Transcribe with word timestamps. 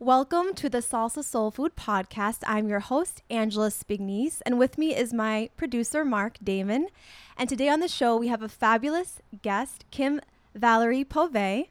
Welcome 0.00 0.54
to 0.54 0.68
the 0.68 0.78
Salsa 0.78 1.24
Soul 1.24 1.50
Food 1.50 1.74
Podcast. 1.74 2.44
I'm 2.46 2.68
your 2.68 2.78
host, 2.78 3.20
Angela 3.28 3.68
Spignese, 3.68 4.40
and 4.46 4.56
with 4.56 4.78
me 4.78 4.94
is 4.94 5.12
my 5.12 5.50
producer, 5.56 6.04
Mark 6.04 6.38
Damon. 6.40 6.86
And 7.36 7.48
today 7.48 7.68
on 7.68 7.80
the 7.80 7.88
show, 7.88 8.16
we 8.16 8.28
have 8.28 8.40
a 8.40 8.48
fabulous 8.48 9.20
guest, 9.42 9.86
Kim 9.90 10.20
Valerie 10.54 11.04
Pove. 11.04 11.66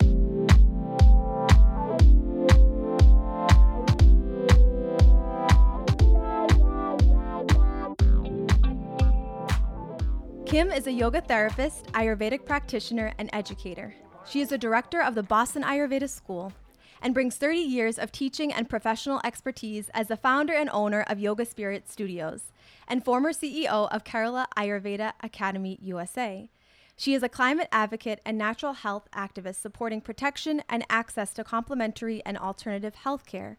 Kim 10.45 10.69
is 10.69 10.85
a 10.85 10.91
yoga 10.91 11.21
therapist, 11.21 11.85
Ayurvedic 11.93 12.43
practitioner, 12.43 13.13
and 13.17 13.29
educator. 13.31 13.95
She 14.25 14.41
is 14.41 14.51
a 14.51 14.57
director 14.57 15.01
of 15.01 15.15
the 15.15 15.23
Boston 15.23 15.63
Ayurveda 15.63 16.09
School 16.09 16.51
and 17.01 17.13
brings 17.13 17.35
30 17.35 17.59
years 17.59 17.97
of 17.99 18.11
teaching 18.11 18.51
and 18.51 18.69
professional 18.69 19.21
expertise 19.23 19.89
as 19.93 20.07
the 20.07 20.17
founder 20.17 20.53
and 20.53 20.69
owner 20.71 21.01
of 21.07 21.19
Yoga 21.19 21.45
Spirit 21.45 21.89
Studios 21.89 22.51
and 22.87 23.03
former 23.03 23.31
CEO 23.31 23.89
of 23.91 24.03
Kerala 24.03 24.45
Ayurveda 24.57 25.13
Academy 25.21 25.77
USA. 25.81 26.49
She 26.95 27.13
is 27.13 27.21
a 27.21 27.29
climate 27.29 27.67
advocate 27.71 28.19
and 28.25 28.37
natural 28.37 28.73
health 28.73 29.07
activist 29.13 29.61
supporting 29.61 30.01
protection 30.01 30.63
and 30.67 30.83
access 30.89 31.31
to 31.35 31.43
complementary 31.43 32.23
and 32.25 32.37
alternative 32.37 32.95
health 32.95 33.25
care. 33.25 33.57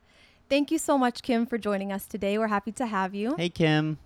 Thank 0.48 0.70
you 0.70 0.78
so 0.78 0.98
much, 0.98 1.22
Kim, 1.22 1.46
for 1.46 1.58
joining 1.58 1.92
us 1.92 2.06
today. 2.06 2.36
We're 2.38 2.48
happy 2.48 2.72
to 2.72 2.86
have 2.86 3.14
you. 3.14 3.36
Hey, 3.36 3.50
Kim. 3.50 3.98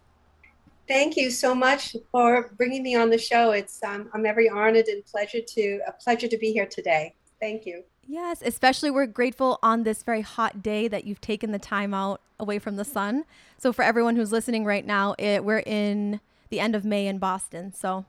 Thank 0.88 1.16
you 1.16 1.30
so 1.30 1.54
much 1.54 1.96
for 2.10 2.51
bringing 2.59 2.82
me 2.82 2.96
on 2.96 3.09
the 3.09 3.16
show. 3.16 3.52
It's 3.52 3.82
um, 3.82 4.10
I'm 4.12 4.23
very 4.23 4.48
honored 4.51 4.88
and 4.88 5.04
pleasure 5.06 5.40
to 5.40 5.80
a 5.87 5.92
pleasure 5.92 6.28
to 6.28 6.37
be 6.37 6.52
here 6.52 6.66
today. 6.66 7.14
Thank 7.40 7.64
you. 7.64 7.84
Yes, 8.06 8.42
especially 8.45 8.91
we're 8.91 9.06
grateful 9.06 9.59
on 9.62 9.84
this 9.84 10.02
very 10.02 10.23
hot 10.23 10.62
day 10.62 10.88
that 10.88 11.05
you've 11.05 11.20
taken 11.20 11.52
the 11.52 11.59
time 11.59 11.95
out 11.95 12.20
away 12.38 12.59
from 12.59 12.77
the 12.77 12.84
sun. 12.84 13.24
So 13.59 13.73
for 13.73 13.83
everyone 13.83 14.16
who's 14.16 14.33
listening 14.33 14.65
right 14.65 14.85
now, 14.85 15.15
it, 15.18 15.45
we're 15.45 15.63
in 15.65 16.21
the 16.51 16.60
end 16.60 16.74
of 16.74 16.85
May 16.85 17.07
in 17.07 17.18
Boston. 17.18 17.73
So 17.73 18.04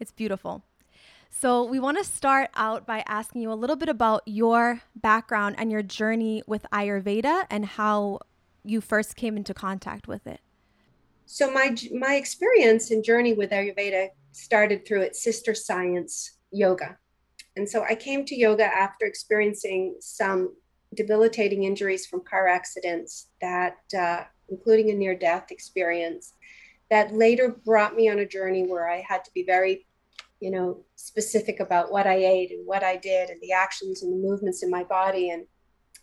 it's 0.00 0.12
beautiful. 0.12 0.62
So 1.30 1.64
we 1.64 1.78
want 1.78 1.98
to 1.98 2.04
start 2.04 2.50
out 2.54 2.86
by 2.86 3.04
asking 3.06 3.42
you 3.42 3.52
a 3.52 3.54
little 3.54 3.76
bit 3.76 3.88
about 3.88 4.22
your 4.24 4.82
background 4.94 5.56
and 5.58 5.70
your 5.70 5.82
journey 5.82 6.42
with 6.46 6.66
Ayurveda 6.72 7.46
and 7.50 7.66
how 7.66 8.20
you 8.64 8.80
first 8.80 9.16
came 9.16 9.36
into 9.36 9.54
contact 9.54 10.08
with 10.08 10.26
it. 10.26 10.40
So 11.26 11.50
my 11.50 11.76
my 11.92 12.14
experience 12.14 12.90
and 12.90 13.04
journey 13.04 13.32
with 13.32 13.50
Ayurveda 13.50 14.08
started 14.32 14.86
through 14.86 15.02
its 15.02 15.22
sister 15.22 15.54
science, 15.54 16.38
yoga. 16.50 16.98
And 17.56 17.68
so 17.68 17.84
I 17.84 17.94
came 17.94 18.24
to 18.26 18.36
yoga 18.36 18.64
after 18.64 19.06
experiencing 19.06 19.96
some 20.00 20.54
debilitating 20.94 21.64
injuries 21.64 22.06
from 22.06 22.22
car 22.24 22.48
accidents 22.48 23.28
that, 23.40 23.76
uh, 23.98 24.24
including 24.48 24.90
a 24.90 24.94
near 24.94 25.16
death 25.16 25.50
experience, 25.50 26.34
that 26.90 27.12
later 27.12 27.56
brought 27.64 27.96
me 27.96 28.08
on 28.08 28.20
a 28.20 28.26
journey 28.26 28.66
where 28.66 28.88
I 28.88 29.04
had 29.08 29.24
to 29.24 29.30
be 29.34 29.42
very, 29.42 29.86
you 30.40 30.50
know, 30.50 30.84
specific 30.94 31.60
about 31.60 31.90
what 31.90 32.06
I 32.06 32.16
ate 32.16 32.50
and 32.50 32.66
what 32.66 32.84
I 32.84 32.96
did 32.96 33.30
and 33.30 33.40
the 33.40 33.52
actions 33.52 34.02
and 34.02 34.12
the 34.12 34.28
movements 34.28 34.62
in 34.62 34.70
my 34.70 34.84
body. 34.84 35.30
And 35.30 35.46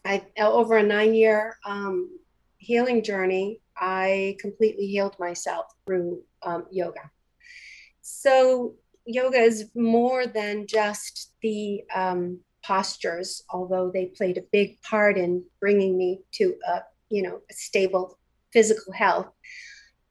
I, 0.04 0.26
over 0.40 0.78
a 0.78 0.84
nine 0.84 1.14
year 1.14 1.58
um, 1.66 2.10
healing 2.58 3.04
journey, 3.04 3.62
I 3.78 4.38
completely 4.40 4.88
healed 4.88 5.16
myself 5.20 5.68
through 5.86 6.22
um, 6.42 6.66
yoga. 6.72 7.10
So 8.02 8.76
yoga 9.06 9.38
is 9.38 9.70
more 9.76 10.26
than 10.28 10.68
just 10.68 11.34
the 11.42 11.84
um, 11.94 12.40
postures, 12.66 13.44
although 13.50 13.92
they 13.94 14.06
played 14.06 14.38
a 14.38 14.46
big 14.52 14.82
part 14.82 15.18
in 15.18 15.44
bringing 15.60 15.98
me 15.98 16.22
to 16.34 16.56
a 16.68 16.82
you 17.10 17.22
know 17.22 17.42
a 17.50 17.54
stable 17.54 18.18
physical 18.52 18.94
health. 18.94 19.28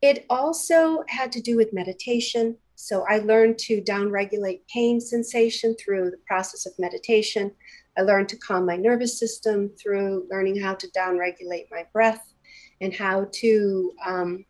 It 0.01 0.27
also 0.29 1.05
had 1.09 1.31
to 1.33 1.41
do 1.41 1.57
with 1.57 1.73
meditation. 1.73 2.57
So 2.75 3.05
I 3.09 3.19
learned 3.19 3.59
to 3.59 3.81
downregulate 3.81 4.63
pain 4.73 5.01
sensation 5.01 5.77
through 5.77 6.11
the 6.11 6.19
process 6.27 6.67
of 6.67 6.73
meditation. 6.79 7.53
I 7.97 8.03
learned 8.03 8.29
to 8.31 8.39
calm 8.39 8.67
my 8.67 8.77
nervous 8.77 9.19
system 9.19 9.71
through 9.81 10.27
learning 10.29 10.61
how 10.61 10.75
to 10.75 10.89
downregulate 10.89 11.67
my 11.71 11.87
breath 11.93 12.33
and 12.81 12.93
how 12.93 13.29
to 13.31 13.93
um, 14.05 14.45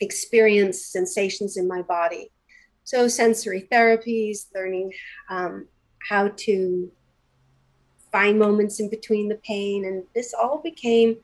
experience 0.00 0.86
sensations 0.86 1.58
in 1.58 1.68
my 1.68 1.82
body. 1.82 2.30
So, 2.86 3.08
sensory 3.08 3.66
therapies, 3.72 4.46
learning 4.54 4.92
um, 5.28 5.66
how 6.08 6.28
to 6.28 6.88
find 8.12 8.38
moments 8.38 8.78
in 8.78 8.88
between 8.88 9.28
the 9.28 9.40
pain. 9.44 9.86
And 9.86 10.04
this 10.14 10.32
all 10.32 10.62
became 10.62 11.16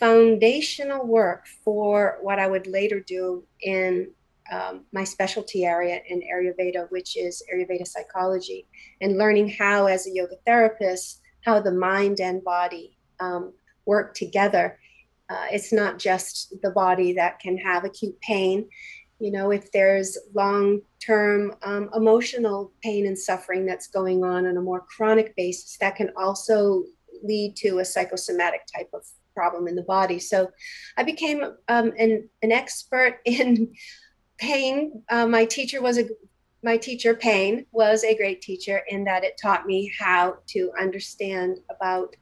foundational 0.00 1.06
work 1.06 1.46
for 1.64 2.18
what 2.20 2.40
I 2.40 2.48
would 2.48 2.66
later 2.66 2.98
do 2.98 3.44
in 3.62 4.10
um, 4.50 4.86
my 4.92 5.04
specialty 5.04 5.64
area 5.64 6.00
in 6.08 6.20
Ayurveda, 6.20 6.90
which 6.90 7.16
is 7.16 7.44
Ayurveda 7.54 7.86
psychology, 7.86 8.66
and 9.00 9.18
learning 9.18 9.50
how, 9.50 9.86
as 9.86 10.08
a 10.08 10.10
yoga 10.10 10.34
therapist, 10.44 11.20
how 11.44 11.60
the 11.60 11.70
mind 11.70 12.18
and 12.20 12.42
body 12.42 12.96
um, 13.20 13.52
work 13.86 14.14
together. 14.14 14.80
Uh, 15.30 15.46
it's 15.52 15.72
not 15.72 16.00
just 16.00 16.54
the 16.62 16.70
body 16.70 17.12
that 17.12 17.38
can 17.38 17.56
have 17.56 17.84
acute 17.84 18.20
pain 18.20 18.68
you 19.20 19.32
know 19.32 19.50
if 19.50 19.70
there's 19.72 20.16
long 20.34 20.80
term 21.04 21.54
um, 21.62 21.90
emotional 21.94 22.72
pain 22.82 23.06
and 23.06 23.18
suffering 23.18 23.66
that's 23.66 23.88
going 23.88 24.22
on 24.24 24.46
on 24.46 24.56
a 24.56 24.60
more 24.60 24.80
chronic 24.80 25.34
basis 25.36 25.76
that 25.78 25.96
can 25.96 26.10
also 26.16 26.84
lead 27.22 27.56
to 27.56 27.78
a 27.78 27.84
psychosomatic 27.84 28.62
type 28.74 28.88
of 28.94 29.02
problem 29.34 29.68
in 29.68 29.76
the 29.76 29.82
body. 29.82 30.18
So 30.18 30.50
i 30.96 31.02
became 31.04 31.44
um, 31.68 31.92
an, 31.98 32.28
an 32.42 32.52
expert 32.52 33.20
in 33.24 33.72
pain. 34.38 35.02
Uh, 35.08 35.26
my 35.26 35.44
teacher 35.44 35.80
was 35.80 35.98
a 35.98 36.08
my 36.64 36.76
teacher 36.76 37.14
pain 37.14 37.64
was 37.70 38.02
a 38.02 38.16
great 38.16 38.42
teacher 38.42 38.82
in 38.88 39.04
that 39.04 39.22
it 39.22 39.38
taught 39.40 39.64
me 39.64 39.92
how 39.96 40.38
to 40.48 40.72
understand 40.80 41.58
about 41.70 42.16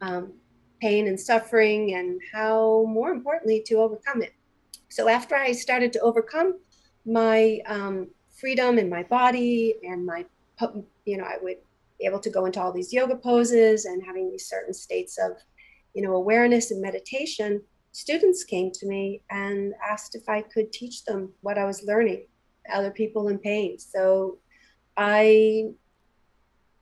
um, 0.00 0.32
pain 0.80 1.06
and 1.06 1.20
suffering 1.20 1.94
and 1.94 2.20
how 2.32 2.84
more 2.88 3.10
importantly 3.10 3.62
to 3.64 3.76
overcome 3.76 4.22
it 4.22 4.32
so 4.90 5.08
after 5.08 5.36
I 5.36 5.52
started 5.52 5.92
to 5.94 6.00
overcome 6.00 6.58
my 7.06 7.60
um, 7.66 8.08
freedom 8.38 8.76
in 8.78 8.88
my 8.88 9.04
body 9.04 9.76
and 9.84 10.04
my, 10.04 10.26
you 11.04 11.16
know, 11.16 11.24
I 11.24 11.36
would 11.40 11.58
be 11.98 12.06
able 12.06 12.18
to 12.18 12.30
go 12.30 12.44
into 12.44 12.60
all 12.60 12.72
these 12.72 12.92
yoga 12.92 13.16
poses 13.16 13.84
and 13.84 14.02
having 14.04 14.28
these 14.30 14.48
certain 14.48 14.74
states 14.74 15.16
of, 15.16 15.32
you 15.94 16.02
know, 16.02 16.16
awareness 16.16 16.72
and 16.72 16.82
meditation. 16.82 17.62
Students 17.92 18.42
came 18.42 18.72
to 18.72 18.86
me 18.86 19.22
and 19.30 19.74
asked 19.88 20.16
if 20.16 20.28
I 20.28 20.42
could 20.42 20.72
teach 20.72 21.04
them 21.04 21.32
what 21.40 21.56
I 21.56 21.64
was 21.64 21.84
learning, 21.84 22.26
other 22.72 22.90
people 22.90 23.28
in 23.28 23.38
pain. 23.38 23.78
So 23.78 24.38
I, 24.96 25.66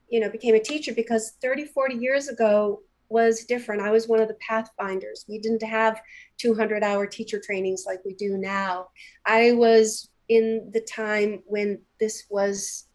you 0.08 0.20
know, 0.20 0.30
became 0.30 0.54
a 0.54 0.60
teacher 0.60 0.94
because 0.94 1.32
30, 1.42 1.66
40 1.66 1.96
years 1.96 2.28
ago, 2.28 2.80
was 3.08 3.44
different. 3.44 3.82
I 3.82 3.90
was 3.90 4.08
one 4.08 4.20
of 4.20 4.28
the 4.28 4.36
pathfinders. 4.46 5.24
We 5.28 5.38
didn't 5.38 5.62
have 5.62 6.00
200 6.38 6.82
hour 6.82 7.06
teacher 7.06 7.40
trainings 7.44 7.84
like 7.86 8.00
we 8.04 8.14
do 8.14 8.36
now. 8.36 8.88
I 9.24 9.52
was 9.52 10.10
in 10.28 10.70
the 10.72 10.80
time 10.80 11.42
when 11.46 11.80
this 11.98 12.24
was 12.30 12.86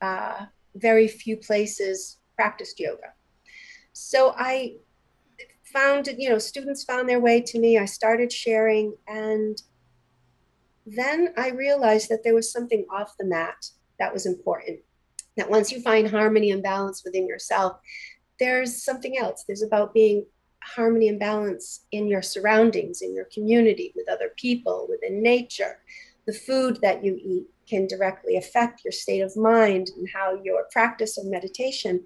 uh, 0.00 0.46
very 0.74 1.06
few 1.08 1.36
places 1.36 2.18
practiced 2.36 2.80
yoga. 2.80 3.14
So 3.92 4.34
I 4.36 4.76
found, 5.72 6.08
you 6.18 6.28
know, 6.28 6.38
students 6.38 6.84
found 6.84 7.08
their 7.08 7.20
way 7.20 7.40
to 7.40 7.58
me. 7.58 7.78
I 7.78 7.84
started 7.84 8.32
sharing, 8.32 8.94
and 9.06 9.60
then 10.86 11.32
I 11.36 11.50
realized 11.50 12.08
that 12.08 12.24
there 12.24 12.34
was 12.34 12.52
something 12.52 12.84
off 12.90 13.14
the 13.18 13.26
mat 13.26 13.66
that 13.98 14.12
was 14.12 14.26
important. 14.26 14.80
That 15.36 15.50
once 15.50 15.72
you 15.72 15.80
find 15.80 16.08
harmony 16.08 16.50
and 16.50 16.62
balance 16.62 17.02
within 17.04 17.26
yourself, 17.26 17.78
there's 18.42 18.82
something 18.82 19.16
else. 19.16 19.44
There's 19.46 19.62
about 19.62 19.94
being 19.94 20.26
harmony 20.64 21.08
and 21.08 21.20
balance 21.20 21.86
in 21.92 22.08
your 22.08 22.22
surroundings, 22.22 23.00
in 23.00 23.14
your 23.14 23.26
community, 23.32 23.92
with 23.94 24.08
other 24.08 24.32
people, 24.36 24.88
within 24.90 25.22
nature. 25.22 25.78
The 26.26 26.32
food 26.32 26.80
that 26.82 27.04
you 27.04 27.16
eat 27.22 27.46
can 27.68 27.86
directly 27.86 28.36
affect 28.36 28.84
your 28.84 28.90
state 28.90 29.20
of 29.20 29.36
mind 29.36 29.90
and 29.96 30.08
how 30.12 30.40
your 30.42 30.66
practice 30.72 31.18
of 31.18 31.26
meditation. 31.26 32.04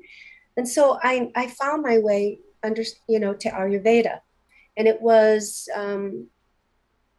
And 0.59 0.69
so 0.69 0.99
I, 1.03 1.33
I 1.35 1.47
found 1.49 1.83
my 1.83 1.99
way 1.99 2.41
under, 2.62 2.82
you 3.09 3.19
know, 3.19 3.32
to 3.32 3.49
Ayurveda. 3.49 4.21
And 4.77 4.87
it 4.87 5.00
was, 5.00 5.71
um, 5.75 6.27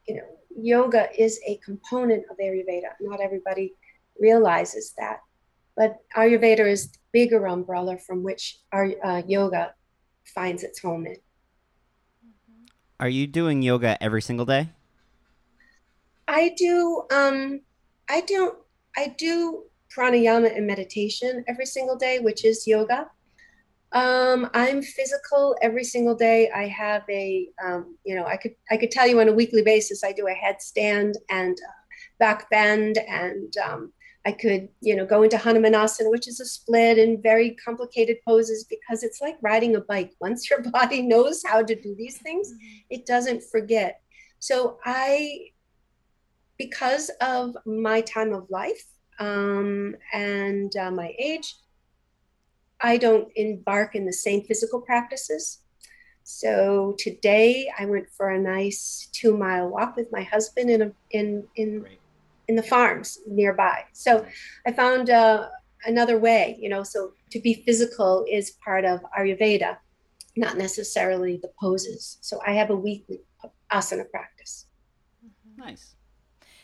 you 0.07 0.15
know, 0.17 0.27
yoga 0.55 1.09
is 1.17 1.39
a 1.47 1.59
component 1.65 2.23
of 2.29 2.37
Ayurveda. 2.37 2.91
Not 3.01 3.19
everybody 3.19 3.73
realizes 4.19 4.93
that. 4.99 5.21
But 5.77 5.97
Ayurveda 6.15 6.67
is 6.67 6.91
the 6.91 6.97
bigger 7.13 7.47
umbrella 7.47 7.97
from 7.99 8.23
which 8.23 8.57
our 8.73 8.91
uh, 9.03 9.21
yoga 9.27 9.75
finds 10.33 10.63
its 10.63 10.79
home 10.81 11.05
in. 11.05 11.17
Are 12.99 13.07
you 13.07 13.27
doing 13.27 13.61
yoga 13.61 14.01
every 14.03 14.23
single 14.23 14.47
day? 14.47 14.69
I 16.27 16.53
do. 16.57 17.03
Um, 17.11 17.61
I 18.09 18.21
do. 18.21 18.55
I 18.97 19.13
do 19.17 19.63
pranayama 19.95 20.55
and 20.55 20.65
meditation 20.65 21.43
every 21.47 21.67
single 21.67 21.95
day, 21.95 22.19
which 22.19 22.43
is 22.43 22.65
yoga. 22.65 23.09
Um, 23.91 24.49
I'm 24.53 24.81
physical 24.81 25.55
every 25.61 25.83
single 25.83 26.15
day. 26.15 26.49
I 26.49 26.67
have 26.67 27.03
a, 27.09 27.47
um, 27.63 27.97
you 28.03 28.15
know, 28.15 28.25
I 28.25 28.35
could 28.35 28.55
I 28.71 28.77
could 28.77 28.91
tell 28.91 29.07
you 29.07 29.21
on 29.21 29.29
a 29.29 29.33
weekly 29.33 29.61
basis. 29.61 30.03
I 30.03 30.11
do 30.11 30.27
a 30.27 30.33
headstand 30.33 31.13
and 31.29 31.55
back 32.17 32.49
bend, 32.49 32.97
and 32.97 33.55
um, 33.57 33.93
I 34.27 34.33
could, 34.33 34.67
you 34.81 34.93
know, 34.93 35.05
go 35.05 35.23
into 35.23 35.37
Hanumanasana, 35.37 36.11
which 36.11 36.27
is 36.27 36.41
a 36.41 36.45
split 36.45 36.97
and 36.97 37.23
very 37.23 37.51
complicated 37.51 38.17
poses 38.27 38.65
because 38.65 39.01
it's 39.01 39.21
like 39.21 39.37
riding 39.41 39.77
a 39.77 39.79
bike. 39.79 40.11
Once 40.19 40.49
your 40.49 40.61
body 40.63 41.01
knows 41.01 41.41
how 41.45 41.63
to 41.63 41.73
do 41.73 41.95
these 41.95 42.17
things, 42.17 42.51
mm-hmm. 42.51 42.77
it 42.89 43.05
doesn't 43.05 43.41
forget. 43.41 44.01
So 44.39 44.79
I, 44.83 45.51
because 46.57 47.09
of 47.21 47.55
my 47.65 48.01
time 48.01 48.33
of 48.33 48.49
life 48.49 48.83
um, 49.17 49.95
and 50.11 50.75
uh, 50.75 50.91
my 50.91 51.15
age, 51.17 51.55
I 52.81 52.97
don't 52.97 53.29
embark 53.37 53.95
in 53.95 54.05
the 54.05 54.11
same 54.11 54.43
physical 54.43 54.81
practices. 54.81 55.59
So 56.23 56.95
today 56.99 57.71
I 57.79 57.85
went 57.85 58.09
for 58.09 58.31
a 58.31 58.39
nice 58.39 59.07
two 59.13 59.37
mile 59.37 59.69
walk 59.69 59.95
with 59.95 60.11
my 60.11 60.23
husband 60.23 60.69
in 60.69 60.81
a, 60.81 60.91
in 61.11 61.47
in 61.55 61.79
Great. 61.79 61.99
In 62.47 62.55
the 62.55 62.63
farms 62.63 63.19
nearby. 63.27 63.83
So 63.93 64.25
I 64.65 64.71
found 64.71 65.09
uh, 65.09 65.49
another 65.85 66.17
way, 66.17 66.57
you 66.59 66.69
know. 66.69 66.83
So 66.83 67.13
to 67.31 67.39
be 67.39 67.63
physical 67.65 68.25
is 68.29 68.51
part 68.63 68.85
of 68.85 69.01
Ayurveda, 69.17 69.77
not 70.35 70.57
necessarily 70.57 71.39
the 71.41 71.51
poses. 71.59 72.17
So 72.21 72.39
I 72.45 72.53
have 72.53 72.69
a 72.69 72.75
weekly 72.75 73.19
asana 73.71 74.09
practice. 74.09 74.65
Nice. 75.57 75.95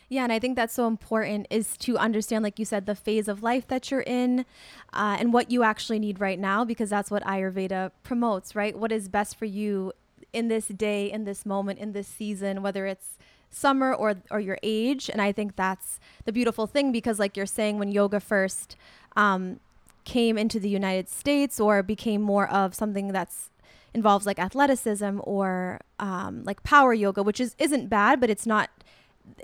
Yeah, 0.09 0.23
and 0.23 0.31
I 0.31 0.37
think 0.37 0.55
that's 0.55 0.75
so 0.75 0.87
important 0.87 1.47
is 1.49 1.75
to 1.77 1.97
understand, 1.97 2.43
like 2.43 2.59
you 2.59 2.65
said, 2.65 2.85
the 2.85 2.93
phase 2.93 3.27
of 3.27 3.41
life 3.41 3.67
that 3.67 3.89
you're 3.89 4.01
in 4.01 4.45
uh, 4.93 5.17
and 5.19 5.33
what 5.33 5.49
you 5.49 5.63
actually 5.63 5.97
need 5.97 6.19
right 6.19 6.37
now, 6.37 6.63
because 6.63 6.91
that's 6.91 7.09
what 7.09 7.23
Ayurveda 7.23 7.91
promotes, 8.03 8.55
right? 8.55 8.77
What 8.77 8.91
is 8.91 9.07
best 9.07 9.35
for 9.35 9.45
you 9.45 9.91
in 10.31 10.49
this 10.49 10.67
day, 10.67 11.11
in 11.11 11.23
this 11.23 11.45
moment, 11.45 11.79
in 11.79 11.93
this 11.93 12.07
season, 12.07 12.61
whether 12.61 12.85
it's 12.85 13.17
summer 13.53 13.93
or 13.93 14.15
or 14.31 14.39
your 14.39 14.57
age. 14.63 15.09
And 15.09 15.21
I 15.21 15.31
think 15.31 15.55
that's 15.55 15.99
the 16.25 16.31
beautiful 16.31 16.67
thing 16.67 16.91
because, 16.91 17.19
like 17.19 17.37
you're 17.37 17.45
saying, 17.45 17.79
when 17.79 17.91
yoga 17.91 18.19
first 18.19 18.75
um, 19.15 19.59
came 20.03 20.37
into 20.37 20.59
the 20.59 20.69
United 20.69 21.09
States 21.09 21.59
or 21.59 21.83
became 21.83 22.21
more 22.21 22.47
of 22.49 22.75
something 22.75 23.09
that's 23.09 23.49
involves 23.93 24.25
like 24.25 24.39
athleticism 24.39 25.19
or 25.23 25.79
um, 25.99 26.43
like 26.43 26.63
power 26.63 26.93
yoga, 26.93 27.23
which 27.23 27.39
is 27.39 27.55
isn't 27.59 27.89
bad, 27.89 28.19
but 28.19 28.29
it's 28.29 28.45
not 28.45 28.69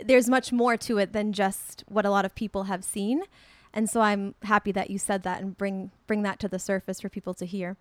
there's 0.04 0.30
much 0.30 0.52
more 0.52 0.76
to 0.76 0.98
it 0.98 1.14
than 1.14 1.32
just 1.32 1.84
what 1.88 2.06
a 2.06 2.10
lot 2.10 2.26
of 2.26 2.36
people 2.36 2.64
have 2.64 2.84
seen. 2.84 3.24
And 3.74 3.90
so 3.90 4.02
I'm 4.02 4.36
happy 4.44 4.72
that 4.74 4.90
you 4.90 4.98
said 4.98 5.24
that 5.24 5.42
and 5.42 5.58
bring 5.58 5.92
bring 6.08 6.24
that 6.24 6.40
to 6.40 6.48
the 6.48 6.60
surface 6.60 7.02
for 7.02 7.10
people 7.10 7.34
to 7.36 7.46
hear. 7.46 7.78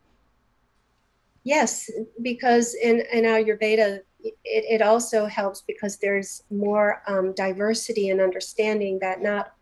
Yes, 1.44 1.88
because 2.20 2.74
in, 2.74 3.02
in 3.12 3.24
Ayurveda, 3.24 4.00
it, 4.20 4.34
it 4.44 4.82
also 4.82 5.26
helps 5.26 5.62
because 5.62 5.96
there's 5.96 6.42
more 6.50 7.02
um, 7.06 7.32
diversity 7.34 8.10
and 8.10 8.20
understanding 8.20 8.98
that 9.00 9.22
not 9.22 9.52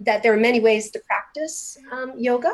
that 0.00 0.22
there 0.22 0.32
are 0.32 0.38
many 0.38 0.60
ways 0.60 0.90
to 0.92 1.00
practice 1.00 1.76
um, 1.90 2.12
yoga, 2.16 2.52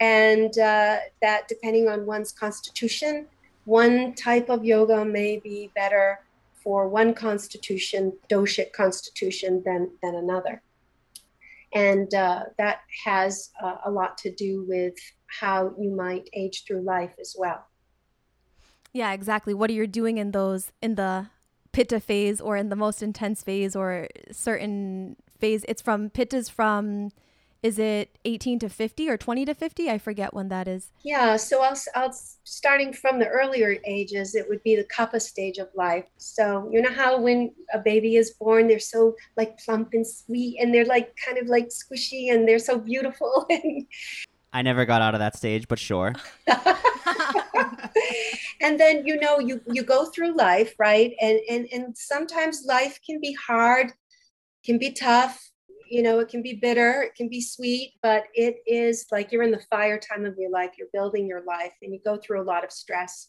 and 0.00 0.58
uh, 0.58 0.98
that 1.22 1.46
depending 1.48 1.88
on 1.88 2.04
one's 2.04 2.32
constitution, 2.32 3.26
one 3.64 4.14
type 4.14 4.48
of 4.48 4.64
yoga 4.64 5.04
may 5.04 5.38
be 5.38 5.70
better 5.74 6.20
for 6.54 6.88
one 6.88 7.14
constitution, 7.14 8.12
doshic 8.28 8.72
constitution, 8.72 9.62
than, 9.64 9.90
than 10.02 10.16
another. 10.16 10.60
And 11.72 12.12
uh, 12.14 12.44
that 12.56 12.80
has 13.04 13.50
uh, 13.62 13.76
a 13.84 13.90
lot 13.90 14.18
to 14.18 14.30
do 14.32 14.64
with 14.66 14.94
how 15.26 15.74
you 15.78 15.90
might 15.90 16.28
age 16.32 16.64
through 16.66 16.82
life 16.82 17.12
as 17.20 17.36
well. 17.38 17.66
Yeah, 18.92 19.12
exactly. 19.12 19.54
What 19.54 19.70
are 19.70 19.74
you 19.74 19.86
doing 19.86 20.18
in 20.18 20.32
those, 20.32 20.72
in 20.82 20.94
the 20.94 21.28
pitta 21.72 22.00
phase 22.00 22.40
or 22.40 22.56
in 22.56 22.68
the 22.68 22.76
most 22.76 23.02
intense 23.02 23.42
phase 23.42 23.76
or 23.76 24.08
certain 24.32 25.16
phase? 25.38 25.64
It's 25.68 25.82
from, 25.82 26.10
pitta's 26.10 26.48
from 26.48 27.10
is 27.62 27.78
it 27.78 28.16
18 28.24 28.60
to 28.60 28.68
50 28.68 29.08
or 29.08 29.16
20 29.16 29.44
to 29.46 29.54
50 29.54 29.90
i 29.90 29.98
forget 29.98 30.32
when 30.32 30.48
that 30.48 30.68
is 30.68 30.92
yeah 31.02 31.36
so 31.36 31.62
I'll, 31.62 31.76
I'll 31.94 32.12
starting 32.44 32.92
from 32.92 33.18
the 33.18 33.26
earlier 33.26 33.76
ages 33.84 34.34
it 34.34 34.48
would 34.48 34.62
be 34.62 34.76
the 34.76 34.84
kapha 34.84 35.20
stage 35.20 35.58
of 35.58 35.68
life 35.74 36.04
so 36.16 36.68
you 36.72 36.80
know 36.80 36.92
how 36.92 37.20
when 37.20 37.52
a 37.72 37.78
baby 37.78 38.16
is 38.16 38.30
born 38.30 38.68
they're 38.68 38.78
so 38.78 39.16
like 39.36 39.58
plump 39.58 39.90
and 39.92 40.06
sweet 40.06 40.58
and 40.60 40.72
they're 40.72 40.84
like 40.84 41.16
kind 41.24 41.38
of 41.38 41.48
like 41.48 41.68
squishy 41.68 42.32
and 42.32 42.46
they're 42.46 42.58
so 42.58 42.78
beautiful 42.78 43.48
i 44.52 44.62
never 44.62 44.84
got 44.84 45.02
out 45.02 45.14
of 45.14 45.20
that 45.20 45.36
stage 45.36 45.68
but 45.68 45.78
sure 45.78 46.14
and 48.60 48.78
then 48.78 49.06
you 49.06 49.18
know 49.20 49.38
you 49.38 49.60
you 49.66 49.82
go 49.82 50.06
through 50.06 50.36
life 50.36 50.74
right 50.78 51.14
and 51.20 51.40
and 51.50 51.66
and 51.72 51.96
sometimes 51.96 52.64
life 52.66 52.98
can 53.04 53.20
be 53.20 53.32
hard 53.34 53.92
can 54.64 54.78
be 54.78 54.90
tough 54.92 55.48
you 55.90 56.02
know, 56.02 56.18
it 56.20 56.28
can 56.28 56.42
be 56.42 56.54
bitter, 56.54 57.02
it 57.02 57.14
can 57.14 57.28
be 57.28 57.40
sweet, 57.40 57.94
but 58.02 58.24
it 58.34 58.56
is 58.66 59.06
like 59.10 59.32
you're 59.32 59.42
in 59.42 59.50
the 59.50 59.64
fire 59.70 59.98
time 59.98 60.24
of 60.24 60.36
your 60.38 60.50
life. 60.50 60.72
You're 60.78 60.88
building 60.92 61.26
your 61.26 61.42
life 61.44 61.72
and 61.82 61.92
you 61.92 62.00
go 62.04 62.16
through 62.16 62.42
a 62.42 62.44
lot 62.44 62.64
of 62.64 62.70
stress. 62.70 63.28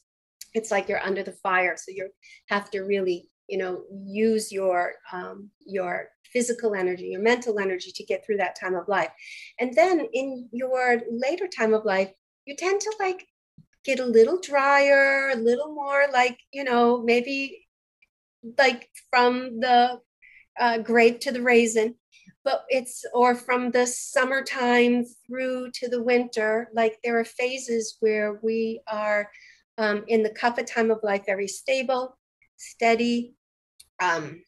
It's 0.53 0.71
like 0.71 0.89
you're 0.89 1.03
under 1.03 1.23
the 1.23 1.31
fire. 1.31 1.75
So 1.77 1.91
you 1.91 2.09
have 2.49 2.69
to 2.71 2.81
really, 2.81 3.29
you 3.47 3.57
know, 3.57 3.83
use 3.91 4.51
your 4.51 4.93
um, 5.11 5.49
your 5.65 6.09
physical 6.31 6.75
energy, 6.75 7.07
your 7.07 7.21
mental 7.21 7.59
energy 7.59 7.91
to 7.91 8.03
get 8.03 8.25
through 8.25 8.37
that 8.37 8.59
time 8.59 8.75
of 8.75 8.87
life. 8.87 9.11
And 9.59 9.73
then 9.75 10.07
in 10.13 10.49
your 10.51 11.01
later 11.11 11.47
time 11.47 11.73
of 11.73 11.85
life, 11.85 12.11
you 12.45 12.55
tend 12.55 12.81
to 12.81 12.95
like 12.99 13.27
get 13.83 13.99
a 13.99 14.05
little 14.05 14.39
drier, 14.39 15.29
a 15.29 15.35
little 15.35 15.73
more 15.73 16.05
like, 16.11 16.39
you 16.51 16.63
know, 16.63 17.01
maybe 17.01 17.67
like 18.57 18.89
from 19.09 19.59
the 19.59 19.99
uh, 20.59 20.77
grape 20.79 21.19
to 21.21 21.31
the 21.31 21.41
raisin 21.41 21.95
but 22.43 22.65
it's 22.69 23.05
or 23.13 23.35
from 23.35 23.71
the 23.71 23.85
summertime 23.85 25.05
through 25.27 25.69
to 25.71 25.87
the 25.87 26.01
winter 26.01 26.69
like 26.73 26.97
there 27.03 27.19
are 27.19 27.25
phases 27.25 27.97
where 27.99 28.39
we 28.41 28.81
are 28.87 29.29
um, 29.77 30.03
in 30.07 30.23
the 30.23 30.29
kapha 30.29 30.65
time 30.65 30.91
of 30.91 30.99
life 31.03 31.25
very 31.25 31.47
stable 31.47 32.17
steady 32.57 33.33
um, 34.01 34.41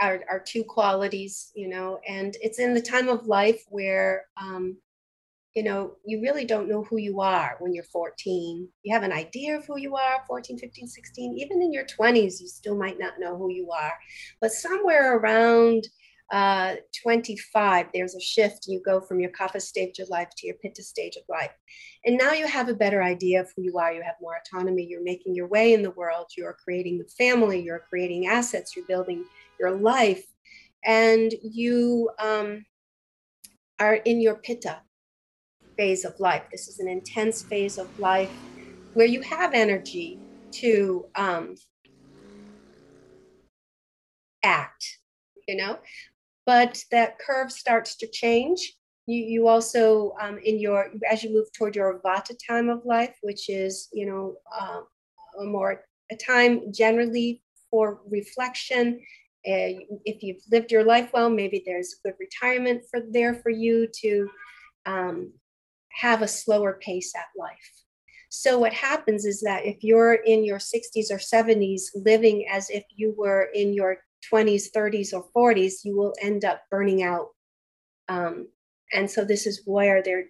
our, 0.00 0.20
our 0.30 0.40
two 0.40 0.64
qualities 0.64 1.52
you 1.54 1.68
know 1.68 1.98
and 2.08 2.36
it's 2.40 2.58
in 2.58 2.74
the 2.74 2.80
time 2.80 3.08
of 3.08 3.26
life 3.26 3.64
where 3.68 4.24
um, 4.40 4.76
you 5.54 5.62
know 5.62 5.92
you 6.04 6.20
really 6.20 6.44
don't 6.44 6.68
know 6.68 6.84
who 6.84 6.98
you 6.98 7.20
are 7.20 7.56
when 7.60 7.72
you're 7.72 7.84
14 7.84 8.68
you 8.82 8.94
have 8.94 9.02
an 9.02 9.12
idea 9.12 9.56
of 9.56 9.64
who 9.66 9.78
you 9.78 9.96
are 9.96 10.24
14 10.26 10.58
15 10.58 10.86
16 10.86 11.38
even 11.38 11.62
in 11.62 11.72
your 11.72 11.84
20s 11.84 12.40
you 12.40 12.48
still 12.48 12.76
might 12.76 12.98
not 12.98 13.18
know 13.18 13.36
who 13.36 13.50
you 13.50 13.70
are 13.70 13.92
but 14.40 14.52
somewhere 14.52 15.16
around 15.16 15.86
uh, 16.32 16.74
25, 17.02 17.86
there's 17.94 18.16
a 18.16 18.20
shift. 18.20 18.66
You 18.66 18.82
go 18.84 19.00
from 19.00 19.20
your 19.20 19.30
kapha 19.30 19.60
stage 19.60 19.98
of 20.00 20.08
life 20.08 20.28
to 20.36 20.46
your 20.46 20.56
pitta 20.56 20.82
stage 20.82 21.16
of 21.16 21.22
life. 21.28 21.52
And 22.04 22.18
now 22.18 22.32
you 22.32 22.46
have 22.46 22.68
a 22.68 22.74
better 22.74 23.02
idea 23.02 23.40
of 23.40 23.52
who 23.54 23.62
you 23.62 23.78
are. 23.78 23.92
You 23.92 24.02
have 24.02 24.16
more 24.20 24.36
autonomy. 24.36 24.86
You're 24.88 25.04
making 25.04 25.34
your 25.34 25.46
way 25.46 25.72
in 25.72 25.82
the 25.82 25.92
world. 25.92 26.26
You're 26.36 26.56
creating 26.64 26.98
the 26.98 27.08
family. 27.16 27.62
You're 27.62 27.84
creating 27.88 28.26
assets. 28.26 28.74
You're 28.74 28.86
building 28.86 29.24
your 29.58 29.72
life. 29.72 30.24
And 30.84 31.32
you 31.42 32.10
um, 32.18 32.64
are 33.80 33.96
in 33.96 34.20
your 34.20 34.36
pitta 34.36 34.80
phase 35.76 36.04
of 36.04 36.18
life. 36.20 36.42
This 36.50 36.68
is 36.68 36.78
an 36.78 36.88
intense 36.88 37.42
phase 37.42 37.78
of 37.78 37.98
life 37.98 38.30
where 38.94 39.06
you 39.06 39.20
have 39.22 39.52
energy 39.52 40.18
to 40.52 41.06
um, 41.16 41.54
act 44.42 44.98
you 45.48 45.56
know 45.56 45.76
but 46.46 46.82
that 46.92 47.18
curve 47.18 47.52
starts 47.52 47.96
to 47.96 48.06
change. 48.06 48.74
You, 49.06 49.22
you 49.22 49.48
also, 49.48 50.14
um, 50.20 50.38
in 50.38 50.58
your, 50.60 50.90
as 51.10 51.22
you 51.22 51.34
move 51.34 51.52
toward 51.52 51.76
your 51.76 52.00
Vata 52.04 52.34
time 52.48 52.68
of 52.68 52.84
life, 52.84 53.16
which 53.22 53.50
is, 53.50 53.88
you 53.92 54.06
know, 54.06 54.36
uh, 54.58 54.80
a 55.40 55.44
more, 55.44 55.82
a 56.10 56.16
time 56.16 56.72
generally 56.72 57.42
for 57.70 58.00
reflection. 58.08 59.00
Uh, 59.46 59.78
if 60.04 60.22
you've 60.22 60.42
lived 60.50 60.72
your 60.72 60.84
life 60.84 61.10
well, 61.12 61.30
maybe 61.30 61.62
there's 61.64 61.96
good 62.04 62.14
retirement 62.18 62.82
for 62.90 63.00
there 63.10 63.34
for 63.34 63.50
you 63.50 63.86
to 64.00 64.28
um, 64.86 65.32
have 65.92 66.22
a 66.22 66.28
slower 66.28 66.78
pace 66.82 67.12
at 67.14 67.26
life. 67.36 67.72
So 68.28 68.58
what 68.58 68.72
happens 68.72 69.24
is 69.24 69.40
that 69.42 69.64
if 69.64 69.82
you're 69.82 70.14
in 70.14 70.44
your 70.44 70.58
60s 70.58 71.10
or 71.10 71.18
70s 71.18 71.90
living 71.94 72.46
as 72.50 72.70
if 72.70 72.84
you 72.94 73.14
were 73.16 73.48
in 73.54 73.72
your 73.72 73.98
20s, 74.32 74.70
30s, 74.74 75.14
or 75.14 75.24
40s, 75.34 75.84
you 75.84 75.96
will 75.96 76.14
end 76.20 76.44
up 76.44 76.62
burning 76.70 77.02
out. 77.02 77.28
Um, 78.08 78.48
and 78.92 79.10
so 79.10 79.24
this 79.24 79.46
is 79.46 79.62
where 79.64 80.02
there, 80.02 80.24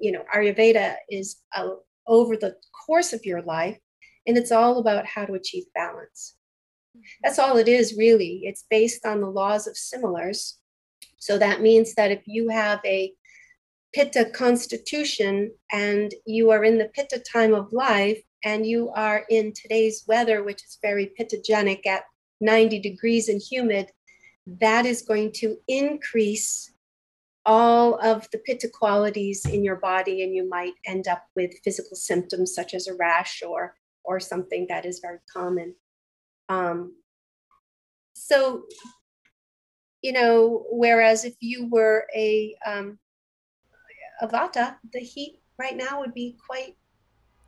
you 0.00 0.12
know, 0.12 0.24
Ayurveda 0.34 0.96
is 1.10 1.36
uh, 1.54 1.68
over 2.06 2.36
the 2.36 2.56
course 2.86 3.12
of 3.12 3.24
your 3.24 3.42
life, 3.42 3.78
and 4.26 4.36
it's 4.36 4.52
all 4.52 4.78
about 4.78 5.06
how 5.06 5.24
to 5.24 5.34
achieve 5.34 5.64
balance. 5.74 6.36
That's 7.22 7.38
all 7.38 7.56
it 7.56 7.68
is, 7.68 7.96
really. 7.96 8.42
It's 8.44 8.64
based 8.68 9.06
on 9.06 9.20
the 9.20 9.30
laws 9.30 9.66
of 9.66 9.76
similars. 9.76 10.58
So 11.18 11.38
that 11.38 11.60
means 11.60 11.94
that 11.94 12.10
if 12.10 12.22
you 12.26 12.48
have 12.48 12.80
a 12.84 13.12
pitta 13.92 14.24
constitution 14.24 15.52
and 15.70 16.14
you 16.26 16.50
are 16.50 16.64
in 16.64 16.78
the 16.78 16.90
pitta 16.94 17.20
time 17.20 17.54
of 17.54 17.72
life 17.72 18.22
and 18.44 18.66
you 18.66 18.90
are 18.90 19.24
in 19.28 19.52
today's 19.52 20.04
weather 20.08 20.42
which 20.42 20.64
is 20.64 20.78
very 20.82 21.12
pittogenic 21.18 21.86
at 21.86 22.04
90 22.40 22.80
degrees 22.80 23.28
and 23.28 23.40
humid 23.40 23.90
that 24.46 24.86
is 24.86 25.02
going 25.02 25.30
to 25.30 25.56
increase 25.68 26.72
all 27.44 28.00
of 28.00 28.28
the 28.32 28.38
pitta 28.38 28.68
qualities 28.68 29.44
in 29.46 29.62
your 29.62 29.76
body 29.76 30.22
and 30.22 30.34
you 30.34 30.48
might 30.48 30.72
end 30.86 31.06
up 31.06 31.26
with 31.36 31.52
physical 31.62 31.96
symptoms 31.96 32.54
such 32.54 32.72
as 32.74 32.86
a 32.86 32.94
rash 32.94 33.42
or 33.46 33.74
or 34.04 34.18
something 34.18 34.66
that 34.68 34.84
is 34.86 35.00
very 35.00 35.18
common 35.32 35.74
um, 36.52 36.94
so 38.14 38.64
you 40.02 40.12
know 40.12 40.64
whereas 40.70 41.24
if 41.24 41.34
you 41.40 41.68
were 41.68 42.06
a 42.14 42.54
um, 42.66 42.98
a 44.20 44.28
vata 44.28 44.76
the 44.92 45.00
heat 45.00 45.40
right 45.58 45.76
now 45.76 46.00
would 46.00 46.14
be 46.14 46.36
quite 46.46 46.76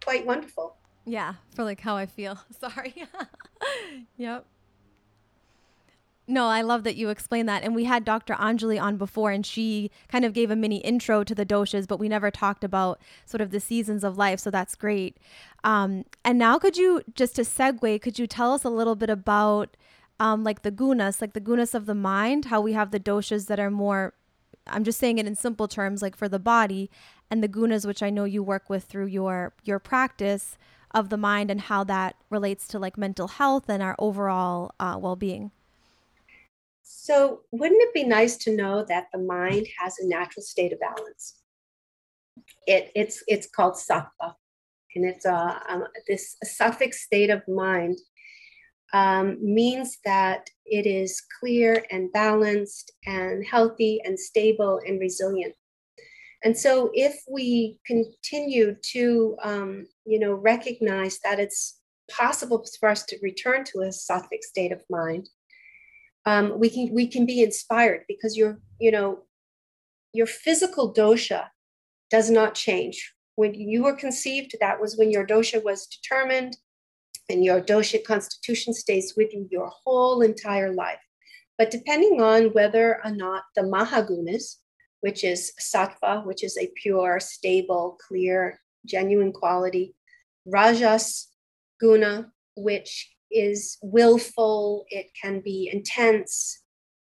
quite 0.04 0.26
wonderful. 0.26 0.76
Yeah 1.06 1.34
for 1.54 1.64
like 1.64 1.80
how 1.80 1.96
i 1.96 2.06
feel. 2.06 2.38
Sorry. 2.58 2.94
Yep 4.16 4.46
no, 6.26 6.46
I 6.46 6.62
love 6.62 6.84
that 6.84 6.96
you 6.96 7.10
explained 7.10 7.48
that. 7.48 7.62
And 7.62 7.74
we 7.74 7.84
had 7.84 8.04
Dr. 8.04 8.34
Anjali 8.34 8.80
on 8.80 8.96
before, 8.96 9.30
and 9.30 9.44
she 9.44 9.90
kind 10.08 10.24
of 10.24 10.32
gave 10.32 10.50
a 10.50 10.56
mini 10.56 10.78
intro 10.78 11.22
to 11.22 11.34
the 11.34 11.44
doshas, 11.44 11.86
but 11.86 11.98
we 11.98 12.08
never 12.08 12.30
talked 12.30 12.64
about 12.64 12.98
sort 13.26 13.42
of 13.42 13.50
the 13.50 13.60
seasons 13.60 14.02
of 14.02 14.16
life. 14.16 14.40
So 14.40 14.50
that's 14.50 14.74
great. 14.74 15.18
Um, 15.64 16.04
and 16.24 16.38
now, 16.38 16.58
could 16.58 16.78
you, 16.78 17.02
just 17.14 17.36
to 17.36 17.42
segue, 17.42 18.00
could 18.00 18.18
you 18.18 18.26
tell 18.26 18.52
us 18.52 18.64
a 18.64 18.70
little 18.70 18.96
bit 18.96 19.10
about 19.10 19.76
um, 20.18 20.44
like 20.44 20.62
the 20.62 20.72
gunas, 20.72 21.20
like 21.20 21.34
the 21.34 21.40
gunas 21.40 21.74
of 21.74 21.86
the 21.86 21.94
mind, 21.94 22.46
how 22.46 22.60
we 22.60 22.72
have 22.72 22.90
the 22.90 23.00
doshas 23.00 23.46
that 23.48 23.60
are 23.60 23.70
more, 23.70 24.14
I'm 24.66 24.84
just 24.84 24.98
saying 24.98 25.18
it 25.18 25.26
in 25.26 25.34
simple 25.34 25.68
terms, 25.68 26.00
like 26.00 26.16
for 26.16 26.28
the 26.28 26.38
body, 26.38 26.90
and 27.30 27.42
the 27.42 27.48
gunas, 27.48 27.84
which 27.84 28.02
I 28.02 28.08
know 28.08 28.24
you 28.24 28.42
work 28.42 28.70
with 28.70 28.84
through 28.84 29.06
your 29.06 29.52
your 29.64 29.78
practice 29.78 30.56
of 30.92 31.10
the 31.10 31.16
mind, 31.16 31.50
and 31.50 31.62
how 31.62 31.84
that 31.84 32.16
relates 32.30 32.68
to 32.68 32.78
like 32.78 32.96
mental 32.96 33.28
health 33.28 33.68
and 33.68 33.82
our 33.82 33.96
overall 33.98 34.72
uh, 34.80 34.96
well 34.98 35.16
being. 35.16 35.50
So, 36.86 37.40
wouldn't 37.50 37.82
it 37.82 37.94
be 37.94 38.04
nice 38.04 38.36
to 38.38 38.54
know 38.54 38.84
that 38.88 39.06
the 39.10 39.18
mind 39.18 39.66
has 39.78 39.98
a 39.98 40.06
natural 40.06 40.42
state 40.42 40.72
of 40.72 40.80
balance? 40.80 41.36
It, 42.66 42.92
it's, 42.94 43.24
it's 43.26 43.48
called 43.48 43.74
sattva, 43.74 44.34
and 44.94 45.06
it's 45.06 45.24
a, 45.24 45.62
um, 45.68 45.84
this 46.06 46.36
a 46.42 46.46
sattvic 46.46 46.92
state 46.92 47.30
of 47.30 47.42
mind 47.48 47.98
um, 48.92 49.38
means 49.40 49.98
that 50.04 50.50
it 50.66 50.86
is 50.86 51.22
clear 51.40 51.84
and 51.90 52.12
balanced 52.12 52.92
and 53.06 53.44
healthy 53.46 54.00
and 54.04 54.20
stable 54.20 54.78
and 54.86 55.00
resilient. 55.00 55.54
And 56.44 56.56
so, 56.56 56.90
if 56.92 57.22
we 57.30 57.78
continue 57.86 58.76
to, 58.92 59.36
um, 59.42 59.86
you 60.04 60.18
know, 60.18 60.34
recognize 60.34 61.18
that 61.20 61.40
it's 61.40 61.80
possible 62.10 62.62
for 62.78 62.90
us 62.90 63.04
to 63.06 63.16
return 63.22 63.64
to 63.64 63.80
a 63.80 63.88
sattvic 63.88 64.42
state 64.42 64.70
of 64.70 64.84
mind, 64.90 65.30
um, 66.26 66.58
we 66.58 66.70
can 66.70 66.92
we 66.92 67.06
can 67.06 67.26
be 67.26 67.42
inspired 67.42 68.04
because 68.08 68.36
your 68.36 68.58
you 68.78 68.90
know 68.90 69.20
your 70.12 70.26
physical 70.26 70.94
dosha 70.94 71.48
does 72.10 72.30
not 72.30 72.54
change. 72.54 73.12
When 73.36 73.54
you 73.54 73.82
were 73.82 73.96
conceived 73.96 74.56
that 74.60 74.80
was 74.80 74.96
when 74.96 75.10
your 75.10 75.26
dosha 75.26 75.62
was 75.62 75.86
determined 75.86 76.56
and 77.28 77.44
your 77.44 77.60
dosha 77.60 78.02
constitution 78.04 78.72
stays 78.74 79.14
with 79.16 79.32
you 79.32 79.48
your 79.50 79.70
whole 79.84 80.22
entire 80.22 80.72
life. 80.72 81.00
But 81.58 81.70
depending 81.70 82.20
on 82.20 82.52
whether 82.52 83.04
or 83.04 83.10
not 83.10 83.44
the 83.54 83.62
mahagunas 83.62 84.56
which 85.00 85.22
is 85.22 85.52
sattva 85.60 86.24
which 86.24 86.42
is 86.42 86.56
a 86.56 86.72
pure 86.82 87.20
stable 87.20 87.98
clear 88.06 88.58
genuine 88.86 89.32
quality 89.32 89.94
rajas 90.46 91.28
guna 91.80 92.32
which 92.56 93.13
is 93.34 93.78
willful, 93.82 94.86
it 94.88 95.10
can 95.20 95.40
be 95.40 95.68
intense, 95.72 96.62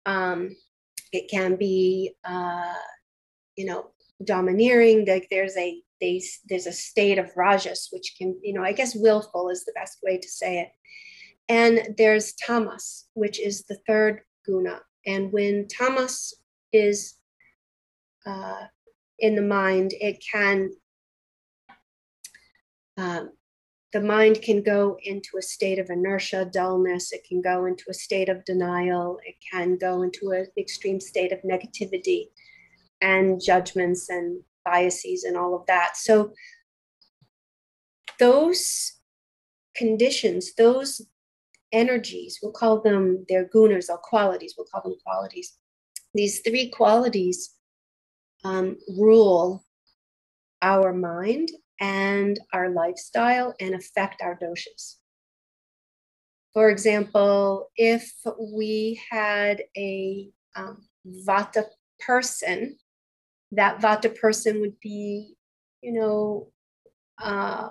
um, 0.07 0.55
it 1.13 1.31
can 1.31 1.57
be, 1.57 2.15
uh, 2.25 2.75
you 3.57 3.65
know, 3.65 3.91
domineering. 4.25 5.07
Like 5.07 5.29
there's 5.31 5.57
a 5.57 5.83
there's, 6.01 6.39
there's 6.49 6.67
a 6.67 6.73
state 6.73 7.19
of 7.19 7.33
rajas, 7.37 7.89
which 7.93 8.15
can, 8.17 8.39
you 8.43 8.53
know, 8.53 8.63
I 8.63 8.73
guess 8.73 8.95
willful 8.95 9.49
is 9.49 9.65
the 9.65 9.73
best 9.73 9.99
way 10.03 10.19
to 10.19 10.29
say 10.29 10.61
it. 10.61 10.69
And 11.49 11.97
there's 11.97 12.35
tamas, 12.35 13.09
which 13.15 13.41
is 13.41 13.65
the 13.65 13.79
third 13.87 14.21
guna. 14.47 14.81
And 15.07 15.33
when 15.33 15.67
tamas 15.67 16.35
is 16.73 17.15
uh, 18.27 18.67
in 19.19 19.35
the 19.35 19.43
mind, 19.43 19.95
it 20.01 20.23
can 20.31 20.71
um, 22.97 23.33
the 23.93 24.01
mind 24.01 24.43
can 24.43 24.63
go 24.63 24.99
into 25.03 25.39
a 25.39 25.43
state 25.43 25.79
of 25.79 25.89
inertia, 25.89 26.51
dullness. 26.53 27.13
It 27.13 27.25
can 27.27 27.41
go 27.41 27.65
into 27.65 27.85
a 27.89 27.95
state 27.95 28.29
of 28.29 28.45
denial. 28.45 29.19
It 29.25 29.37
can 29.51 29.79
go 29.79 30.03
into 30.03 30.31
an 30.31 30.47
extreme 30.59 31.01
state 31.01 31.33
of 31.33 31.41
negativity 31.41 32.29
and 33.01 33.41
judgments 33.41 34.11
and 34.11 34.43
biases 34.65 35.25
and 35.25 35.37
all 35.37 35.55
of 35.55 35.65
that. 35.67 35.97
So, 35.97 36.33
those 38.19 38.95
conditions, 39.75 40.55
those 40.55 41.01
energies, 41.73 42.41
we'll 42.43 42.53
call 42.53 42.83
them 42.83 43.25
their 43.29 43.49
gunas 43.49 43.89
or 43.89 43.99
qualities, 43.99 44.55
we'll 44.59 44.67
call 44.67 44.83
them 44.83 44.97
qualities. 45.05 45.57
These 46.15 46.41
three 46.41 46.69
qualities 46.71 47.55
um, 48.45 48.77
rule 48.99 49.65
our 50.61 50.93
mind 50.93 51.51
and 51.81 52.39
our 52.53 52.71
lifestyle 52.71 53.55
and 53.61 53.75
affect 53.75 54.23
our 54.23 54.39
doshas. 54.39 54.97
For 56.55 56.71
example, 56.71 57.71
if 57.77 58.13
we 58.55 59.01
had 59.11 59.63
a 59.77 60.29
um, 60.57 60.87
vata 61.27 61.65
person, 62.01 62.77
that 63.53 63.81
vata 63.81 64.15
person 64.15 64.61
would 64.61 64.79
be, 64.81 65.37
you 65.83 65.93
know, 65.93 66.51
uh, 67.23 67.69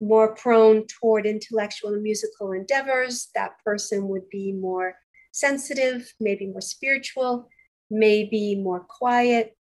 more 0.00 0.34
prone 0.34 0.86
toward 0.86 1.26
intellectual 1.26 1.92
and 1.94 2.02
musical 2.02 2.52
endeavors. 2.52 3.28
That 3.34 3.52
person 3.64 4.08
would 4.08 4.28
be 4.30 4.52
more 4.52 4.94
sensitive, 5.32 6.12
maybe 6.20 6.46
more 6.46 6.60
spiritual, 6.60 7.48
maybe 7.90 8.56
more 8.56 8.80
quiet. 8.80 9.56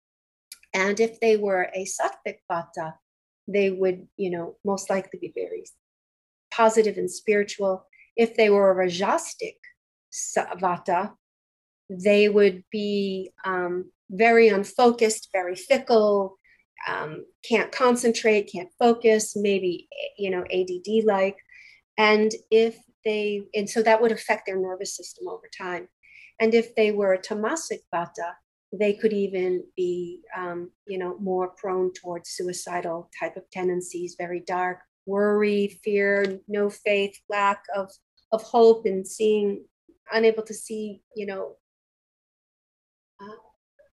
And 0.74 1.00
if 1.00 1.20
they 1.20 1.38
were 1.38 1.72
a 1.74 1.86
sattvic 1.86 2.38
vata, 2.50 2.94
they 3.48 3.70
would, 3.70 4.08
you 4.18 4.30
know, 4.30 4.56
most 4.66 4.90
likely 4.90 5.20
be 5.20 5.32
very 5.36 5.64
positive 6.52 6.98
and 6.98 7.10
spiritual. 7.10 7.86
If 8.16 8.36
they 8.36 8.50
were 8.50 8.72
a 8.72 8.76
rajastic 8.76 9.56
vata, 10.60 11.14
they 11.90 12.30
would 12.30 12.64
be 12.72 13.32
um, 13.46 13.92
very 14.10 14.50
unfocused, 14.50 15.30
very 15.32 15.56
fickle, 15.56 16.38
um, 16.88 17.26
can't 17.48 17.72
concentrate, 17.72 18.52
can't 18.54 18.70
focus, 18.78 19.36
maybe, 19.36 19.88
you 20.18 20.30
know, 20.30 20.44
ADD 20.52 21.06
like. 21.06 21.38
And 21.98 22.32
if 22.52 22.78
they, 23.06 23.44
and 23.56 23.70
so 23.70 23.82
that 23.84 24.02
would 24.02 24.12
affect 24.12 24.46
their 24.46 24.60
nervous 24.60 24.96
system 24.96 25.28
over 25.28 25.50
time. 25.58 25.88
And 26.40 26.54
if 26.54 26.76
they 26.76 26.92
were 26.92 27.14
a 27.14 27.22
tamasic 27.22 27.80
vata, 27.94 28.34
they 28.74 28.94
could 28.94 29.14
even 29.14 29.64
be 29.76 30.22
um, 30.36 30.72
you 30.88 30.98
know 30.98 31.18
more 31.20 31.50
prone 31.58 31.92
towards 31.94 32.30
suicidal 32.30 33.10
type 33.20 33.38
of 33.38 33.50
tendencies 33.52 34.16
very 34.18 34.42
dark 34.42 34.80
worry 35.06 35.80
fear 35.84 36.40
no 36.48 36.70
faith 36.70 37.18
lack 37.30 37.64
of 37.76 37.90
of 38.32 38.44
hope 38.44 38.86
and 38.86 39.08
seeing 39.08 39.64
unable 40.12 40.44
to 40.44 40.54
see 40.54 41.02
you 41.16 41.26
know 41.26 41.56
uh, 43.22 43.36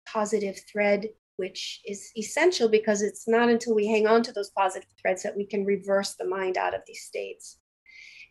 positive 0.06 0.58
thread 0.70 1.08
which 1.38 1.80
is 1.86 2.10
essential 2.18 2.68
because 2.68 3.00
it's 3.00 3.28
not 3.28 3.48
until 3.48 3.74
we 3.74 3.86
hang 3.86 4.08
on 4.08 4.24
to 4.24 4.32
those 4.32 4.50
positive 4.50 4.88
threads 5.00 5.22
that 5.22 5.36
we 5.36 5.46
can 5.46 5.64
reverse 5.64 6.16
the 6.16 6.26
mind 6.26 6.58
out 6.58 6.74
of 6.74 6.80
these 6.84 7.04
states. 7.04 7.58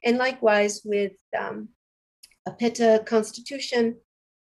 And 0.03 0.17
likewise 0.17 0.82
with 0.84 1.13
um, 1.38 1.70
a 2.46 2.51
pitta 2.51 3.03
constitution 3.06 3.96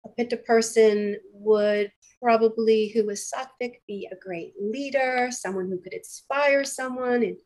a 0.05 0.09
pitta 0.09 0.37
person 0.37 1.17
would 1.33 1.91
probably, 2.21 2.89
who 2.89 3.05
was 3.05 3.31
sattvic, 3.31 3.75
be 3.87 4.07
a 4.11 4.15
great 4.15 4.53
leader, 4.59 5.29
someone 5.31 5.67
who 5.67 5.79
could 5.79 5.93
inspire 5.93 6.63
someone, 6.63 7.23
and, 7.23 7.37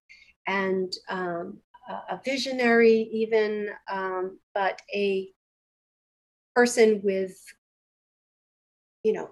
and 0.47 0.93
um, 1.09 1.59
a 2.09 2.19
visionary, 2.23 3.09
even, 3.13 3.69
um, 3.91 4.39
but 4.53 4.81
a 4.93 5.29
person 6.55 7.01
with, 7.03 7.37
you 9.03 9.13
know, 9.13 9.29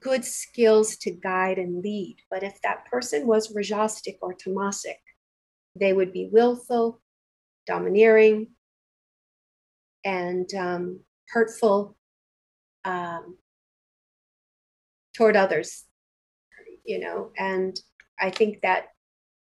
good 0.00 0.24
skills 0.24 0.96
to 0.96 1.10
guide 1.10 1.58
and 1.58 1.82
lead. 1.82 2.16
But 2.30 2.42
if 2.42 2.60
that 2.62 2.86
person 2.86 3.26
was 3.26 3.54
rajastic 3.54 4.18
or 4.22 4.34
tamasic, 4.34 4.96
they 5.78 5.92
would 5.92 6.12
be 6.12 6.28
willful, 6.32 7.00
domineering, 7.66 8.48
and 10.04 10.52
um, 10.54 11.00
hurtful 11.30 11.96
um, 12.84 13.36
toward 15.16 15.36
others. 15.36 15.84
you 16.84 17.00
know, 17.00 17.32
and 17.36 17.78
I 18.20 18.30
think 18.30 18.62
that 18.62 18.88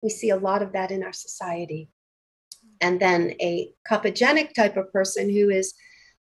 we 0.03 0.11
see 0.11 0.31
a 0.31 0.37
lot 0.37 0.63
of 0.63 0.73
that 0.73 0.91
in 0.91 1.03
our 1.03 1.13
society. 1.13 1.91
And 2.81 3.01
then 3.01 3.35
a 3.41 3.73
kaphagenic 3.91 4.55
type 4.55 4.77
of 4.77 4.93
person 4.93 5.29
who 5.29 5.51
is 5.51 5.75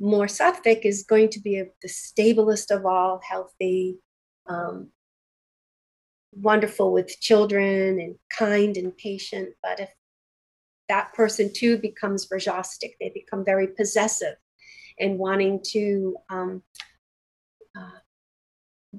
more 0.01 0.27
sattvic 0.27 0.81
is 0.83 1.05
going 1.05 1.31
to 1.31 1.41
be 1.41 1.59
a, 1.59 1.67
the 1.83 1.89
stablest 1.89 2.71
of 2.71 2.85
all, 2.85 3.21
healthy, 3.27 3.99
um, 4.47 4.91
wonderful 6.33 6.93
with 6.93 7.21
children 7.21 8.01
and 8.01 8.17
kind 8.37 8.77
and 8.77 8.97
patient. 8.97 9.51
But 9.63 9.81
if 9.81 9.91
that 10.89 11.15
person 11.15 11.53
too 11.55 11.79
becomes 11.79 12.29
rajasic, 12.29 12.93
they 13.01 13.11
become 13.15 13.45
very 13.45 13.69
possessive 13.69 14.35
and 14.99 15.19
wanting 15.19 15.61
to 15.73 16.17
um, 16.31 16.63
uh, 17.77 17.99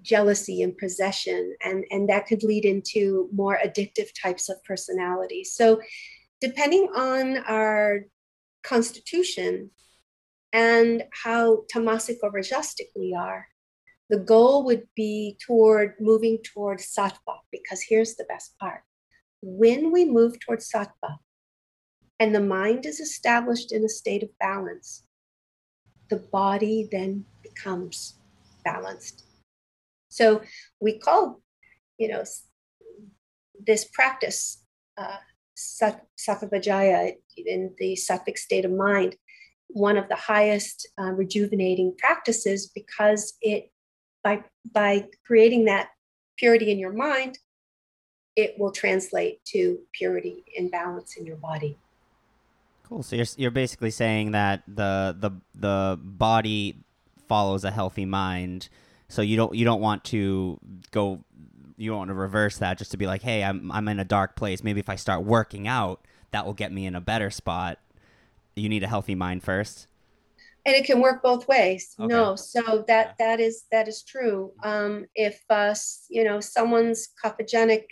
jealousy 0.02 0.62
and 0.62 0.78
possession, 0.78 1.56
and, 1.64 1.86
and 1.90 2.10
that 2.10 2.28
could 2.28 2.44
lead 2.44 2.66
into 2.66 3.30
more 3.34 3.58
addictive 3.64 4.10
types 4.22 4.50
of 4.50 4.64
personality 4.64 5.44
So, 5.44 5.82
depending 6.42 6.90
on 6.96 7.38
our 7.48 8.02
constitution 8.64 9.72
and 10.52 11.04
how 11.24 11.64
tamasic 11.74 12.18
or 12.24 12.32
rajasic 12.32 12.88
we 12.96 13.16
are, 13.18 13.48
the 14.10 14.18
goal 14.18 14.66
would 14.66 14.88
be 14.96 15.38
toward 15.46 15.94
moving 16.00 16.40
toward 16.44 16.80
sattva, 16.80 17.38
because 17.52 17.82
here's 17.82 18.16
the 18.16 18.26
best 18.26 18.58
part. 18.60 18.82
When 19.42 19.92
we 19.92 20.06
move 20.06 20.40
toward 20.40 20.60
sattva 20.60 21.18
and 22.20 22.34
the 22.34 22.42
mind 22.42 22.86
is 22.86 23.00
established 23.00 23.72
in 23.72 23.84
a 23.84 23.90
state 23.90 24.24
of 24.24 24.30
balance, 24.40 25.04
the 26.10 26.18
body 26.18 26.88
then 26.92 27.26
becomes 27.42 28.16
balanced. 28.64 29.24
So 30.10 30.42
we 30.80 31.00
call, 31.00 31.42
you 31.98 32.08
know, 32.08 32.24
this 33.66 33.86
practice 33.86 34.64
uh, 34.98 35.18
Sattva-Vijaya 35.58 37.14
in 37.38 37.74
the 37.78 37.98
sattvic 37.98 38.38
state 38.38 38.66
of 38.66 38.72
mind 38.72 39.16
one 39.68 39.98
of 39.98 40.08
the 40.10 40.16
highest 40.16 40.88
uh, 41.00 41.12
rejuvenating 41.12 41.96
practices 41.98 42.72
because 42.74 43.34
it 43.42 43.72
by 44.24 44.44
by 44.72 45.08
creating 45.26 45.66
that 45.66 45.90
purity 46.38 46.72
in 46.72 46.80
your 46.80 46.94
mind 46.94 47.38
it 48.36 48.56
will 48.60 48.72
translate 48.72 49.44
to 49.46 49.80
purity 49.94 50.44
and 50.58 50.72
balance 50.72 51.18
in 51.18 51.26
your 51.26 51.38
body 51.38 51.78
cool. 52.88 53.04
So 53.04 53.16
you're, 53.16 53.26
you're 53.38 53.52
basically 53.52 53.92
saying 53.92 54.32
that 54.32 54.64
the 54.68 55.16
the 55.20 55.32
the 55.54 56.00
body 56.02 56.84
follows 57.28 57.64
a 57.64 57.72
healthy 57.72 58.06
mind. 58.06 58.70
So 59.08 59.22
you 59.22 59.38
don't 59.38 59.56
you 59.56 59.66
don't 59.66 59.82
want 59.82 60.04
to 60.06 60.60
go 60.92 61.24
you 61.78 61.90
don't 61.90 61.98
want 61.98 62.10
to 62.10 62.16
reverse 62.16 62.58
that 62.60 62.78
just 62.78 62.92
to 62.92 62.98
be 62.98 63.06
like 63.06 63.22
hey 63.22 63.44
i'm 63.44 63.70
i'm 63.72 63.88
in 63.88 64.00
a 64.00 64.06
dark 64.06 64.36
place. 64.36 64.64
Maybe 64.64 64.80
if 64.80 64.90
i 64.90 64.96
start 64.96 65.24
working 65.24 65.68
out 65.68 66.06
that 66.32 66.46
will 66.46 66.54
get 66.54 66.72
me 66.72 66.86
in 66.86 66.96
a 66.96 67.02
better 67.02 67.30
spot. 67.30 67.80
You 68.56 68.70
need 68.70 68.84
a 68.84 68.88
healthy 68.88 69.16
mind 69.16 69.44
first. 69.44 69.88
And 70.66 70.76
it 70.76 70.86
can 70.86 71.00
work 71.00 71.22
both 71.22 71.48
ways. 71.48 71.96
Okay. 72.00 72.08
no 72.08 72.36
so 72.36 72.84
that 72.88 73.16
yeah. 73.20 73.28
that 73.28 73.40
is 73.40 73.66
that 73.72 73.88
is 73.88 74.04
true. 74.04 74.52
Um 74.64 75.06
if 75.16 75.44
uh 75.50 75.76
you 76.10 76.24
know 76.24 76.40
someone's 76.40 77.10
kaphagenic 77.24 77.86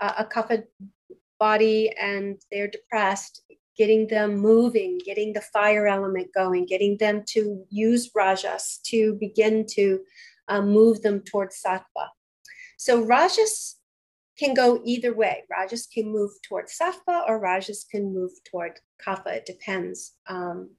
uh, 0.00 0.14
a 0.18 0.24
kapha 0.24 0.64
body 1.38 1.90
and 2.00 2.40
they're 2.50 2.68
depressed 2.68 3.42
getting 3.80 4.06
them 4.14 4.30
moving 4.36 4.98
getting 5.10 5.32
the 5.32 5.46
fire 5.56 5.86
element 5.96 6.28
going 6.40 6.66
getting 6.74 6.96
them 6.98 7.22
to 7.34 7.42
use 7.70 8.10
rajas 8.14 8.80
to 8.90 8.98
begin 9.26 9.64
to 9.76 9.84
uh, 10.48 10.60
move 10.60 11.00
them 11.02 11.20
towards 11.20 11.62
sattva. 11.64 12.06
So 12.76 12.92
rajas 13.04 13.76
can 14.38 14.52
go 14.52 14.80
either 14.84 15.12
way. 15.14 15.44
Rajas 15.48 15.86
can 15.86 16.06
move 16.18 16.32
towards 16.46 16.76
sattva 16.80 17.16
or 17.28 17.38
rajas 17.38 17.86
can 17.90 18.12
move 18.12 18.32
toward 18.50 18.80
kapha. 19.04 19.30
It 19.38 19.46
depends 19.46 19.98
um, 20.28 20.70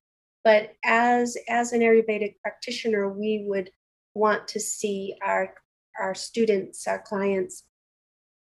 but 0.44 0.74
as 0.84 1.38
as 1.48 1.72
an 1.74 1.82
Ayurvedic 1.82 2.36
practitioner, 2.42 3.10
we 3.10 3.46
would 3.48 3.72
want 4.14 4.48
to 4.50 4.60
see 4.60 5.16
our 5.24 5.54
our 6.00 6.16
students, 6.16 6.88
our 6.88 7.00
clients, 7.00 7.64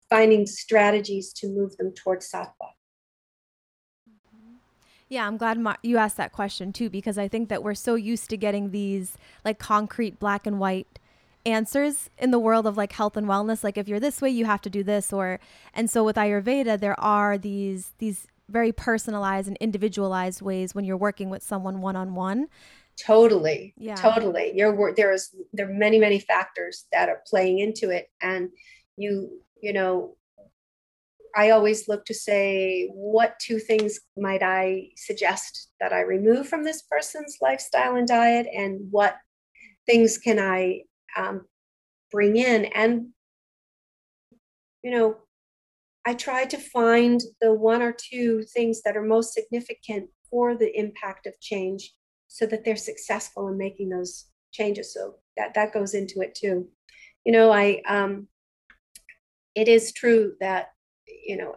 finding 0.09 0.45
strategies 0.47 1.33
to 1.33 1.47
move 1.47 1.77
them 1.77 1.93
towards 1.93 2.31
sattva. 2.31 2.74
Yeah, 5.07 5.27
I'm 5.27 5.37
glad 5.37 5.59
you 5.83 5.97
asked 5.97 6.17
that 6.17 6.31
question 6.31 6.73
too, 6.73 6.89
because 6.89 7.17
I 7.17 7.27
think 7.27 7.49
that 7.49 7.61
we're 7.63 7.75
so 7.75 7.95
used 7.95 8.29
to 8.31 8.37
getting 8.37 8.71
these 8.71 9.17
like 9.43 9.59
concrete 9.59 10.19
black 10.19 10.47
and 10.47 10.59
white 10.59 10.99
answers 11.45 12.09
in 12.17 12.31
the 12.31 12.39
world 12.39 12.65
of 12.65 12.75
like 12.75 12.91
health 12.93 13.15
and 13.15 13.27
wellness. 13.27 13.63
Like 13.63 13.77
if 13.77 13.87
you're 13.87 13.99
this 13.99 14.19
way, 14.19 14.31
you 14.31 14.45
have 14.45 14.61
to 14.61 14.69
do 14.69 14.83
this, 14.83 15.13
or 15.13 15.39
and 15.75 15.89
so 15.89 16.03
with 16.03 16.15
Ayurveda, 16.15 16.79
there 16.79 16.99
are 16.99 17.37
these 17.37 17.91
these 17.99 18.27
very 18.49 18.71
personalized 18.71 19.47
and 19.47 19.57
individualized 19.57 20.41
ways 20.41 20.73
when 20.73 20.85
you're 20.85 20.97
working 20.97 21.29
with 21.29 21.43
someone 21.43 21.81
one 21.81 21.95
on 21.95 22.15
one. 22.15 22.47
Totally. 22.97 23.73
Yeah. 23.77 23.95
Totally. 23.95 24.53
You're 24.55 24.93
there's 24.95 25.35
there 25.53 25.69
are 25.69 25.73
many 25.73 25.99
many 25.99 26.19
factors 26.19 26.85
that 26.91 27.09
are 27.09 27.21
playing 27.27 27.59
into 27.59 27.91
it, 27.91 28.09
and 28.21 28.49
you 28.97 29.39
you 29.61 29.71
know. 29.71 30.15
I 31.35 31.49
always 31.49 31.89
look 31.89 32.05
to 32.05 32.13
say, 32.13 32.87
what 32.93 33.37
two 33.39 33.59
things 33.59 33.99
might 34.15 34.41
I 34.41 34.89
suggest 34.95 35.69
that 35.81 35.91
I 35.91 36.01
remove 36.01 36.47
from 36.47 36.63
this 36.63 36.83
person's 36.83 37.37
lifestyle 37.41 37.95
and 37.95 38.07
diet, 38.07 38.47
and 38.55 38.87
what 38.89 39.17
things 39.85 40.17
can 40.17 40.39
I 40.39 40.83
um, 41.17 41.45
bring 42.09 42.37
in? 42.37 42.65
And, 42.65 43.07
you 44.81 44.91
know, 44.91 45.17
I 46.05 46.13
try 46.13 46.45
to 46.45 46.57
find 46.57 47.21
the 47.41 47.53
one 47.53 47.81
or 47.81 47.91
two 47.91 48.43
things 48.43 48.81
that 48.83 48.95
are 48.95 49.03
most 49.03 49.33
significant 49.33 50.09
for 50.29 50.55
the 50.55 50.77
impact 50.79 51.27
of 51.27 51.33
change 51.41 51.93
so 52.27 52.45
that 52.45 52.63
they're 52.63 52.75
successful 52.75 53.47
in 53.49 53.57
making 53.57 53.89
those 53.89 54.25
changes. 54.51 54.93
So 54.93 55.15
that, 55.35 55.53
that 55.55 55.73
goes 55.73 55.93
into 55.95 56.21
it 56.21 56.33
too. 56.35 56.69
You 57.25 57.31
know, 57.33 57.51
I, 57.51 57.81
um, 57.87 58.27
it 59.53 59.67
is 59.67 59.91
true 59.91 60.35
that, 60.39 60.69
you 61.07 61.37
know, 61.37 61.55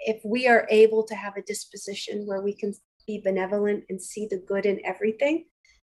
if 0.00 0.20
we 0.24 0.46
are 0.48 0.66
able 0.70 1.04
to 1.04 1.14
have 1.14 1.36
a 1.36 1.42
disposition 1.42 2.26
where 2.26 2.40
we 2.40 2.54
can 2.54 2.74
be 3.06 3.20
benevolent 3.22 3.84
and 3.88 4.00
see 4.00 4.26
the 4.30 4.42
good 4.46 4.66
in 4.66 4.80
everything, 4.84 5.44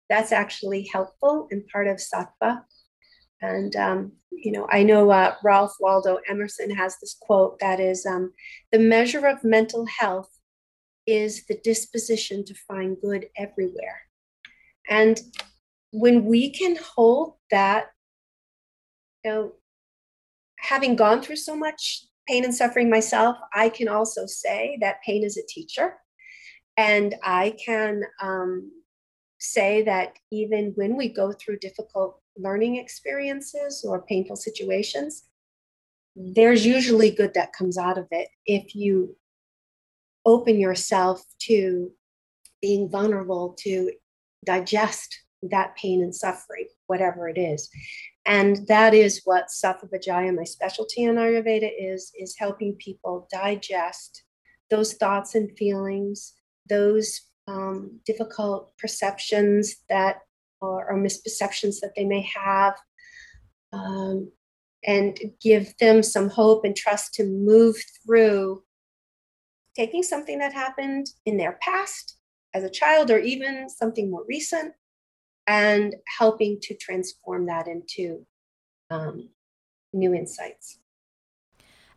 that's 0.09 0.31
actually 0.31 0.89
helpful 0.91 1.47
and 1.51 1.67
part 1.67 1.87
of 1.87 1.97
sattva. 1.97 2.61
And, 3.41 3.75
um, 3.75 4.11
you 4.31 4.51
know, 4.51 4.67
I 4.69 4.83
know 4.83 5.09
uh, 5.09 5.35
Ralph 5.43 5.73
Waldo 5.79 6.19
Emerson 6.29 6.69
has 6.71 6.97
this 6.99 7.17
quote 7.19 7.59
that 7.59 7.79
is 7.79 8.05
um, 8.05 8.31
the 8.71 8.79
measure 8.79 9.27
of 9.27 9.43
mental 9.43 9.85
health 9.85 10.29
is 11.05 11.45
the 11.45 11.59
disposition 11.63 12.43
to 12.45 12.55
find 12.67 12.97
good 13.01 13.27
everywhere. 13.37 14.01
And 14.89 15.19
when 15.91 16.25
we 16.25 16.51
can 16.51 16.77
hold 16.95 17.35
that, 17.51 17.87
you 19.23 19.31
know, 19.31 19.51
having 20.59 20.95
gone 20.95 21.21
through 21.21 21.35
so 21.35 21.55
much 21.55 22.05
pain 22.27 22.43
and 22.43 22.53
suffering 22.53 22.89
myself, 22.89 23.37
I 23.53 23.69
can 23.69 23.87
also 23.87 24.25
say 24.25 24.77
that 24.81 25.01
pain 25.05 25.23
is 25.23 25.37
a 25.37 25.45
teacher. 25.47 25.95
And 26.77 27.15
I 27.23 27.55
can 27.63 28.03
um, 28.21 28.71
say 29.39 29.83
that 29.83 30.13
even 30.31 30.73
when 30.75 30.95
we 30.97 31.09
go 31.09 31.31
through 31.31 31.59
difficult 31.59 32.19
learning 32.37 32.77
experiences 32.77 33.85
or 33.87 34.01
painful 34.01 34.35
situations, 34.35 35.23
there's 36.15 36.65
usually 36.65 37.11
good 37.11 37.33
that 37.33 37.53
comes 37.53 37.77
out 37.77 37.97
of 37.97 38.07
it 38.11 38.29
if 38.45 38.75
you 38.75 39.15
open 40.25 40.59
yourself 40.59 41.23
to 41.39 41.91
being 42.61 42.89
vulnerable 42.89 43.55
to 43.59 43.91
digest 44.45 45.21
that 45.43 45.75
pain 45.75 46.01
and 46.01 46.15
suffering, 46.15 46.67
whatever 46.87 47.29
it 47.29 47.37
is. 47.37 47.69
And 48.25 48.65
that 48.67 48.93
is 48.93 49.21
what 49.23 49.47
Sattva-Vijaya, 49.49 50.31
my 50.33 50.43
specialty 50.43 51.03
in 51.03 51.15
Ayurveda, 51.15 51.69
is, 51.77 52.11
is 52.17 52.35
helping 52.37 52.75
people 52.75 53.27
digest 53.31 54.23
those 54.71 54.93
thoughts 54.93 55.35
and 55.35 55.55
feelings, 55.57 56.33
those 56.67 57.21
um, 57.47 57.99
difficult 58.05 58.75
perceptions 58.77 59.75
that 59.89 60.17
or, 60.59 60.89
or, 60.89 60.97
misperceptions 60.97 61.79
that 61.81 61.91
they 61.95 62.05
may 62.05 62.27
have, 62.35 62.73
um, 63.71 64.31
and 64.83 65.19
give 65.39 65.77
them 65.77 66.01
some 66.01 66.29
hope 66.29 66.65
and 66.65 66.75
trust 66.75 67.13
to 67.13 67.23
move 67.25 67.75
through 68.03 68.63
taking 69.75 70.01
something 70.01 70.39
that 70.39 70.53
happened 70.53 71.07
in 71.25 71.37
their 71.37 71.59
past 71.61 72.17
as 72.53 72.63
a 72.63 72.69
child 72.69 73.11
or 73.11 73.19
even 73.19 73.69
something 73.69 74.09
more 74.09 74.23
recent 74.27 74.73
and 75.47 75.95
helping 76.17 76.59
to 76.61 76.75
transform 76.75 77.45
that 77.45 77.67
into 77.67 78.25
um, 78.89 79.29
new 79.93 80.13
insights. 80.13 80.79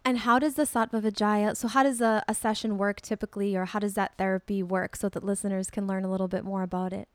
And 0.04 0.18
how 0.18 0.38
does 0.38 0.54
the 0.54 0.62
Sattva 0.62 1.02
Vijaya, 1.02 1.54
so 1.54 1.68
how 1.68 1.82
does 1.82 2.00
a, 2.00 2.24
a 2.28 2.34
session 2.34 2.78
work 2.78 3.00
typically, 3.00 3.56
or 3.56 3.66
how 3.66 3.78
does 3.78 3.94
that 3.94 4.16
therapy 4.16 4.62
work 4.62 4.96
so 4.96 5.08
that 5.08 5.24
listeners 5.24 5.70
can 5.70 5.86
learn 5.86 6.04
a 6.04 6.10
little 6.10 6.28
bit 6.28 6.44
more 6.44 6.62
about 6.62 6.92
it? 6.92 7.08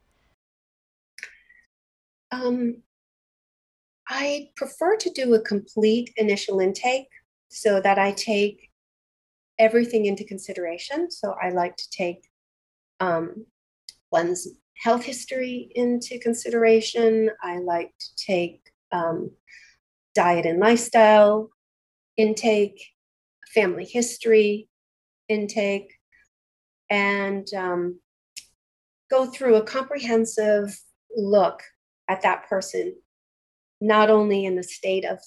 Um, 2.31 2.83
I 4.09 4.49
prefer 4.55 4.97
to 4.97 5.09
do 5.11 5.33
a 5.33 5.41
complete 5.41 6.11
initial 6.17 6.59
intake 6.59 7.07
so 7.49 7.79
that 7.79 7.97
I 7.97 8.11
take 8.11 8.69
everything 9.59 10.05
into 10.05 10.23
consideration. 10.23 11.09
So 11.09 11.35
I 11.41 11.49
like 11.49 11.77
to 11.77 11.89
take 11.89 12.29
um, 12.99 13.45
one's 14.11 14.47
health 14.75 15.03
history 15.03 15.71
into 15.75 16.19
consideration. 16.19 17.29
I 17.41 17.59
like 17.59 17.91
to 17.99 18.15
take 18.15 18.71
um, 18.91 19.31
diet 20.15 20.45
and 20.45 20.59
lifestyle 20.59 21.49
intake, 22.17 22.83
family 23.53 23.85
history 23.85 24.69
intake, 25.27 25.93
and 26.89 27.47
um, 27.55 27.99
go 29.09 29.25
through 29.25 29.55
a 29.55 29.63
comprehensive 29.63 30.79
look 31.15 31.63
at 32.07 32.21
that 32.21 32.47
person, 32.47 32.95
not 33.79 34.09
only 34.09 34.45
in 34.45 34.55
the 34.55 34.63
state 34.63 35.05
of 35.05 35.19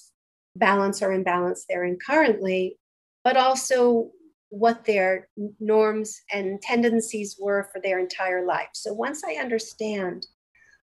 balance 0.55 1.01
or 1.01 1.11
imbalance 1.11 1.65
they're 1.67 1.83
in 1.85 1.97
currently, 1.97 2.77
but 3.23 3.37
also 3.37 4.11
what 4.49 4.85
their 4.85 5.27
norms 5.59 6.21
and 6.31 6.61
tendencies 6.61 7.37
were 7.39 7.69
for 7.71 7.81
their 7.81 7.99
entire 7.99 8.45
life. 8.45 8.69
So 8.73 8.93
once 8.93 9.23
I 9.23 9.41
understand 9.41 10.25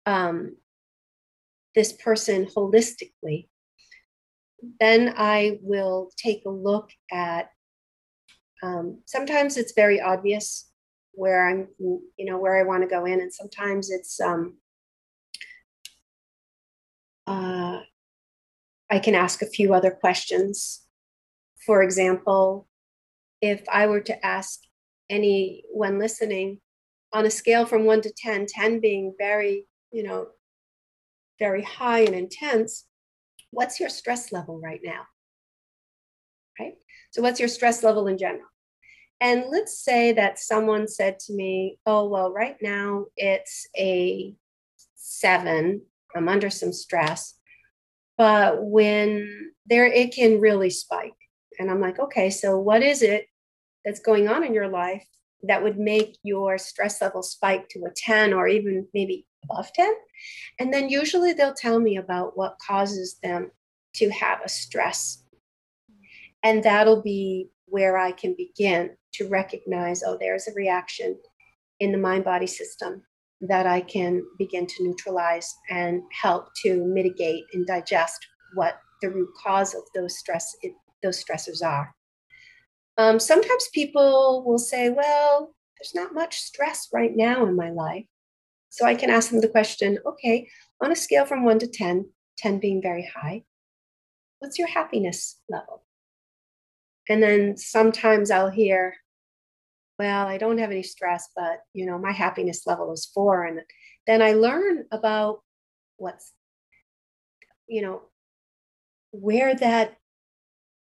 um, 0.06 0.56
this 1.76 1.94
person 1.94 2.46
holistically, 2.46 3.48
then 4.80 5.14
I 5.18 5.60
will 5.62 6.12
take 6.18 6.44
a 6.46 6.50
look 6.50 6.90
at. 7.12 7.50
Um, 8.62 9.02
sometimes 9.06 9.56
it's 9.56 9.74
very 9.74 10.02
obvious 10.02 10.70
where 11.14 11.48
I'm, 11.48 11.68
you 11.80 12.26
know, 12.26 12.38
where 12.38 12.60
I 12.60 12.64
want 12.64 12.84
to 12.84 12.90
go 12.90 13.06
in, 13.06 13.22
and 13.22 13.34
sometimes 13.34 13.90
it's 13.90 14.20
um, 14.20 14.58
uh, 17.26 17.80
I 18.90 19.00
can 19.00 19.16
ask 19.16 19.42
a 19.42 19.46
few 19.46 19.74
other 19.74 19.92
questions. 19.92 20.82
For 21.66 21.84
example, 21.84 22.68
if 23.41 23.63
I 23.71 23.88
were 23.88 24.02
to 24.02 24.25
ask 24.25 24.60
anyone 25.10 25.99
listening 25.99 26.60
on 27.13 27.25
a 27.25 27.32
scale 27.32 27.65
from 27.65 27.86
one 27.86 28.02
to 28.02 28.13
10, 28.15 28.45
10 28.47 28.80
being 28.80 29.13
very, 29.17 29.65
you 29.91 30.04
know, 30.04 30.28
very 31.39 31.63
high 31.63 31.99
and 31.99 32.15
intense, 32.15 32.86
what's 33.52 33.80
your 33.80 33.89
stress 33.89 34.32
level 34.32 34.60
right 34.62 34.82
now? 34.84 35.04
Right? 36.60 36.73
So, 37.12 37.21
what's 37.21 37.39
your 37.39 37.49
stress 37.49 37.84
level 37.84 38.08
in 38.08 38.17
general? 38.17 38.45
And 39.21 39.45
let's 39.49 39.84
say 39.84 40.13
that 40.13 40.39
someone 40.39 40.88
said 40.88 41.19
to 41.19 41.34
me, 41.34 41.78
Oh, 41.86 42.08
well, 42.08 42.32
right 42.32 42.58
now 42.62 43.06
it's 43.17 43.67
a 43.78 44.34
seven. 44.95 45.82
I'm 46.15 46.30
under 46.30 46.49
some 46.49 46.73
stress. 46.73 47.36
But 48.17 48.63
when 48.63 49.52
there, 49.65 49.86
it 49.86 50.13
can 50.13 50.41
really 50.41 50.69
spike. 50.69 51.13
And 51.60 51.69
I'm 51.69 51.82
like, 51.82 52.00
okay, 52.00 52.30
so 52.30 52.58
what 52.58 52.82
is 52.82 53.02
it 53.02 53.28
that's 53.86 54.00
going 54.00 54.28
on 54.28 54.43
in 54.43 54.54
your 54.54 54.69
life 54.69 55.06
that 55.43 55.62
would 55.62 55.78
make 55.78 56.17
your 56.24 56.58
stress 56.58 57.02
level 57.02 57.22
spike 57.22 57.69
to 57.69 57.86
a 57.86 57.91
10 57.95 58.34
or 58.34 58.48
even 58.48 58.88
maybe 58.93 59.28
above 59.43 59.72
10? 59.74 59.93
And 60.60 60.74
then 60.74 60.89
usually 60.89 61.34
they'll 61.34 61.54
tell 61.54 61.80
me 61.80 61.98
about 61.98 62.38
what 62.38 62.58
causes 62.65 63.17
them 63.22 63.52
to 63.95 64.10
have 64.10 64.39
a 64.43 64.50
stress. 64.50 65.24
And 66.43 66.63
that'll 66.63 67.02
be 67.02 67.50
where 67.65 67.98
I 67.98 68.13
can 68.13 68.36
begin 68.36 68.91
to 69.13 69.28
recognize 69.28 70.04
oh, 70.04 70.17
there's 70.19 70.48
a 70.48 70.54
reaction 70.54 71.17
in 71.80 71.91
the 71.91 71.98
mind 71.98 72.24
body 72.24 72.48
system 72.48 73.04
that 73.41 73.65
I 73.65 73.82
can 73.82 74.24
begin 74.38 74.67
to 74.67 74.84
neutralize 74.84 75.56
and 75.69 76.02
help 76.12 76.50
to 76.63 76.86
mitigate 76.86 77.45
and 77.54 77.65
digest 77.65 78.26
what 78.54 78.80
the 79.02 79.10
root 79.10 79.30
cause 79.41 79.74
of 79.74 79.84
those 79.95 80.17
stress 80.17 80.56
those 81.02 81.24
stressors 81.24 81.64
are. 81.64 81.96
Um, 82.98 83.20
sometimes 83.20 83.70
people 83.74 84.44
will 84.46 84.60
say, 84.60 84.90
"Well, 84.90 85.56
there's 85.78 85.96
not 85.96 86.14
much 86.14 86.40
stress 86.42 86.90
right 86.94 87.16
now 87.16 87.46
in 87.46 87.56
my 87.56 87.70
life," 87.70 88.06
so 88.70 88.86
I 88.86 88.96
can 88.96 89.10
ask 89.10 89.32
them 89.32 89.42
the 89.42 89.48
question, 89.48 90.00
"Okay, 90.06 90.50
on 90.82 90.92
a 90.92 90.96
scale 90.96 91.26
from 91.26 91.44
one 91.46 91.60
to 91.60 91.68
10, 91.68 92.12
10 92.38 92.60
being 92.60 92.82
very 92.82 93.06
high, 93.06 93.44
what's 94.40 94.60
your 94.60 94.68
happiness 94.68 95.40
level?" 95.50 95.86
And 97.10 97.24
then 97.24 97.58
sometimes 97.58 98.30
I'll 98.32 98.52
hear, 98.52 98.96
well, 99.98 100.28
I 100.28 100.38
don't 100.38 100.60
have 100.60 100.72
any 100.72 100.84
stress, 100.84 101.30
but 101.36 101.62
you 101.74 101.86
know, 101.86 101.98
my 101.98 102.12
happiness 102.12 102.66
level 102.68 102.94
is 102.94 103.06
four. 103.06 103.46
And 103.46 103.62
then 104.08 104.22
I 104.22 104.34
learn 104.34 104.86
about 104.92 105.42
what's, 105.98 106.34
you 107.68 107.82
know, 107.82 108.04
where 109.12 109.56
that 109.56 109.98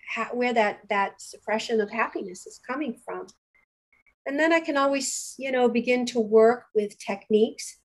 ha- 0.10 0.30
where 0.34 0.54
that 0.54 0.80
that 0.89 1.22
suppression 1.22 1.82
of 1.82 1.91
happiness 1.91 2.46
is 2.46 2.60
coming 2.65 3.00
from. 3.06 3.28
And 4.26 4.38
then 4.38 4.52
i 4.52 4.60
can 4.60 4.76
always 4.76 5.36
you 5.38 5.52
know 5.52 5.70
begin 5.70 6.06
to 6.08 6.20
work 6.20 6.65
with 6.76 7.00
techniques 7.00 7.78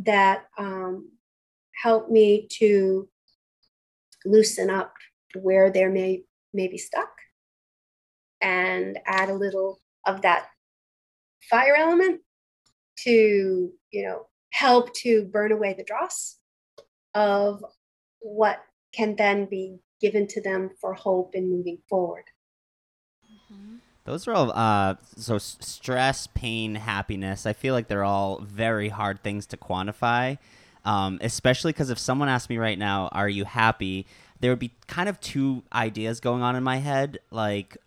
that 0.00 0.44
um, 0.58 1.12
help 1.82 2.10
me 2.10 2.48
to 2.58 3.08
loosen 4.24 4.70
up 4.70 4.92
where 5.34 5.70
there 5.70 5.90
may 5.90 6.24
may 6.52 6.68
be 6.68 6.78
stuck 6.78 7.10
and 8.40 8.98
add 9.06 9.28
a 9.28 9.34
little 9.34 9.80
of 10.06 10.22
that 10.22 10.46
fire 11.50 11.74
element 11.76 12.20
to 12.98 13.72
you 13.90 14.02
know 14.02 14.26
help 14.50 14.94
to 14.94 15.24
burn 15.24 15.52
away 15.52 15.74
the 15.74 15.84
dross 15.84 16.38
of 17.14 17.64
what 18.20 18.60
can 18.94 19.16
then 19.16 19.46
be 19.46 19.78
given 20.04 20.26
to 20.26 20.40
them 20.42 20.68
for 20.78 20.92
hope 20.92 21.34
in 21.34 21.48
moving 21.48 21.78
forward. 21.88 22.24
Mm-hmm. 23.24 23.76
those 24.04 24.28
are 24.28 24.34
all 24.34 24.52
uh, 24.52 24.96
so 25.16 25.38
stress 25.38 26.26
pain 26.34 26.74
happiness 26.74 27.46
i 27.46 27.54
feel 27.54 27.72
like 27.72 27.88
they're 27.88 28.04
all 28.04 28.40
very 28.42 28.90
hard 28.90 29.22
things 29.22 29.46
to 29.46 29.56
quantify 29.56 30.36
um, 30.84 31.18
especially 31.22 31.72
because 31.72 31.88
if 31.88 31.98
someone 31.98 32.28
asked 32.28 32.50
me 32.50 32.58
right 32.58 32.78
now 32.78 33.08
are 33.12 33.30
you 33.30 33.44
happy? 33.44 34.06
there 34.40 34.50
would 34.50 34.58
be 34.58 34.72
kind 34.86 35.08
of 35.08 35.18
two 35.20 35.62
ideas 35.72 36.20
going 36.20 36.42
on 36.42 36.54
in 36.54 36.62
my 36.62 36.76
head 36.76 37.18
like 37.30 37.78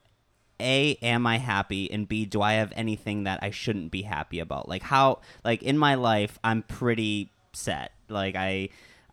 a 0.59 0.97
am 1.03 1.27
i 1.27 1.37
happy? 1.37 1.91
And 1.91 2.07
b 2.07 2.25
do 2.25 2.41
i 2.41 2.53
have 2.53 2.73
anything 2.75 3.25
that 3.25 3.39
i 3.43 3.51
shouldn't 3.51 3.91
be 3.91 4.01
happy 4.01 4.39
about? 4.39 4.67
Like 4.67 4.81
how 4.81 5.19
like 5.45 5.61
in 5.61 5.77
my 5.77 5.93
life 5.93 6.39
i'm 6.43 6.63
pretty 6.63 7.29
set. 7.53 7.91
Like 8.09 8.35
i 8.35 8.69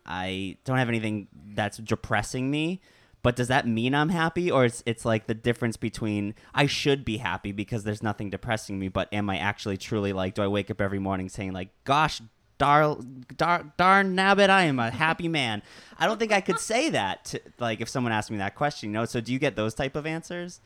i 0.07 0.57
don't 0.65 0.79
have 0.79 0.89
anything 0.89 1.29
that's 1.55 1.79
depressing 1.79 2.51
me 2.51 2.81
but 3.23 3.37
does 3.37 3.49
that 3.49 3.67
mean 3.67 3.95
i'm 3.95 4.09
happy 4.09 4.51
or 4.51 4.65
it's 4.65 4.83
it's 4.87 5.05
like 5.05 5.27
the 5.27 5.35
difference 5.35 5.77
between 5.77 6.35
i 6.55 6.67
should 6.67 7.05
be 7.05 7.19
happy 7.19 7.53
because 7.53 7.85
there's 7.85 8.03
nothing 8.03 8.31
depressing 8.31 8.79
me 8.79 8.89
but 8.89 9.13
am 9.13 9.29
i 9.31 9.39
actually 9.39 9.77
truly 9.77 10.13
like 10.13 10.35
do 10.35 10.43
i 10.43 10.49
wake 10.49 10.71
up 10.71 10.81
every 10.81 10.99
morning 10.99 11.29
saying 11.29 11.53
like 11.53 11.69
gosh 11.85 12.21
dar, 12.57 12.97
dar, 13.37 13.73
darn 13.77 14.15
nabbit 14.15 14.49
i 14.49 14.63
am 14.63 14.79
a 14.79 14.91
happy 14.91 15.29
man 15.29 15.63
i 15.99 16.07
don't 16.07 16.19
think 16.19 16.33
i 16.33 16.41
could 16.41 16.59
say 16.59 16.89
that 16.91 17.25
to, 17.25 17.41
like 17.59 17.81
if 17.81 17.89
someone 17.89 18.13
asked 18.13 18.31
me 18.31 18.39
that 18.39 18.55
question 18.55 18.91
you 18.91 18.93
know 18.93 19.05
so 19.05 19.21
do 19.21 19.33
you 19.33 19.39
get 19.39 19.57
those 19.57 19.75
type 19.75 19.97
of 19.97 20.07
answers 20.07 20.61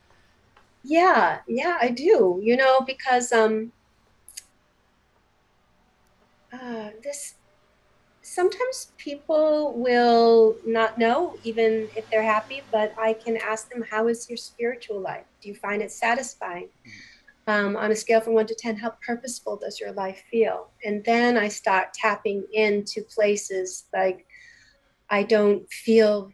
yeah, 0.84 1.40
yeah, 1.46 1.78
I 1.80 1.88
do. 1.90 2.40
You 2.42 2.56
know, 2.56 2.80
because 2.80 3.32
um, 3.32 3.72
uh, 6.52 6.90
this 7.02 7.34
sometimes 8.28 8.92
people 8.98 9.74
will 9.76 10.56
not 10.66 10.98
know 10.98 11.36
even 11.44 11.88
if 11.96 12.08
they're 12.10 12.22
happy, 12.22 12.62
but 12.70 12.92
I 12.98 13.14
can 13.14 13.36
ask 13.36 13.70
them, 13.70 13.82
"How 13.82 14.08
is 14.08 14.28
your 14.28 14.36
spiritual 14.36 15.00
life? 15.00 15.26
Do 15.40 15.48
you 15.48 15.54
find 15.54 15.82
it 15.82 15.90
satisfying?" 15.90 16.68
Um, 17.46 17.76
on 17.76 17.90
a 17.90 17.96
scale 17.96 18.20
from 18.20 18.34
one 18.34 18.46
to 18.46 18.54
10, 18.54 18.76
how 18.76 18.90
purposeful 19.06 19.56
does 19.56 19.80
your 19.80 19.92
life 19.92 20.22
feel? 20.30 20.70
And 20.84 21.02
then 21.04 21.38
I 21.38 21.48
start 21.48 21.94
tapping 21.94 22.44
into 22.52 23.02
places 23.02 23.86
like 23.92 24.26
I 25.08 25.22
don't 25.22 25.66
feel 25.72 26.30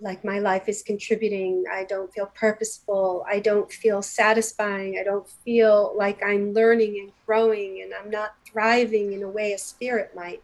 like 0.00 0.24
my 0.24 0.40
life 0.40 0.68
is 0.68 0.82
contributing. 0.82 1.64
I 1.72 1.84
don't 1.84 2.12
feel 2.12 2.26
purposeful. 2.26 3.24
I 3.28 3.38
don't 3.38 3.70
feel 3.70 4.02
satisfying. 4.02 4.98
I 4.98 5.04
don't 5.04 5.28
feel 5.44 5.94
like 5.96 6.20
I'm 6.24 6.52
learning 6.52 6.98
and 7.00 7.12
growing 7.24 7.82
and 7.82 7.94
I'm 7.94 8.10
not 8.10 8.34
thriving 8.44 9.12
in 9.12 9.22
a 9.22 9.28
way 9.28 9.52
a 9.52 9.58
spirit 9.58 10.10
might. 10.16 10.42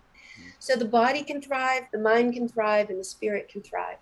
So 0.59 0.77
the 0.77 0.85
body 0.85 1.23
can 1.23 1.41
thrive, 1.41 1.85
the 1.93 1.99
mind 1.99 2.35
can 2.35 2.49
thrive, 2.49 2.91
and 2.91 2.99
the 2.99 3.05
spirit 3.05 3.49
can 3.49 3.63
thrive. 3.63 3.99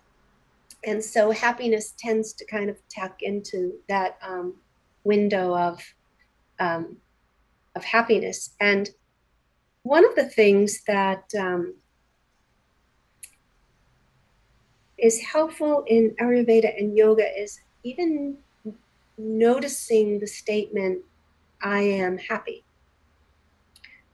And 0.85 1.03
so 1.05 1.31
happiness 1.31 1.95
tends 1.99 2.33
to 2.35 2.45
kind 2.45 2.71
of 2.71 2.77
tap 2.89 3.17
into 3.21 3.75
that 3.89 4.19
um, 4.23 4.55
window 5.05 5.55
of 5.55 5.83
um, 6.59 6.97
of 7.75 7.85
happiness. 7.85 8.55
And 8.61 8.91
one 9.83 10.05
of 10.05 10.15
the 10.17 10.25
things 10.25 10.83
that 10.87 11.25
um, 11.39 11.75
is 14.99 15.21
helpful 15.21 15.85
in 15.87 16.15
Ayurveda 16.21 16.79
and 16.79 16.97
yoga 16.97 17.29
is 17.39 17.61
even 17.85 18.39
noticing 19.19 20.19
the 20.19 20.27
statement, 20.27 21.01
I 21.63 21.81
am 21.81 22.19
happy. 22.19 22.65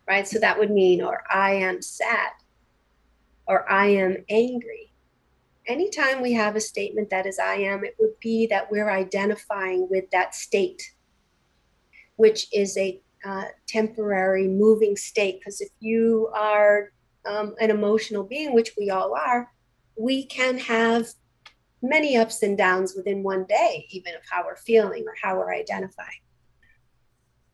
Right? 0.09 0.27
So 0.27 0.39
that 0.41 0.59
would 0.59 0.71
mean, 0.71 1.01
or 1.03 1.23
I 1.31 1.53
am 1.55 1.81
sad. 1.83 2.33
or 3.47 3.71
I 3.71 3.87
am 3.89 4.25
angry. 4.31 4.93
Anytime 5.67 6.21
we 6.23 6.33
have 6.33 6.57
a 6.57 6.61
statement 6.61 7.11
that 7.11 7.27
is 7.27 7.39
I 7.39 7.55
am, 7.55 7.85
it 7.85 7.97
would 7.99 8.19
be 8.21 8.47
that 8.49 8.71
we're 8.71 8.91
identifying 8.91 9.89
with 9.91 10.11
that 10.11 10.35
state, 10.35 10.83
which 12.17 12.49
is 12.53 12.77
a 12.77 13.01
uh, 13.25 13.45
temporary 13.69 14.49
moving 14.49 14.97
state. 14.97 15.39
Because 15.39 15.61
if 15.61 15.71
you 15.81 16.31
are 16.35 16.91
um, 17.27 17.55
an 17.61 17.71
emotional 17.71 18.25
being, 18.25 18.55
which 18.55 18.73
we 18.79 18.91
all 18.91 19.15
are, 19.15 19.53
we 19.97 20.25
can 20.25 20.59
have 20.59 21.07
many 21.81 22.17
ups 22.17 22.43
and 22.43 22.59
downs 22.59 22.95
within 22.97 23.23
one 23.23 23.45
day, 23.45 23.87
even 23.91 24.15
of 24.15 24.23
how 24.29 24.45
we're 24.45 24.57
feeling 24.57 25.05
or 25.07 25.15
how 25.23 25.37
we're 25.37 25.55
identifying. 25.55 26.23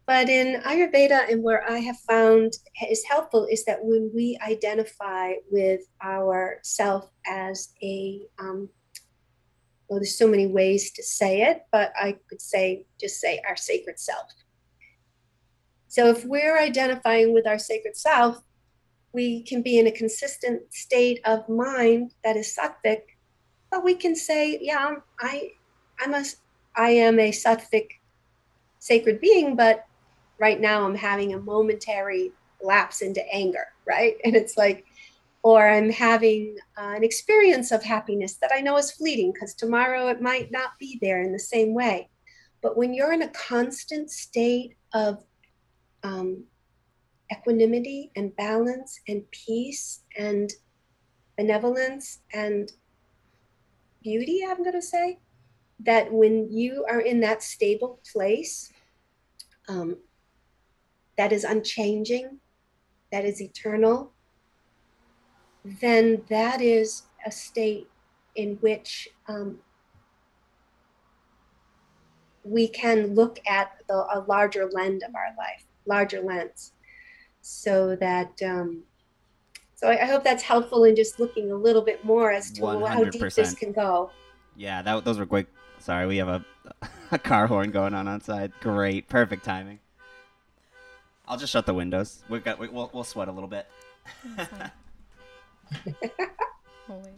But 0.09 0.31
in 0.31 0.62
Ayurveda, 0.62 1.31
and 1.31 1.42
where 1.42 1.71
I 1.71 1.81
have 1.81 1.99
found 1.99 2.55
is 2.88 3.05
helpful, 3.05 3.44
is 3.44 3.66
that 3.66 3.85
when 3.85 4.11
we 4.14 4.38
identify 4.42 5.35
with 5.51 5.83
our 6.03 6.61
self 6.62 7.11
as 7.27 7.75
a, 7.83 8.23
um, 8.38 8.71
well, 9.87 9.99
there's 9.99 10.16
so 10.16 10.27
many 10.27 10.47
ways 10.47 10.92
to 10.92 11.03
say 11.03 11.42
it, 11.42 11.64
but 11.71 11.92
I 11.94 12.16
could 12.31 12.40
say, 12.40 12.87
just 12.99 13.21
say 13.21 13.42
our 13.47 13.55
sacred 13.55 14.01
self. 14.01 14.33
So 15.88 16.07
if 16.09 16.25
we're 16.25 16.59
identifying 16.59 17.35
with 17.35 17.47
our 17.47 17.59
sacred 17.59 17.94
self, 17.94 18.40
we 19.12 19.42
can 19.42 19.61
be 19.61 19.79
in 19.79 19.88
a 19.88 19.92
consistent 19.92 20.73
state 20.73 21.21
of 21.27 21.47
mind 21.51 22.14
that 22.25 22.35
is 22.35 22.57
sattvic, 22.59 23.03
but 23.71 23.85
we 23.85 23.94
can 23.94 24.16
say, 24.16 24.59
yeah, 24.59 24.94
I, 25.21 25.51
I'm 26.01 26.14
a, 26.14 26.25
I 26.75 26.90
am 26.92 27.21
a 27.21 27.31
sattvic 27.31 27.88
sacred 28.79 29.21
being, 29.21 29.55
but 29.55 29.85
right 30.38 30.61
now 30.61 30.85
I'm 30.85 30.94
having 30.94 31.35
a 31.35 31.38
momentary 31.38 32.33
lapse 32.62 33.03
into 33.03 33.22
anger, 33.33 33.66
right? 33.87 34.16
And 34.24 34.37
it's 34.37 34.57
like, 34.57 34.85
or 35.42 35.68
I'm 35.68 35.90
having 35.90 36.57
uh, 36.77 36.94
an 36.96 37.05
experience 37.05 37.70
of 37.70 37.83
happiness 37.83 38.35
that 38.35 38.51
I 38.53 38.61
know 38.61 38.77
is 38.77 38.90
fleeting 38.90 39.33
because 39.33 39.55
tomorrow 39.55 40.09
it 40.09 40.20
might 40.20 40.51
not 40.51 40.79
be 40.79 40.98
there 41.01 41.22
in 41.22 41.33
the 41.33 41.38
same 41.38 41.74
way. 41.74 42.09
But 42.61 42.77
when 42.77 42.92
you're 42.92 43.12
in 43.12 43.22
a 43.22 43.29
constant 43.29 44.11
state 44.11 44.77
of 44.92 45.24
um, 46.03 46.44
equanimity 47.33 48.11
and 48.16 48.35
balance 48.35 49.01
and 49.07 49.22
peace 49.31 50.01
and 50.18 50.53
benevolence 51.37 52.18
and 52.35 52.72
beauty, 54.03 54.44
I'm 54.46 54.59
going 54.59 54.72
to 54.72 54.83
say, 54.83 55.18
that 55.81 56.12
when 56.12 56.51
you 56.51 56.85
are 56.88 57.01
in 57.01 57.20
that 57.20 57.42
stable 57.42 58.01
place, 58.12 58.72
um, 59.68 59.96
that 61.18 61.33
is 61.33 61.44
unchanging, 61.44 62.38
that 63.12 63.24
is 63.24 63.42
eternal, 63.42 64.12
then 65.64 66.22
that 66.28 66.62
is 66.62 67.02
a 67.26 67.31
state 67.31 67.88
in 68.37 68.54
which 68.61 69.09
um, 69.26 69.59
we 72.44 72.68
can 72.68 73.14
look 73.16 73.40
at 73.48 73.72
the, 73.88 73.94
a 73.94 74.24
larger 74.28 74.70
lens 74.72 75.02
of 75.02 75.14
our 75.14 75.35
life, 75.37 75.64
larger 75.85 76.20
lens, 76.20 76.72
so 77.42 77.96
that. 77.96 78.40
Um, 78.42 78.85
so 79.74 79.88
I, 79.88 80.02
I, 80.02 80.07
hope 80.07 80.24
that's 80.24 80.42
helpful 80.42 80.83
in 80.85 80.96
just 80.96 81.20
looking 81.20 81.52
a 81.52 81.54
little 81.54 81.83
bit 81.83 82.04
more 82.04 82.33
as 82.33 82.50
to 82.52 82.62
100%. 82.62 82.88
how 82.88 83.04
deep 83.04 83.33
this 83.33 83.54
can 83.54 83.70
go. 83.70 84.11
Yeah, 84.57 84.83
that 84.83 85.04
those 85.04 85.18
were 85.18 85.26
quick. 85.26 85.46
Sorry, 85.78 86.07
we 86.07 86.16
have 86.16 86.28
a 86.28 86.44
a 87.12 87.18
car 87.18 87.46
horn 87.46 87.70
going 87.70 87.94
on 87.94 88.09
outside. 88.09 88.52
Great, 88.61 89.09
perfect 89.09 89.44
timing. 89.44 89.78
I'll 91.29 91.37
just 91.37 91.53
shut 91.53 91.67
the 91.67 91.75
windows. 91.75 92.25
We've 92.31 92.43
got 92.43 92.59
we, 92.59 92.69
will 92.69 92.91
we'll 92.95 93.05
sweat 93.05 93.29
a 93.29 93.33
little 93.33 93.49
bit. 93.49 93.67
oh. 96.88 97.03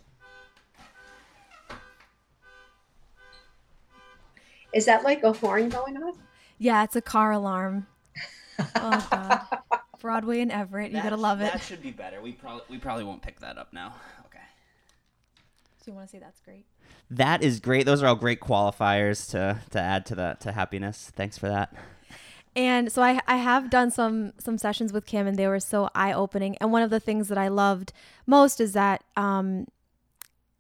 Is 4.73 4.87
that 4.87 5.05
like 5.05 5.23
a 5.23 5.33
horn 5.33 5.68
going 5.68 5.96
off? 5.96 6.16
Yeah, 6.59 6.85
it's 6.85 6.96
a 6.96 7.01
car 7.01 7.33
alarm. 7.33 7.87
oh 8.77 9.09
god. 9.11 9.42
Broadway 10.01 10.40
and 10.40 10.51
Everett, 10.51 10.90
you 10.90 10.96
that, 10.96 11.05
gotta 11.05 11.16
love 11.16 11.40
it. 11.40 11.53
That 11.53 11.62
should 11.62 11.83
be 11.83 11.90
better. 11.90 12.20
We 12.20 12.33
probably 12.33 12.64
we 12.68 12.79
probably 12.79 13.05
won't 13.05 13.23
pick 13.23 13.38
that 13.40 13.59
up 13.59 13.73
now. 13.73 13.94
Okay. 14.27 14.38
So 15.79 15.90
you 15.90 15.92
want 15.94 16.09
to 16.09 16.12
say 16.12 16.18
that's 16.18 16.40
great? 16.40 16.66
That 17.11 17.42
is 17.42 17.61
great. 17.61 17.87
Those 17.87 18.03
are 18.03 18.07
all 18.07 18.16
great 18.16 18.40
qualifiers 18.40 19.31
to 19.31 19.61
to 19.70 19.81
add 19.81 20.07
to 20.07 20.14
the 20.14 20.37
to 20.40 20.53
happiness. 20.53 21.12
Thanks 21.14 21.38
for 21.38 21.49
that. 21.49 21.75
And 22.56 22.90
so 22.90 23.02
I, 23.02 23.20
I 23.28 23.36
have 23.36 23.70
done 23.70 23.90
some 23.90 24.32
some 24.38 24.58
sessions 24.58 24.92
with 24.92 25.06
Kim, 25.06 25.26
and 25.26 25.36
they 25.36 25.46
were 25.46 25.60
so 25.60 25.88
eye 25.94 26.12
opening. 26.12 26.56
And 26.56 26.72
one 26.72 26.82
of 26.82 26.90
the 26.90 27.00
things 27.00 27.28
that 27.28 27.38
I 27.38 27.48
loved 27.48 27.92
most 28.26 28.60
is 28.60 28.72
that 28.72 29.04
um, 29.16 29.66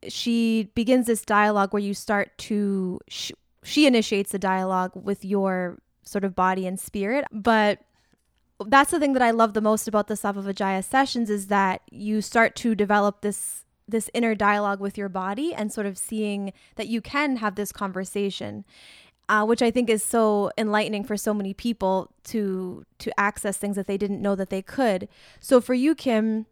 she 0.08 0.70
begins 0.74 1.06
this 1.06 1.24
dialogue 1.24 1.72
where 1.72 1.82
you 1.82 1.94
start 1.94 2.36
to 2.38 3.00
sh- 3.08 3.32
she 3.62 3.86
initiates 3.86 4.30
the 4.30 4.38
dialogue 4.38 4.92
with 4.94 5.24
your 5.24 5.78
sort 6.02 6.24
of 6.24 6.34
body 6.34 6.66
and 6.66 6.78
spirit, 6.78 7.24
but 7.32 7.80
that's 8.66 8.90
the 8.90 9.00
thing 9.00 9.14
that 9.14 9.22
I 9.22 9.30
love 9.30 9.54
the 9.54 9.60
most 9.60 9.88
about 9.88 10.06
the 10.06 10.14
Sattva 10.14 10.84
sessions 10.84 11.30
is 11.30 11.46
that 11.46 11.82
you 11.90 12.20
start 12.20 12.54
to 12.56 12.74
develop 12.74 13.22
this 13.22 13.64
this 13.88 14.10
inner 14.14 14.36
dialogue 14.36 14.78
with 14.80 14.96
your 14.96 15.08
body 15.08 15.52
and 15.52 15.72
sort 15.72 15.86
of 15.86 15.98
seeing 15.98 16.52
that 16.76 16.86
you 16.86 17.00
can 17.00 17.36
have 17.36 17.56
this 17.56 17.72
conversation 17.72 18.64
uh, 19.30 19.44
which 19.44 19.62
I 19.62 19.70
think 19.70 19.88
is 19.88 20.02
so 20.02 20.50
enlightening 20.58 21.04
for 21.04 21.16
so 21.16 21.32
many 21.32 21.54
people 21.54 22.12
to 22.24 22.84
to 22.98 23.18
access 23.18 23.56
things 23.56 23.76
that 23.76 23.86
they 23.86 23.96
didn't 23.96 24.20
know 24.20 24.34
that 24.34 24.50
they 24.50 24.60
could. 24.60 25.08
So 25.38 25.60
for 25.60 25.72
you, 25.72 25.94
Kim, 25.94 26.46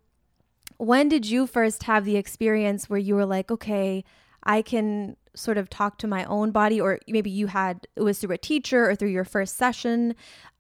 when 0.77 1.09
did 1.09 1.27
you 1.27 1.49
first 1.49 1.83
have 1.83 2.05
the 2.05 2.17
experience 2.17 2.88
where 2.88 3.01
you 3.01 3.17
were 3.17 3.27
like, 3.27 3.51
okay, 3.51 4.05
I 4.45 4.62
can 4.62 5.17
sort 5.35 5.59
of 5.59 5.69
talk 5.69 5.99
to 5.99 6.07
my 6.07 6.25
own 6.27 6.53
body, 6.53 6.81
or 6.81 7.01
maybe 7.09 7.31
you 7.31 7.49
had 7.49 7.88
it 7.97 8.03
was 8.03 8.21
through 8.21 8.35
a 8.35 8.38
teacher 8.38 8.88
or 8.88 8.95
through 8.95 9.11
your 9.11 9.25
first 9.25 9.57
session 9.57 10.14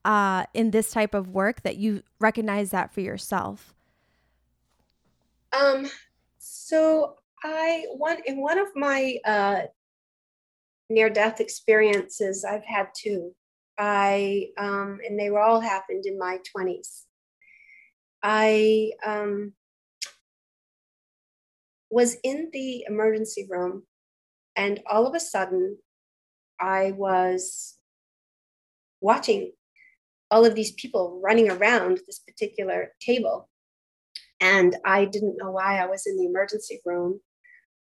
uh, 0.04 0.44
in 0.54 0.72
this 0.72 0.90
type 0.90 1.14
of 1.14 1.28
work 1.28 1.62
that 1.62 1.76
you 1.76 2.02
recognize 2.18 2.70
that 2.70 2.92
for 2.92 3.00
yourself? 3.00 3.74
Um, 5.52 5.88
so 6.38 7.18
I 7.44 7.84
one 7.92 8.18
in 8.26 8.40
one 8.40 8.58
of 8.58 8.74
my 8.74 9.18
uh, 9.24 9.60
near 10.90 11.10
death 11.10 11.40
experiences. 11.40 12.44
I've 12.44 12.64
had 12.64 12.88
two. 12.96 13.34
I, 13.78 14.48
um, 14.58 14.98
and 15.06 15.18
they 15.18 15.30
were 15.30 15.40
all 15.40 15.60
happened 15.60 16.04
in 16.06 16.18
my 16.18 16.38
20s. 16.56 17.02
I 18.22 18.92
um, 19.06 19.52
was 21.90 22.16
in 22.24 22.50
the 22.52 22.84
emergency 22.88 23.46
room, 23.48 23.84
and 24.56 24.80
all 24.90 25.06
of 25.06 25.14
a 25.14 25.20
sudden, 25.20 25.78
I 26.60 26.92
was 26.96 27.76
watching 29.00 29.52
all 30.30 30.44
of 30.44 30.54
these 30.54 30.72
people 30.72 31.20
running 31.22 31.50
around 31.50 32.00
this 32.06 32.18
particular 32.18 32.92
table. 33.00 33.48
And 34.40 34.76
I 34.84 35.04
didn't 35.04 35.36
know 35.38 35.50
why 35.50 35.78
I 35.78 35.86
was 35.86 36.06
in 36.06 36.16
the 36.16 36.26
emergency 36.26 36.80
room 36.84 37.20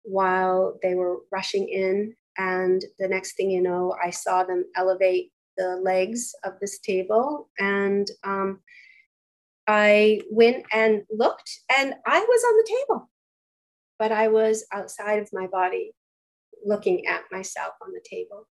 while 0.02 0.78
they 0.82 0.94
were 0.94 1.18
rushing 1.30 1.68
in 1.68 2.14
and 2.38 2.84
the 2.98 3.08
next 3.08 3.36
thing 3.36 3.50
you 3.50 3.60
know, 3.60 3.94
I 4.02 4.10
saw 4.10 4.44
them 4.44 4.64
elevate 4.76 5.32
the 5.56 5.80
legs 5.82 6.32
of 6.44 6.54
this 6.60 6.78
table. 6.78 7.50
And 7.58 8.08
um, 8.22 8.60
I 9.66 10.22
went 10.30 10.64
and 10.72 11.02
looked, 11.10 11.50
and 11.76 11.94
I 12.06 12.20
was 12.20 12.44
on 12.44 12.56
the 12.56 12.78
table, 12.78 13.10
but 13.98 14.12
I 14.12 14.28
was 14.28 14.64
outside 14.72 15.18
of 15.18 15.28
my 15.32 15.48
body 15.48 15.92
looking 16.64 17.06
at 17.06 17.22
myself 17.30 17.74
on 17.82 17.92
the 17.92 18.02
table. 18.08 18.48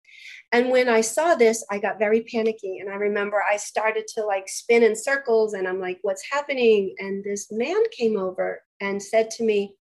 And 0.53 0.71
when 0.71 0.89
I 0.89 1.01
saw 1.01 1.35
this, 1.35 1.65
I 1.71 1.79
got 1.79 1.99
very 1.99 2.23
panicky. 2.23 2.79
And 2.79 2.91
I 2.91 2.95
remember 2.95 3.43
I 3.43 3.57
started 3.57 4.07
to 4.15 4.25
like 4.25 4.49
spin 4.49 4.83
in 4.83 4.95
circles 4.95 5.55
and 5.55 5.67
I'm 5.67 5.81
like, 5.81 5.99
what's 6.03 6.25
happening? 6.31 6.95
And 6.99 7.25
this 7.25 7.49
man 7.51 7.83
came 7.97 8.19
over 8.19 8.63
and 8.81 9.03
said 9.03 9.31
to 9.33 9.45
me, 9.45 9.77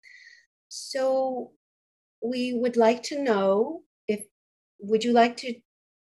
So 0.68 1.52
we 2.24 2.54
would 2.54 2.76
like 2.76 3.02
to 3.04 3.22
know 3.22 3.82
if 4.08 4.24
would 4.80 5.04
you 5.04 5.12
like 5.12 5.37
to 5.37 5.54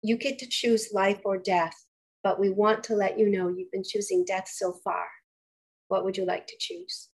you 0.01 0.17
get 0.17 0.39
to 0.39 0.47
choose 0.47 0.93
life 0.93 1.19
or 1.25 1.37
death 1.37 1.75
but 2.23 2.39
we 2.39 2.49
want 2.49 2.83
to 2.83 2.95
let 2.95 3.17
you 3.17 3.29
know 3.29 3.47
you've 3.47 3.71
been 3.71 3.83
choosing 3.83 4.25
death 4.25 4.49
so 4.53 4.73
far. 4.83 5.07
What 5.87 6.03
would 6.03 6.17
you 6.17 6.25
like 6.25 6.47
to 6.47 6.55
choose? 6.59 7.09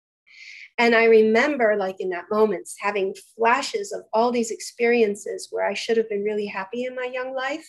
And 0.78 0.94
i 0.94 1.04
remember 1.04 1.76
like 1.76 2.00
in 2.00 2.10
that 2.10 2.30
moment 2.30 2.68
having 2.80 3.14
flashes 3.36 3.92
of 3.92 4.02
all 4.14 4.30
these 4.30 4.50
experiences 4.50 5.48
where 5.50 5.66
i 5.66 5.74
should 5.74 5.98
have 5.98 6.08
been 6.08 6.24
really 6.24 6.46
happy 6.46 6.84
in 6.84 6.94
my 6.94 7.10
young 7.12 7.34
life 7.34 7.68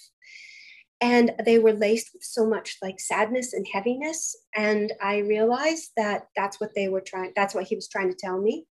and 1.01 1.31
they 1.43 1.59
were 1.59 1.73
laced 1.73 2.11
with 2.13 2.23
so 2.23 2.45
much 2.47 2.77
like 2.81 3.01
sadness 3.01 3.51
and 3.51 3.65
heaviness 3.73 4.33
and 4.55 4.93
i 5.01 5.17
realized 5.17 5.89
that 5.97 6.27
that's 6.37 6.61
what 6.61 6.73
they 6.73 6.87
were 6.87 7.01
trying 7.01 7.33
that's 7.35 7.53
what 7.53 7.65
he 7.65 7.75
was 7.75 7.89
trying 7.89 8.09
to 8.09 8.17
tell 8.17 8.39
me 8.39 8.65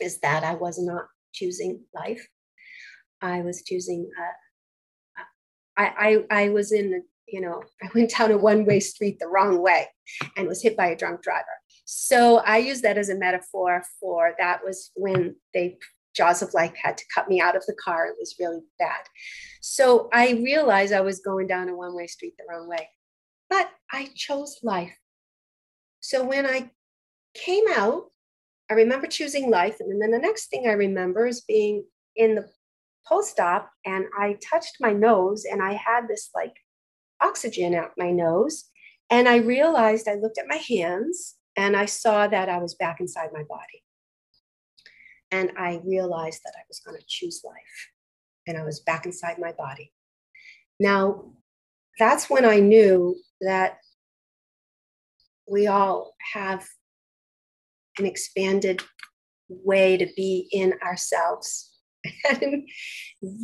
is 0.00 0.18
that 0.18 0.42
i 0.42 0.54
was 0.54 0.80
not 0.80 1.04
choosing 1.36 1.84
life. 1.94 2.26
I 3.20 3.42
was 3.42 3.62
choosing. 3.62 4.10
Uh, 4.18 5.22
I, 5.76 6.24
I 6.30 6.44
I 6.44 6.48
was 6.48 6.72
in 6.72 7.04
you 7.28 7.40
know 7.40 7.62
I 7.82 7.88
went 7.94 8.10
down 8.16 8.32
a 8.32 8.38
one 8.38 8.64
way 8.64 8.80
street 8.80 9.18
the 9.20 9.28
wrong 9.28 9.62
way, 9.62 9.86
and 10.36 10.48
was 10.48 10.62
hit 10.62 10.76
by 10.76 10.88
a 10.88 10.96
drunk 10.96 11.22
driver. 11.22 11.44
So 11.84 12.38
I 12.38 12.58
use 12.58 12.80
that 12.80 12.98
as 12.98 13.10
a 13.10 13.14
metaphor 13.14 13.84
for 14.00 14.34
that 14.38 14.60
was 14.64 14.90
when 14.96 15.36
they 15.54 15.78
jaws 16.16 16.40
of 16.40 16.54
life 16.54 16.72
had 16.82 16.96
to 16.96 17.04
cut 17.14 17.28
me 17.28 17.40
out 17.40 17.56
of 17.56 17.64
the 17.66 17.74
car. 17.74 18.06
It 18.06 18.16
was 18.18 18.36
really 18.40 18.62
bad. 18.78 19.04
So 19.60 20.08
I 20.12 20.32
realized 20.32 20.92
I 20.92 21.02
was 21.02 21.20
going 21.20 21.46
down 21.46 21.68
a 21.68 21.76
one 21.76 21.94
way 21.94 22.06
street 22.06 22.34
the 22.38 22.44
wrong 22.48 22.68
way, 22.68 22.88
but 23.50 23.70
I 23.92 24.08
chose 24.14 24.58
life. 24.62 24.96
So 26.00 26.24
when 26.24 26.46
I 26.46 26.70
came 27.34 27.64
out, 27.68 28.04
I 28.70 28.74
remember 28.74 29.06
choosing 29.06 29.50
life. 29.50 29.76
And 29.80 30.00
then 30.00 30.10
the 30.10 30.18
next 30.18 30.46
thing 30.46 30.66
I 30.66 30.72
remember 30.72 31.26
is 31.26 31.42
being 31.42 31.84
in 32.16 32.34
the 32.34 32.48
post 33.06 33.38
op 33.38 33.70
and 33.84 34.06
I 34.18 34.36
touched 34.42 34.76
my 34.80 34.92
nose 34.92 35.44
and 35.44 35.62
I 35.62 35.74
had 35.74 36.08
this 36.08 36.30
like 36.34 36.54
oxygen 37.22 37.74
out 37.74 37.92
my 37.96 38.10
nose. 38.10 38.64
And 39.10 39.28
I 39.28 39.36
realized 39.36 40.08
I 40.08 40.14
looked 40.14 40.38
at 40.38 40.48
my 40.48 40.56
hands 40.56 41.36
and 41.56 41.76
I 41.76 41.86
saw 41.86 42.26
that 42.26 42.48
I 42.48 42.58
was 42.58 42.74
back 42.74 43.00
inside 43.00 43.30
my 43.32 43.44
body. 43.44 43.84
And 45.30 45.52
I 45.56 45.80
realized 45.84 46.40
that 46.44 46.54
I 46.56 46.62
was 46.68 46.80
going 46.80 46.98
to 46.98 47.06
choose 47.06 47.42
life 47.44 47.90
and 48.46 48.56
I 48.56 48.64
was 48.64 48.80
back 48.80 49.06
inside 49.06 49.38
my 49.38 49.52
body. 49.52 49.92
Now, 50.78 51.32
that's 51.98 52.28
when 52.28 52.44
I 52.44 52.58
knew 52.60 53.16
that 53.40 53.78
we 55.48 55.66
all 55.66 56.14
have 56.32 56.66
an 57.98 58.06
expanded 58.06 58.82
way 59.48 59.96
to 59.96 60.06
be 60.16 60.48
in 60.52 60.74
ourselves. 60.82 61.72
and 62.30 62.68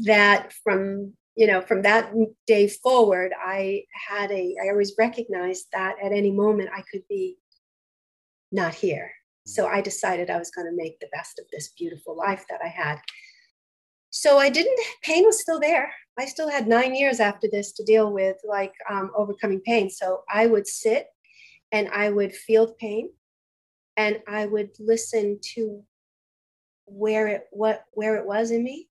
that 0.05 0.53
from 0.63 1.15
you 1.35 1.49
know 1.49 1.61
from 1.61 1.83
that 1.83 2.13
day 2.47 2.69
forward 2.69 3.33
i 3.45 3.83
had 4.09 4.31
a 4.31 4.55
i 4.63 4.69
always 4.69 4.95
recognized 4.97 5.65
that 5.73 5.97
at 6.01 6.13
any 6.13 6.31
moment 6.31 6.71
i 6.77 6.83
could 6.93 7.03
be 7.09 7.37
not 8.53 8.73
here 8.73 9.11
so 9.45 9.67
I 9.67 9.81
decided 9.81 10.31
I 10.31 10.39
was 10.39 10.51
going 10.51 10.67
to 10.67 10.77
make 10.77 11.01
the 11.01 11.09
best 11.13 11.39
of 11.39 11.47
this 11.53 11.73
beautiful 11.77 12.17
life 12.17 12.45
that 12.49 12.61
I 12.65 12.69
had. 12.69 12.99
So 14.11 14.39
I 14.39 14.51
didn't, 14.51 14.79
pain 15.03 15.25
was 15.25 15.41
still 15.41 15.59
there. 15.59 15.93
I 16.19 16.27
still 16.27 16.51
had 16.51 16.69
nine 16.69 16.95
years 16.95 17.19
after 17.19 17.49
this 17.51 17.73
to 17.73 17.85
deal 17.85 18.13
with 18.13 18.37
like 18.47 18.75
um, 18.91 19.11
overcoming 19.17 19.61
pain. 19.61 19.91
So 19.91 20.23
I 20.33 20.47
would 20.47 20.67
sit 20.67 21.07
and 21.73 21.89
I 21.89 22.11
would 22.11 22.35
feel 22.35 22.75
pain 22.75 23.11
and 23.97 24.21
I 24.27 24.47
would 24.47 24.71
listen 24.79 25.39
to 25.55 25.83
where 26.87 27.27
it 27.29 27.47
what 27.51 27.85
where 27.93 28.17
it 28.17 28.27
was 28.27 28.51
in 28.51 28.65
me 28.65 28.89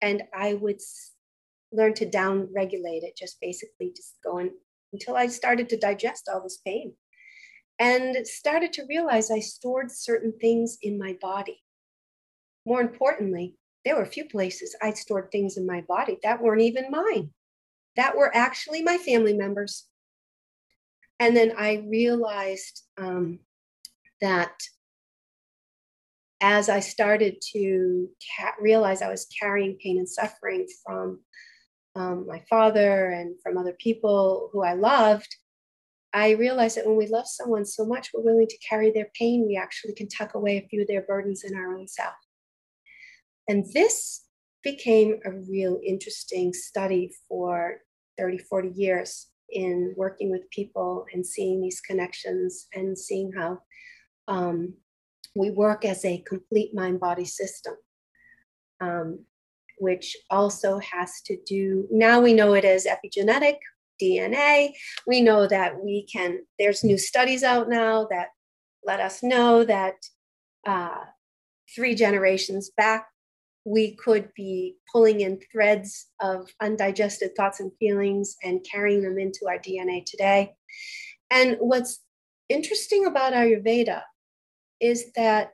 and 0.00 0.22
I 0.34 0.54
would 0.54 0.80
learn 1.72 1.94
to 1.94 2.06
down 2.08 2.48
regulate 2.54 3.02
it 3.02 3.16
just 3.16 3.40
basically 3.40 3.92
just 3.94 4.16
going 4.22 4.50
until 4.92 5.16
I 5.16 5.26
started 5.26 5.68
to 5.70 5.78
digest 5.78 6.28
all 6.28 6.42
this 6.42 6.58
pain 6.58 6.94
and 7.78 8.26
started 8.26 8.72
to 8.74 8.86
realize 8.88 9.30
I 9.30 9.40
stored 9.40 9.90
certain 9.90 10.32
things 10.40 10.78
in 10.82 10.98
my 10.98 11.16
body. 11.20 11.62
More 12.66 12.80
importantly, 12.80 13.56
there 13.84 13.96
were 13.96 14.02
a 14.02 14.06
few 14.06 14.26
places 14.26 14.76
I 14.80 14.92
stored 14.92 15.32
things 15.32 15.56
in 15.56 15.66
my 15.66 15.80
body 15.82 16.18
that 16.22 16.40
weren't 16.40 16.62
even 16.62 16.90
mine, 16.90 17.30
that 17.96 18.16
were 18.16 18.34
actually 18.36 18.82
my 18.82 18.98
family 18.98 19.34
members. 19.34 19.86
And 21.18 21.36
then 21.36 21.54
I 21.58 21.84
realized 21.88 22.82
um, 22.98 23.40
that 24.22 24.52
as 26.40 26.68
I 26.68 26.80
started 26.80 27.36
to 27.52 28.08
ca- 28.36 28.54
realize 28.60 29.02
I 29.02 29.10
was 29.10 29.26
carrying 29.38 29.76
pain 29.82 29.98
and 29.98 30.08
suffering 30.08 30.66
from 30.84 31.20
um, 31.94 32.26
my 32.26 32.42
father 32.48 33.10
and 33.10 33.36
from 33.42 33.58
other 33.58 33.76
people 33.78 34.48
who 34.52 34.64
I 34.64 34.72
loved, 34.72 35.36
I 36.14 36.30
realized 36.30 36.76
that 36.76 36.86
when 36.86 36.96
we 36.96 37.06
love 37.06 37.26
someone 37.26 37.64
so 37.64 37.84
much, 37.84 38.10
we're 38.12 38.24
willing 38.24 38.48
to 38.48 38.58
carry 38.58 38.90
their 38.90 39.10
pain. 39.14 39.46
We 39.46 39.56
actually 39.56 39.94
can 39.94 40.08
tuck 40.08 40.34
away 40.34 40.58
a 40.58 40.68
few 40.68 40.82
of 40.82 40.88
their 40.88 41.02
burdens 41.02 41.44
in 41.44 41.54
our 41.54 41.76
own 41.76 41.86
self. 41.86 42.14
And 43.48 43.64
this 43.72 44.24
became 44.62 45.20
a 45.24 45.32
real 45.32 45.78
interesting 45.84 46.52
study 46.52 47.12
for 47.28 47.78
30, 48.18 48.38
40 48.38 48.70
years 48.74 49.28
in 49.50 49.94
working 49.96 50.30
with 50.30 50.50
people 50.50 51.06
and 51.12 51.26
seeing 51.26 51.60
these 51.60 51.80
connections 51.80 52.66
and 52.74 52.96
seeing 52.96 53.32
how 53.36 53.58
um, 54.28 54.74
we 55.34 55.50
work 55.50 55.84
as 55.84 56.04
a 56.04 56.22
complete 56.26 56.74
mind 56.74 57.00
body 57.00 57.24
system, 57.24 57.74
um, 58.80 59.24
which 59.78 60.16
also 60.30 60.78
has 60.78 61.20
to 61.26 61.36
do, 61.46 61.86
now 61.90 62.20
we 62.20 62.32
know 62.32 62.54
it 62.54 62.64
as 62.64 62.86
epigenetic, 62.86 63.56
DNA. 64.00 64.72
We 65.06 65.20
know 65.20 65.46
that 65.46 65.82
we 65.82 66.06
can, 66.12 66.40
there's 66.58 66.84
new 66.84 66.98
studies 66.98 67.42
out 67.42 67.68
now 67.68 68.06
that 68.10 68.28
let 68.84 69.00
us 69.00 69.22
know 69.22 69.64
that 69.64 69.94
uh, 70.66 71.04
three 71.74 71.94
generations 71.94 72.70
back, 72.76 73.06
we 73.64 73.94
could 73.94 74.30
be 74.34 74.76
pulling 74.92 75.20
in 75.20 75.40
threads 75.52 76.06
of 76.20 76.48
undigested 76.60 77.30
thoughts 77.36 77.60
and 77.60 77.70
feelings 77.78 78.36
and 78.42 78.66
carrying 78.70 79.02
them 79.02 79.18
into 79.18 79.46
our 79.46 79.58
DNA 79.58 80.04
today. 80.04 80.52
And 81.30 81.56
what's 81.60 82.00
interesting 82.48 83.06
about 83.06 83.32
Ayurveda 83.32 84.02
is 84.82 85.12
that 85.12 85.52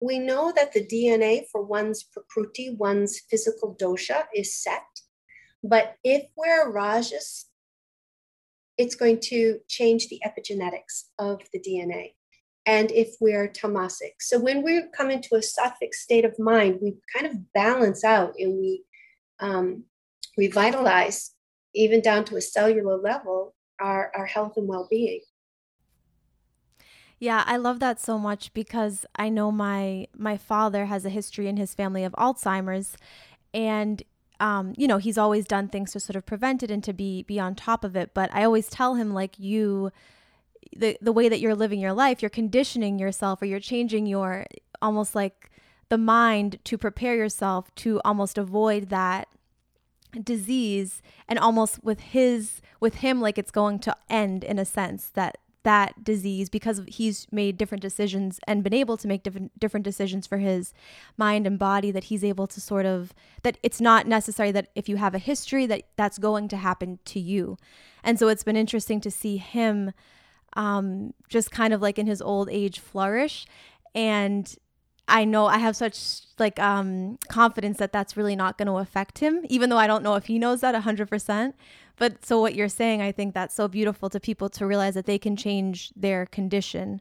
we 0.00 0.18
know 0.18 0.52
that 0.56 0.72
the 0.72 0.86
DNA 0.86 1.44
for 1.50 1.62
one's 1.62 2.02
prakriti, 2.04 2.70
one's 2.70 3.20
physical 3.28 3.76
dosha, 3.80 4.24
is 4.34 4.56
set. 4.56 4.86
But 5.62 5.96
if 6.02 6.24
we're 6.36 6.70
Rajas, 6.70 7.46
it's 8.78 8.94
going 8.94 9.20
to 9.20 9.60
change 9.68 10.08
the 10.08 10.20
epigenetics 10.26 11.04
of 11.18 11.42
the 11.52 11.60
DNA. 11.60 12.14
And 12.64 12.90
if 12.92 13.16
we're 13.20 13.48
tamasic. 13.48 14.14
So 14.20 14.38
when 14.38 14.62
we 14.62 14.84
come 14.96 15.10
into 15.10 15.34
a 15.34 15.38
sattvic 15.38 15.92
state 15.92 16.24
of 16.24 16.38
mind, 16.38 16.78
we 16.80 16.94
kind 17.14 17.26
of 17.26 17.52
balance 17.52 18.04
out 18.04 18.34
and 18.38 18.56
we 18.58 18.84
um, 19.40 19.84
revitalize, 20.38 21.32
even 21.74 22.00
down 22.00 22.24
to 22.26 22.36
a 22.36 22.40
cellular 22.40 22.96
level, 22.96 23.54
our, 23.80 24.12
our 24.14 24.26
health 24.26 24.54
and 24.56 24.68
well 24.68 24.86
being. 24.88 25.20
Yeah, 27.22 27.44
I 27.46 27.56
love 27.56 27.78
that 27.78 28.00
so 28.00 28.18
much 28.18 28.52
because 28.52 29.06
I 29.14 29.28
know 29.28 29.52
my 29.52 30.08
my 30.12 30.36
father 30.36 30.86
has 30.86 31.04
a 31.04 31.08
history 31.08 31.46
in 31.46 31.56
his 31.56 31.72
family 31.72 32.02
of 32.02 32.10
Alzheimer's 32.14 32.96
and 33.54 34.02
um, 34.40 34.74
you 34.76 34.88
know, 34.88 34.98
he's 34.98 35.16
always 35.16 35.44
done 35.44 35.68
things 35.68 35.92
to 35.92 36.00
sort 36.00 36.16
of 36.16 36.26
prevent 36.26 36.64
it 36.64 36.70
and 36.72 36.82
to 36.82 36.92
be 36.92 37.22
be 37.22 37.38
on 37.38 37.54
top 37.54 37.84
of 37.84 37.94
it. 37.94 38.12
But 38.12 38.34
I 38.34 38.42
always 38.42 38.68
tell 38.68 38.96
him 38.96 39.14
like 39.14 39.38
you 39.38 39.92
the 40.76 40.98
the 41.00 41.12
way 41.12 41.28
that 41.28 41.38
you're 41.38 41.54
living 41.54 41.78
your 41.78 41.92
life, 41.92 42.22
you're 42.22 42.28
conditioning 42.28 42.98
yourself 42.98 43.40
or 43.40 43.44
you're 43.44 43.60
changing 43.60 44.06
your 44.06 44.44
almost 44.80 45.14
like 45.14 45.48
the 45.90 45.98
mind 45.98 46.58
to 46.64 46.76
prepare 46.76 47.14
yourself 47.14 47.72
to 47.76 48.00
almost 48.04 48.36
avoid 48.36 48.88
that 48.88 49.28
disease 50.24 51.02
and 51.28 51.38
almost 51.38 51.84
with 51.84 52.00
his 52.00 52.60
with 52.80 52.96
him 52.96 53.20
like 53.20 53.38
it's 53.38 53.52
going 53.52 53.78
to 53.78 53.94
end 54.10 54.42
in 54.42 54.58
a 54.58 54.64
sense 54.64 55.06
that 55.14 55.38
that 55.64 56.02
disease 56.02 56.48
because 56.48 56.80
he's 56.88 57.26
made 57.30 57.56
different 57.56 57.82
decisions 57.82 58.40
and 58.46 58.64
been 58.64 58.74
able 58.74 58.96
to 58.96 59.06
make 59.06 59.22
different 59.22 59.58
different 59.58 59.84
decisions 59.84 60.26
for 60.26 60.38
his 60.38 60.72
mind 61.16 61.46
and 61.46 61.58
body 61.58 61.90
that 61.90 62.04
he's 62.04 62.24
able 62.24 62.46
to 62.46 62.60
sort 62.60 62.86
of 62.86 63.14
that 63.42 63.58
it's 63.62 63.80
not 63.80 64.06
necessary 64.06 64.50
that 64.50 64.68
if 64.74 64.88
you 64.88 64.96
have 64.96 65.14
a 65.14 65.18
history 65.18 65.66
that 65.66 65.84
that's 65.96 66.18
going 66.18 66.48
to 66.48 66.56
happen 66.56 66.98
to 67.04 67.20
you. 67.20 67.56
And 68.02 68.18
so 68.18 68.28
it's 68.28 68.42
been 68.42 68.56
interesting 68.56 69.00
to 69.02 69.10
see 69.10 69.36
him 69.36 69.92
um, 70.54 71.14
just 71.28 71.50
kind 71.50 71.72
of 71.72 71.80
like 71.80 71.98
in 71.98 72.06
his 72.06 72.20
old 72.20 72.48
age 72.50 72.80
flourish. 72.80 73.46
And 73.94 74.54
I 75.08 75.24
know 75.24 75.46
I 75.46 75.58
have 75.58 75.76
such 75.76 76.22
like 76.38 76.58
um 76.58 77.18
confidence 77.28 77.78
that 77.78 77.92
that's 77.92 78.16
really 78.16 78.36
not 78.36 78.56
going 78.56 78.66
to 78.66 78.78
affect 78.78 79.18
him 79.18 79.44
even 79.48 79.68
though 79.68 79.76
I 79.76 79.86
don't 79.86 80.02
know 80.02 80.14
if 80.14 80.26
he 80.26 80.38
knows 80.38 80.60
that 80.60 80.74
100% 80.74 81.52
but 82.02 82.26
so 82.26 82.40
what 82.40 82.56
you're 82.56 82.68
saying, 82.68 83.00
I 83.00 83.12
think 83.12 83.32
that's 83.32 83.54
so 83.54 83.68
beautiful 83.68 84.10
to 84.10 84.18
people 84.18 84.48
to 84.48 84.66
realize 84.66 84.94
that 84.94 85.06
they 85.06 85.20
can 85.20 85.36
change 85.36 85.92
their 85.94 86.26
condition. 86.26 87.00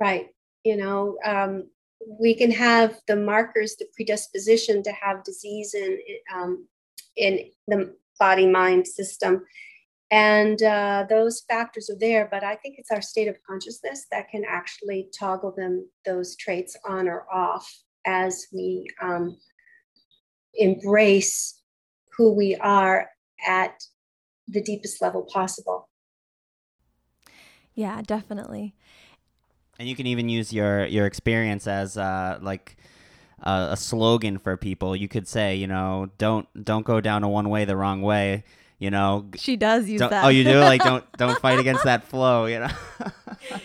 Right. 0.00 0.30
You 0.64 0.78
know, 0.78 1.16
um, 1.24 1.68
we 2.20 2.34
can 2.34 2.50
have 2.50 2.98
the 3.06 3.14
markers, 3.14 3.76
the 3.76 3.86
predisposition 3.94 4.82
to 4.82 4.90
have 4.90 5.22
disease 5.22 5.74
in 5.74 5.96
um, 6.34 6.66
in 7.16 7.52
the 7.68 7.94
body 8.18 8.48
mind 8.48 8.88
system, 8.88 9.44
and 10.10 10.60
uh, 10.60 11.06
those 11.08 11.44
factors 11.48 11.88
are 11.88 12.00
there. 12.00 12.26
But 12.28 12.42
I 12.42 12.56
think 12.56 12.74
it's 12.78 12.90
our 12.90 13.00
state 13.00 13.28
of 13.28 13.36
consciousness 13.48 14.06
that 14.10 14.28
can 14.28 14.42
actually 14.44 15.08
toggle 15.16 15.54
them 15.56 15.88
those 16.04 16.34
traits 16.34 16.76
on 16.84 17.06
or 17.06 17.32
off 17.32 17.72
as 18.04 18.48
we 18.52 18.88
um, 19.00 19.38
embrace 20.56 21.62
who 22.16 22.32
we 22.32 22.56
are 22.56 23.08
at 23.46 23.82
the 24.46 24.62
deepest 24.62 25.00
level 25.02 25.22
possible. 25.22 25.88
Yeah, 27.74 28.02
definitely. 28.02 28.74
And 29.78 29.88
you 29.88 29.94
can 29.94 30.06
even 30.06 30.28
use 30.28 30.52
your 30.52 30.86
your 30.86 31.06
experience 31.06 31.66
as 31.66 31.96
uh, 31.96 32.38
like 32.42 32.76
uh, 33.42 33.68
a 33.70 33.76
slogan 33.76 34.38
for 34.38 34.56
people. 34.56 34.96
You 34.96 35.08
could 35.08 35.28
say, 35.28 35.54
you 35.54 35.66
know, 35.66 36.10
don't 36.18 36.48
don't 36.64 36.84
go 36.84 37.00
down 37.00 37.22
a 37.22 37.28
one 37.28 37.48
way 37.48 37.64
the 37.64 37.76
wrong 37.76 38.02
way. 38.02 38.44
You 38.78 38.90
know 38.90 39.28
she 39.34 39.56
does 39.56 39.88
use 39.88 39.98
don't, 39.98 40.10
that. 40.10 40.24
oh 40.24 40.28
you 40.28 40.44
do? 40.44 40.60
Like 40.60 40.82
don't 40.82 41.04
don't 41.16 41.38
fight 41.40 41.58
against 41.58 41.84
that 41.84 42.04
flow 42.04 42.46
you 42.46 42.60
know? 42.60 42.70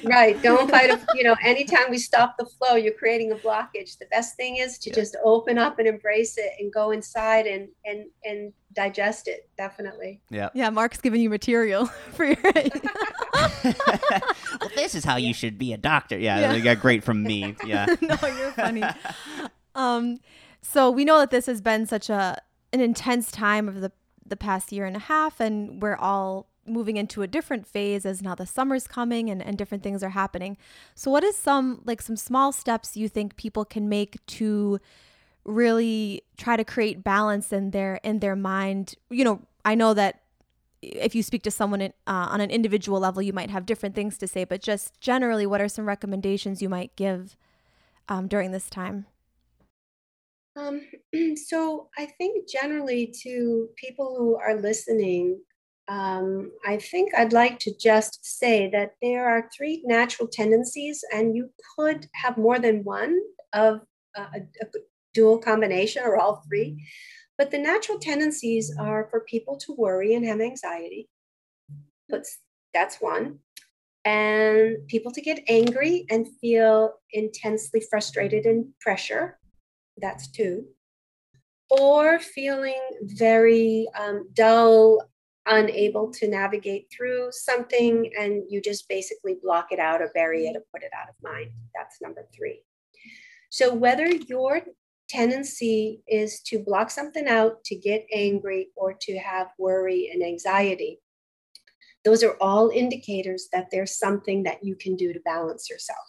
Right 0.04 0.42
don't 0.42 0.70
fight 0.70 0.90
a, 0.90 1.00
you 1.16 1.24
know 1.24 1.36
anytime 1.44 1.90
we 1.90 1.98
stop 1.98 2.38
the 2.38 2.46
flow 2.46 2.76
you're 2.76 2.94
creating 2.94 3.32
a 3.32 3.36
blockage. 3.36 3.98
The 3.98 4.06
best 4.12 4.36
thing 4.36 4.58
is 4.58 4.78
to 4.80 4.90
yeah. 4.90 4.96
just 4.96 5.18
open 5.24 5.58
up 5.58 5.80
and 5.80 5.88
embrace 5.88 6.38
it 6.38 6.52
and 6.60 6.72
go 6.72 6.92
inside 6.92 7.48
and 7.48 7.70
and 7.86 8.06
and 8.24 8.54
digest 8.74 9.28
it 9.28 9.50
definitely. 9.58 10.22
Yeah. 10.30 10.50
Yeah 10.54 10.70
mark's 10.70 11.02
giving 11.02 11.22
you 11.22 11.30
material 11.30 11.86
for 12.14 12.26
your 12.26 12.38
well 12.44 12.54
this 14.76 14.96
is 14.96 15.04
how 15.04 15.18
you 15.18 15.34
should 15.34 15.58
be 15.58 15.74
a 15.74 15.78
doctor. 15.78 16.18
Yeah, 16.18 16.40
yeah. 16.40 16.54
you 16.54 16.64
got 16.64 16.80
great 16.80 17.04
from 17.04 17.24
me. 17.24 17.56
Yeah. 17.66 17.86
No 18.02 18.18
you're 18.22 18.52
funny. 18.52 18.84
Um 19.76 20.20
so 20.62 20.90
we 20.90 21.06
know 21.06 21.20
that 21.20 21.30
this 21.30 21.46
has 21.46 21.62
been 21.62 21.86
such 21.86 22.10
a 22.10 22.42
an 22.72 22.80
intense 22.80 23.32
time 23.32 23.68
of 23.68 23.82
the 23.82 23.92
the 24.26 24.38
past 24.38 24.72
year 24.72 24.86
and 24.86 24.96
a 24.96 25.00
half 25.00 25.40
and 25.40 25.82
we're 25.82 25.96
all 25.96 26.48
moving 26.66 26.98
into 26.98 27.22
a 27.22 27.28
different 27.28 27.68
phase 27.68 28.06
as 28.06 28.22
now 28.22 28.36
the 28.36 28.46
summer's 28.46 28.88
coming 28.88 29.30
and, 29.30 29.42
and 29.42 29.58
different 29.58 29.84
things 29.84 30.02
are 30.02 30.10
happening. 30.10 30.58
So 30.96 31.12
what 31.12 31.24
is 31.24 31.38
some 31.38 31.82
like 31.86 32.02
some 32.02 32.16
small 32.16 32.52
steps 32.52 32.96
you 32.96 33.10
think 33.10 33.36
people 33.36 33.66
can 33.66 33.90
make 33.90 34.26
to 34.28 34.80
really 35.44 36.24
try 36.38 36.56
to 36.56 36.64
create 36.64 37.04
balance 37.04 37.52
in 37.52 37.72
their 37.72 38.00
in 38.04 38.20
their 38.20 38.36
mind? 38.36 38.96
You 39.10 39.26
know, 39.26 39.42
I 39.66 39.76
know 39.76 39.94
that 39.94 40.22
if 40.82 41.16
you 41.16 41.24
speak 41.24 41.44
to 41.44 41.52
someone 41.52 41.82
in, 41.82 41.94
uh, 42.08 42.28
on 42.30 42.42
an 42.42 42.50
individual 42.50 43.00
level, 43.00 43.22
you 43.22 43.34
might 43.34 43.50
have 43.50 43.66
different 43.66 43.96
things 43.96 44.18
to 44.18 44.28
say, 44.28 44.44
but 44.44 44.62
just 44.62 45.00
generally, 45.00 45.46
what 45.46 45.62
are 45.62 45.70
some 45.70 45.86
recommendations 45.86 46.62
you 46.62 46.70
might 46.70 46.96
give 46.96 47.38
um, 48.10 48.28
during 48.28 48.52
this 48.52 48.70
time? 48.70 49.06
Um, 50.56 50.82
so 51.36 51.90
I 51.98 52.06
think 52.06 52.50
generally 52.50 53.14
to 53.24 53.70
people 53.76 54.16
who 54.18 54.36
are 54.38 54.56
listening, 54.56 55.42
um, 55.88 56.52
I 56.66 56.78
think 56.78 57.14
I'd 57.14 57.34
like 57.34 57.60
to 57.60 57.78
just 57.78 58.20
say 58.40 58.70
that 58.72 58.92
there 59.02 59.28
are 59.28 59.50
three 59.56 59.84
natural 59.86 60.28
tendencies, 60.28 61.04
and 61.14 61.36
you 61.36 61.50
could 61.76 62.08
have 62.14 62.38
more 62.38 62.60
than 62.60 62.84
one 62.84 63.20
of 63.54 63.82
uh, 64.18 64.28
a, 64.36 64.40
a 64.40 64.68
dual 65.14 65.40
combination 65.40 66.04
or 66.04 66.18
all 66.18 66.44
three. 66.48 66.82
But 67.38 67.52
the 67.52 67.58
natural 67.58 68.00
tendencies 68.00 68.74
are 68.80 69.08
for 69.10 69.22
people 69.22 69.58
to 69.58 69.76
worry 69.78 70.14
and 70.14 70.26
have 70.26 70.40
anxiety. 70.40 71.10
That's 72.74 73.02
one. 73.02 73.40
And 74.06 74.88
people 74.88 75.12
to 75.14 75.22
get 75.22 75.44
angry 75.48 76.06
and 76.10 76.28
feel 76.40 76.94
intensely 77.12 77.82
frustrated 77.90 78.46
and 78.46 78.68
pressure. 78.82 79.40
That's 79.98 80.28
two. 80.28 80.66
Or 81.70 82.20
feeling 82.20 82.82
very 83.02 83.88
um, 83.98 84.30
dull 84.34 85.02
unable 85.46 86.12
to 86.12 86.28
navigate 86.28 86.88
through 86.96 87.30
something 87.32 88.10
and 88.18 88.44
you 88.50 88.62
just 88.62 88.88
basically 88.88 89.38
block 89.42 89.72
it 89.72 89.80
out 89.80 90.02
or 90.02 90.10
bury 90.14 90.46
it 90.46 90.56
or 90.56 90.64
put 90.74 90.84
it 90.84 90.92
out 90.98 91.10
of 91.10 91.16
mind. 91.22 91.52
That's 91.76 92.02
number 92.02 92.28
three. 92.36 92.62
So, 93.50 93.74
whether 93.74 94.08
your 94.08 94.62
tendency 95.10 96.02
is 96.08 96.40
to 96.42 96.60
block 96.60 96.90
something 96.90 97.28
out, 97.28 97.64
to 97.66 97.76
get 97.76 98.08
angry, 98.12 98.70
or 98.76 98.94
to 99.02 99.18
have 99.20 99.50
worry 99.60 100.10
and 100.12 100.24
anxiety, 100.24 101.00
those 102.04 102.24
are 102.24 102.36
all 102.42 102.70
indicators 102.70 103.50
that 103.54 103.68
there's 103.72 103.98
something 103.98 104.44
that 104.44 104.64
you 104.64 104.76
can 104.76 104.96
do 104.96 105.14
to 105.14 105.20
balance 105.20 105.70
yourself. 105.70 106.00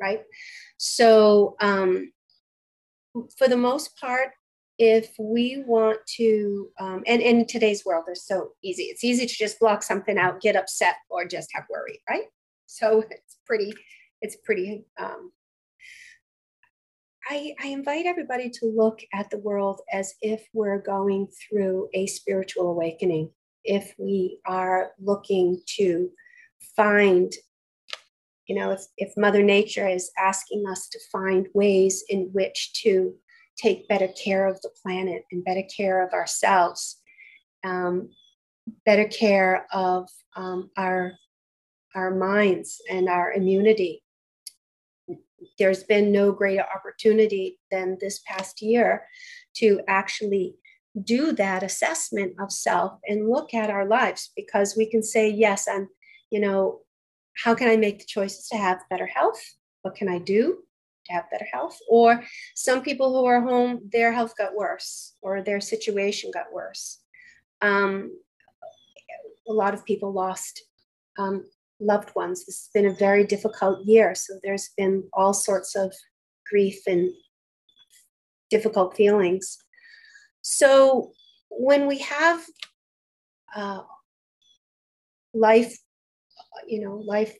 Right? 0.00 0.22
So, 0.76 1.56
um, 1.60 2.12
for 3.12 3.48
the 3.48 3.56
most 3.56 3.96
part, 3.98 4.30
if 4.78 5.14
we 5.18 5.64
want 5.66 5.98
to, 6.16 6.68
um, 6.78 7.02
and 7.06 7.20
in 7.20 7.46
today's 7.46 7.84
world, 7.84 8.04
they're 8.06 8.14
so 8.14 8.52
easy. 8.62 8.84
It's 8.84 9.04
easy 9.04 9.26
to 9.26 9.34
just 9.34 9.58
block 9.58 9.82
something 9.82 10.16
out, 10.16 10.40
get 10.40 10.56
upset, 10.56 10.94
or 11.10 11.26
just 11.26 11.50
have 11.52 11.64
worry, 11.68 12.00
right? 12.08 12.24
So 12.66 13.04
it's 13.10 13.38
pretty, 13.44 13.72
it's 14.22 14.36
pretty. 14.44 14.84
Um, 14.98 15.32
I, 17.28 17.54
I 17.62 17.68
invite 17.68 18.06
everybody 18.06 18.48
to 18.50 18.66
look 18.66 19.00
at 19.12 19.28
the 19.30 19.38
world 19.38 19.80
as 19.92 20.14
if 20.22 20.46
we're 20.54 20.80
going 20.80 21.28
through 21.28 21.88
a 21.92 22.06
spiritual 22.06 22.70
awakening. 22.70 23.30
If 23.64 23.94
we 23.98 24.38
are 24.46 24.92
looking 24.98 25.60
to 25.76 26.10
find 26.74 27.32
you 28.48 28.56
know 28.56 28.70
if, 28.70 28.82
if 28.96 29.12
mother 29.16 29.42
nature 29.42 29.86
is 29.86 30.10
asking 30.18 30.64
us 30.68 30.88
to 30.88 30.98
find 31.12 31.46
ways 31.54 32.04
in 32.08 32.30
which 32.32 32.72
to 32.82 33.14
take 33.58 33.88
better 33.88 34.08
care 34.08 34.46
of 34.46 34.60
the 34.62 34.70
planet 34.82 35.24
and 35.32 35.44
better 35.44 35.64
care 35.76 36.06
of 36.06 36.12
ourselves, 36.12 37.00
um, 37.64 38.08
better 38.86 39.06
care 39.06 39.66
of 39.72 40.08
um, 40.36 40.70
our 40.76 41.12
our 41.94 42.14
minds 42.14 42.80
and 42.90 43.08
our 43.08 43.32
immunity. 43.32 44.02
There's 45.58 45.82
been 45.82 46.12
no 46.12 46.32
greater 46.32 46.64
opportunity 46.74 47.58
than 47.70 47.96
this 48.00 48.20
past 48.26 48.60
year 48.60 49.06
to 49.56 49.80
actually 49.88 50.56
do 51.02 51.32
that 51.32 51.62
assessment 51.62 52.34
of 52.40 52.52
self 52.52 52.98
and 53.06 53.28
look 53.28 53.54
at 53.54 53.70
our 53.70 53.86
lives 53.86 54.30
because 54.36 54.76
we 54.76 54.90
can 54.90 55.02
say, 55.02 55.28
yes, 55.30 55.66
I'm, 55.66 55.88
you 56.30 56.40
know, 56.40 56.80
how 57.42 57.54
can 57.54 57.68
I 57.68 57.76
make 57.76 57.98
the 57.98 58.04
choices 58.04 58.48
to 58.48 58.56
have 58.56 58.88
better 58.90 59.06
health? 59.06 59.40
What 59.82 59.94
can 59.94 60.08
I 60.08 60.18
do? 60.18 60.58
to 61.08 61.14
have 61.14 61.30
better 61.30 61.46
health. 61.52 61.78
Or 61.88 62.22
some 62.54 62.82
people 62.82 63.10
who 63.12 63.26
are 63.26 63.40
home, 63.40 63.88
their 63.92 64.12
health 64.12 64.34
got 64.36 64.54
worse 64.54 65.14
or 65.20 65.42
their 65.42 65.60
situation 65.60 66.30
got 66.32 66.52
worse. 66.52 67.00
Um, 67.60 68.12
a 69.48 69.52
lot 69.52 69.74
of 69.74 69.84
people 69.84 70.12
lost 70.12 70.62
um, 71.18 71.44
loved 71.80 72.14
ones. 72.14 72.44
This 72.44 72.60
has 72.60 72.70
been 72.72 72.90
a 72.90 72.94
very 72.94 73.24
difficult 73.24 73.84
year. 73.86 74.14
So 74.14 74.38
there's 74.42 74.70
been 74.76 75.04
all 75.12 75.32
sorts 75.32 75.74
of 75.74 75.92
grief 76.48 76.78
and 76.86 77.10
difficult 78.50 78.96
feelings. 78.96 79.58
So 80.42 81.12
when 81.50 81.86
we 81.86 81.98
have 81.98 82.44
uh, 83.54 83.82
life, 85.34 85.76
you 86.66 86.80
know, 86.80 86.96
life, 86.96 87.32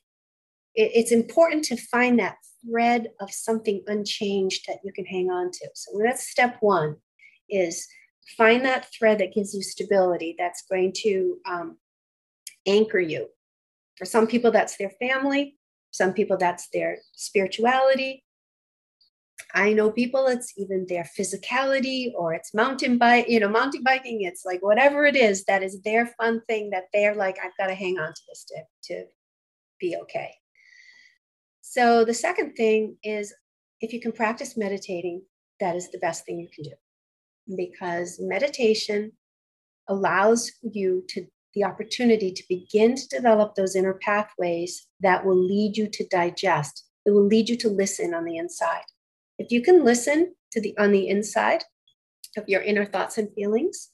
it, 0.75 0.91
it's 0.95 1.13
important 1.13 1.65
to 1.65 1.77
find 1.77 2.19
that 2.19 2.37
thread 2.67 3.09
of 3.21 3.31
something 3.31 3.83
unchanged 3.87 4.65
that 4.67 4.79
you 4.85 4.93
can 4.93 5.07
hang 5.07 5.31
on 5.31 5.51
to. 5.51 5.69
So 5.75 5.99
that's 6.03 6.29
step 6.29 6.57
one 6.61 6.97
is 7.49 7.87
find 8.37 8.65
that 8.65 8.89
thread 8.97 9.19
that 9.19 9.35
gives 9.35 9.55
you 9.55 9.63
stability 9.63 10.35
that's 10.39 10.65
going 10.71 10.93
to 10.95 11.39
um, 11.49 11.79
anchor 12.67 13.01
you. 13.01 13.29
For 13.97 14.05
some 14.05 14.27
people, 14.27 14.51
that's 14.51 14.77
their 14.77 14.93
family. 15.01 15.57
Some 15.91 16.13
people, 16.13 16.37
that's 16.37 16.69
their 16.73 16.99
spirituality. 17.15 18.25
I 19.55 19.73
know 19.73 19.91
people, 19.91 20.27
it's 20.27 20.53
even 20.57 20.87
their 20.89 21.09
physicality 21.19 22.13
or 22.15 22.35
it's 22.35 22.53
mountain 22.53 22.99
bike, 22.99 23.27
you 23.29 23.41
know, 23.41 23.49
mountain 23.49 23.83
biking. 23.83 24.23
It's 24.23 24.45
like 24.45 24.63
whatever 24.63 25.07
it 25.07 25.17
is 25.17 25.45
that 25.45 25.63
is 25.63 25.81
their 25.83 26.07
fun 26.07 26.43
thing 26.49 26.71
that 26.71 26.85
they're 26.93 27.15
like, 27.15 27.39
I've 27.43 27.57
got 27.57 27.69
to 27.69 27.75
hang 27.75 27.99
on 27.99 28.13
to 28.13 28.23
this 28.29 28.45
to, 28.45 28.63
to 28.85 29.05
be 29.81 29.97
okay. 30.03 30.35
So 31.63 32.05
the 32.05 32.15
second 32.15 32.55
thing 32.55 32.97
is 33.03 33.35
if 33.81 33.93
you 33.93 34.01
can 34.01 34.13
practice 34.13 34.57
meditating, 34.57 35.23
that 35.61 35.77
is 35.77 35.91
the 35.91 35.99
best 35.99 36.25
thing 36.25 36.39
you 36.39 36.49
can 36.55 36.65
do 36.65 37.57
because 37.57 38.19
meditation 38.21 39.13
allows 39.89 40.53
you 40.63 41.05
to 41.09 41.27
the 41.55 41.65
opportunity 41.65 42.31
to 42.31 42.43
begin 42.49 42.95
to 42.95 43.09
develop 43.09 43.55
those 43.55 43.75
inner 43.75 43.99
pathways 44.05 44.87
that 45.01 45.25
will 45.25 45.39
lead 45.39 45.77
you 45.77 45.89
to 45.89 46.07
digest 46.09 46.85
it 47.07 47.13
will 47.13 47.27
lead 47.27 47.49
you 47.49 47.57
to 47.57 47.71
listen 47.71 48.13
on 48.13 48.25
the 48.25 48.37
inside 48.37 48.85
if 49.39 49.51
you 49.51 49.63
can 49.63 49.85
listen 49.85 50.35
to 50.53 50.61
the 50.61 50.77
on 50.79 50.93
the 50.93 51.09
inside 51.09 51.65
of 52.37 52.49
your 52.49 52.63
inner 52.63 52.85
thoughts 52.85 53.19
and 53.19 53.33
feelings 53.35 53.91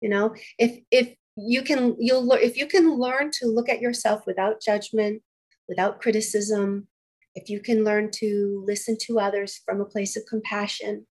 you 0.00 0.08
know 0.08 0.34
if 0.58 0.80
if 0.90 1.14
you 1.36 1.62
can 1.62 1.96
you'll 1.98 2.30
if 2.32 2.56
you 2.56 2.66
can 2.66 2.98
learn 2.98 3.30
to 3.30 3.46
look 3.46 3.68
at 3.68 3.80
yourself 3.80 4.24
without 4.26 4.62
judgment 4.62 5.22
without 5.68 6.00
criticism 6.00 6.86
if 7.34 7.50
you 7.50 7.60
can 7.60 7.84
learn 7.84 8.10
to 8.12 8.62
listen 8.66 8.96
to 9.02 9.18
others 9.18 9.60
from 9.64 9.80
a 9.80 9.84
place 9.86 10.16
of 10.16 10.24
compassion, 10.26 11.06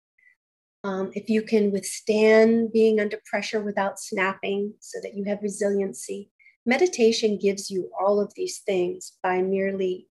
um, 0.85 1.11
if 1.14 1.29
you 1.29 1.43
can 1.43 1.73
withstand 1.73 2.73
being 2.73 3.01
under 3.01 3.21
pressure 3.25 3.62
without 3.62 3.99
snapping 3.99 4.75
so 4.81 4.99
that 5.03 5.14
you 5.14 5.25
have 5.25 5.43
resiliency, 5.43 6.31
meditation 6.66 7.39
gives 7.39 7.71
you 7.71 7.91
all 7.99 8.21
of 8.21 8.33
these 8.35 8.59
things 8.59 9.16
by 9.23 9.41
merely 9.41 10.07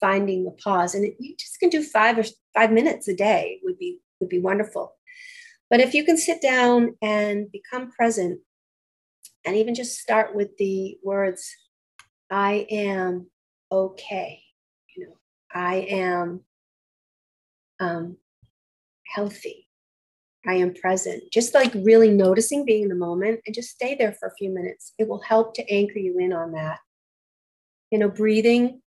finding 0.00 0.44
the 0.44 0.50
pause. 0.50 0.94
And 0.94 1.04
it, 1.04 1.16
you 1.18 1.34
just 1.36 1.58
can 1.58 1.68
do 1.68 1.82
five 1.82 2.18
or 2.18 2.24
five 2.54 2.72
minutes 2.72 3.08
a 3.08 3.14
day 3.14 3.60
would 3.62 3.78
be 3.78 4.00
would 4.20 4.28
be 4.28 4.40
wonderful. 4.40 4.94
But 5.68 5.80
if 5.80 5.94
you 5.94 6.04
can 6.04 6.16
sit 6.16 6.40
down 6.40 6.96
and 7.02 7.50
become 7.50 7.90
present, 7.90 8.40
and 9.44 9.56
even 9.56 9.74
just 9.74 9.98
start 9.98 10.34
with 10.34 10.56
the 10.58 10.98
words, 11.02 11.50
"I 12.30 12.66
am 12.70 13.30
okay." 13.70 14.42
You 14.96 15.06
know, 15.06 15.16
I 15.52 15.86
am 15.90 16.40
um, 17.80 18.16
healthy. 19.14 19.68
I 20.46 20.54
am 20.54 20.74
present. 20.74 21.24
Just 21.32 21.54
like 21.54 21.72
really 21.74 22.10
noticing 22.10 22.64
being 22.64 22.84
in 22.84 22.88
the 22.88 22.94
moment 22.94 23.40
and 23.46 23.54
just 23.54 23.70
stay 23.70 23.96
there 23.96 24.12
for 24.12 24.28
a 24.28 24.34
few 24.38 24.50
minutes. 24.50 24.92
It 24.98 25.08
will 25.08 25.20
help 25.20 25.54
to 25.54 25.68
anchor 25.72 25.98
you 25.98 26.18
in 26.18 26.32
on 26.32 26.52
that. 26.52 26.78
You 27.90 27.98
know, 27.98 28.08
breathing 28.08 28.80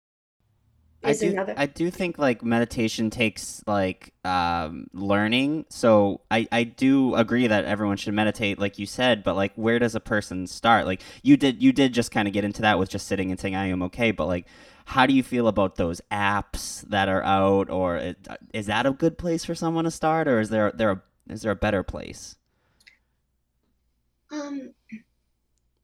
I 1.03 1.13
do, 1.13 1.29
another. 1.29 1.53
I 1.55 1.67
do 1.67 1.89
think 1.91 2.17
like 2.17 2.43
meditation 2.43 3.09
takes 3.09 3.63
like 3.67 4.13
um, 4.25 4.87
learning. 4.93 5.65
So 5.69 6.21
I, 6.31 6.47
I 6.51 6.63
do 6.63 7.15
agree 7.15 7.47
that 7.47 7.65
everyone 7.65 7.97
should 7.97 8.13
meditate, 8.13 8.59
like 8.59 8.79
you 8.79 8.85
said. 8.85 9.23
But 9.23 9.35
like, 9.35 9.53
where 9.55 9.79
does 9.79 9.95
a 9.95 9.99
person 9.99 10.47
start? 10.47 10.85
Like 10.85 11.01
you 11.21 11.37
did, 11.37 11.61
you 11.61 11.71
did 11.71 11.93
just 11.93 12.11
kind 12.11 12.27
of 12.27 12.33
get 12.33 12.43
into 12.43 12.63
that 12.63 12.79
with 12.79 12.89
just 12.89 13.07
sitting 13.07 13.31
and 13.31 13.39
saying 13.39 13.55
I 13.55 13.67
am 13.67 13.83
okay. 13.83 14.11
But 14.11 14.27
like, 14.27 14.47
how 14.85 15.05
do 15.05 15.13
you 15.13 15.21
feel 15.21 15.47
about 15.47 15.75
those 15.75 15.99
apps 16.11 16.81
that 16.89 17.09
are 17.09 17.21
out, 17.23 17.69
or 17.69 18.15
is 18.53 18.67
that 18.67 18.85
a 18.85 18.91
good 18.91 19.17
place 19.17 19.43
for 19.43 19.53
someone 19.53 19.83
to 19.83 19.91
start, 19.91 20.29
or 20.29 20.39
is 20.39 20.49
there 20.49 20.71
there 20.71 20.91
a, 20.91 21.03
is 21.29 21.41
there 21.41 21.51
a 21.51 21.57
better 21.57 21.83
place? 21.83 22.37
Um, 24.31 24.73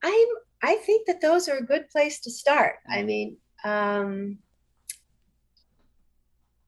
I'm 0.01 0.27
I 0.61 0.75
think 0.85 1.07
that 1.07 1.19
those 1.19 1.49
are 1.49 1.57
a 1.57 1.65
good 1.65 1.89
place 1.89 2.21
to 2.21 2.31
start. 2.31 2.75
I 2.89 2.99
mm. 2.99 3.05
mean, 3.05 3.37
um 3.65 4.37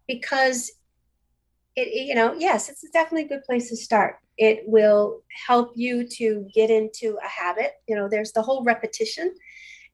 because 0.07 0.71
it, 1.75 2.07
you 2.07 2.15
know, 2.15 2.33
yes, 2.33 2.69
it's 2.69 2.89
definitely 2.91 3.25
a 3.25 3.37
good 3.37 3.43
place 3.43 3.69
to 3.69 3.75
start. 3.75 4.17
It 4.37 4.63
will 4.65 5.21
help 5.47 5.71
you 5.75 6.07
to 6.07 6.47
get 6.53 6.69
into 6.69 7.17
a 7.23 7.27
habit. 7.27 7.73
You 7.87 7.95
know, 7.95 8.07
there's 8.09 8.31
the 8.31 8.41
whole 8.41 8.63
repetition 8.63 9.33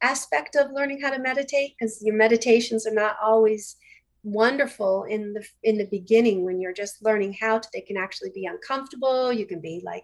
aspect 0.01 0.55
of 0.55 0.71
learning 0.71 1.01
how 1.01 1.11
to 1.11 1.19
meditate 1.19 1.75
because 1.77 2.01
your 2.03 2.15
meditations 2.15 2.87
are 2.87 2.93
not 2.93 3.17
always 3.21 3.77
wonderful 4.23 5.03
in 5.05 5.33
the 5.33 5.43
in 5.63 5.77
the 5.77 5.85
beginning 5.85 6.43
when 6.43 6.59
you're 6.59 6.73
just 6.73 7.03
learning 7.03 7.35
how 7.39 7.57
to 7.57 7.67
they 7.73 7.81
can 7.81 7.97
actually 7.97 8.29
be 8.35 8.45
uncomfortable 8.45 9.33
you 9.33 9.47
can 9.47 9.59
be 9.59 9.81
like 9.83 10.03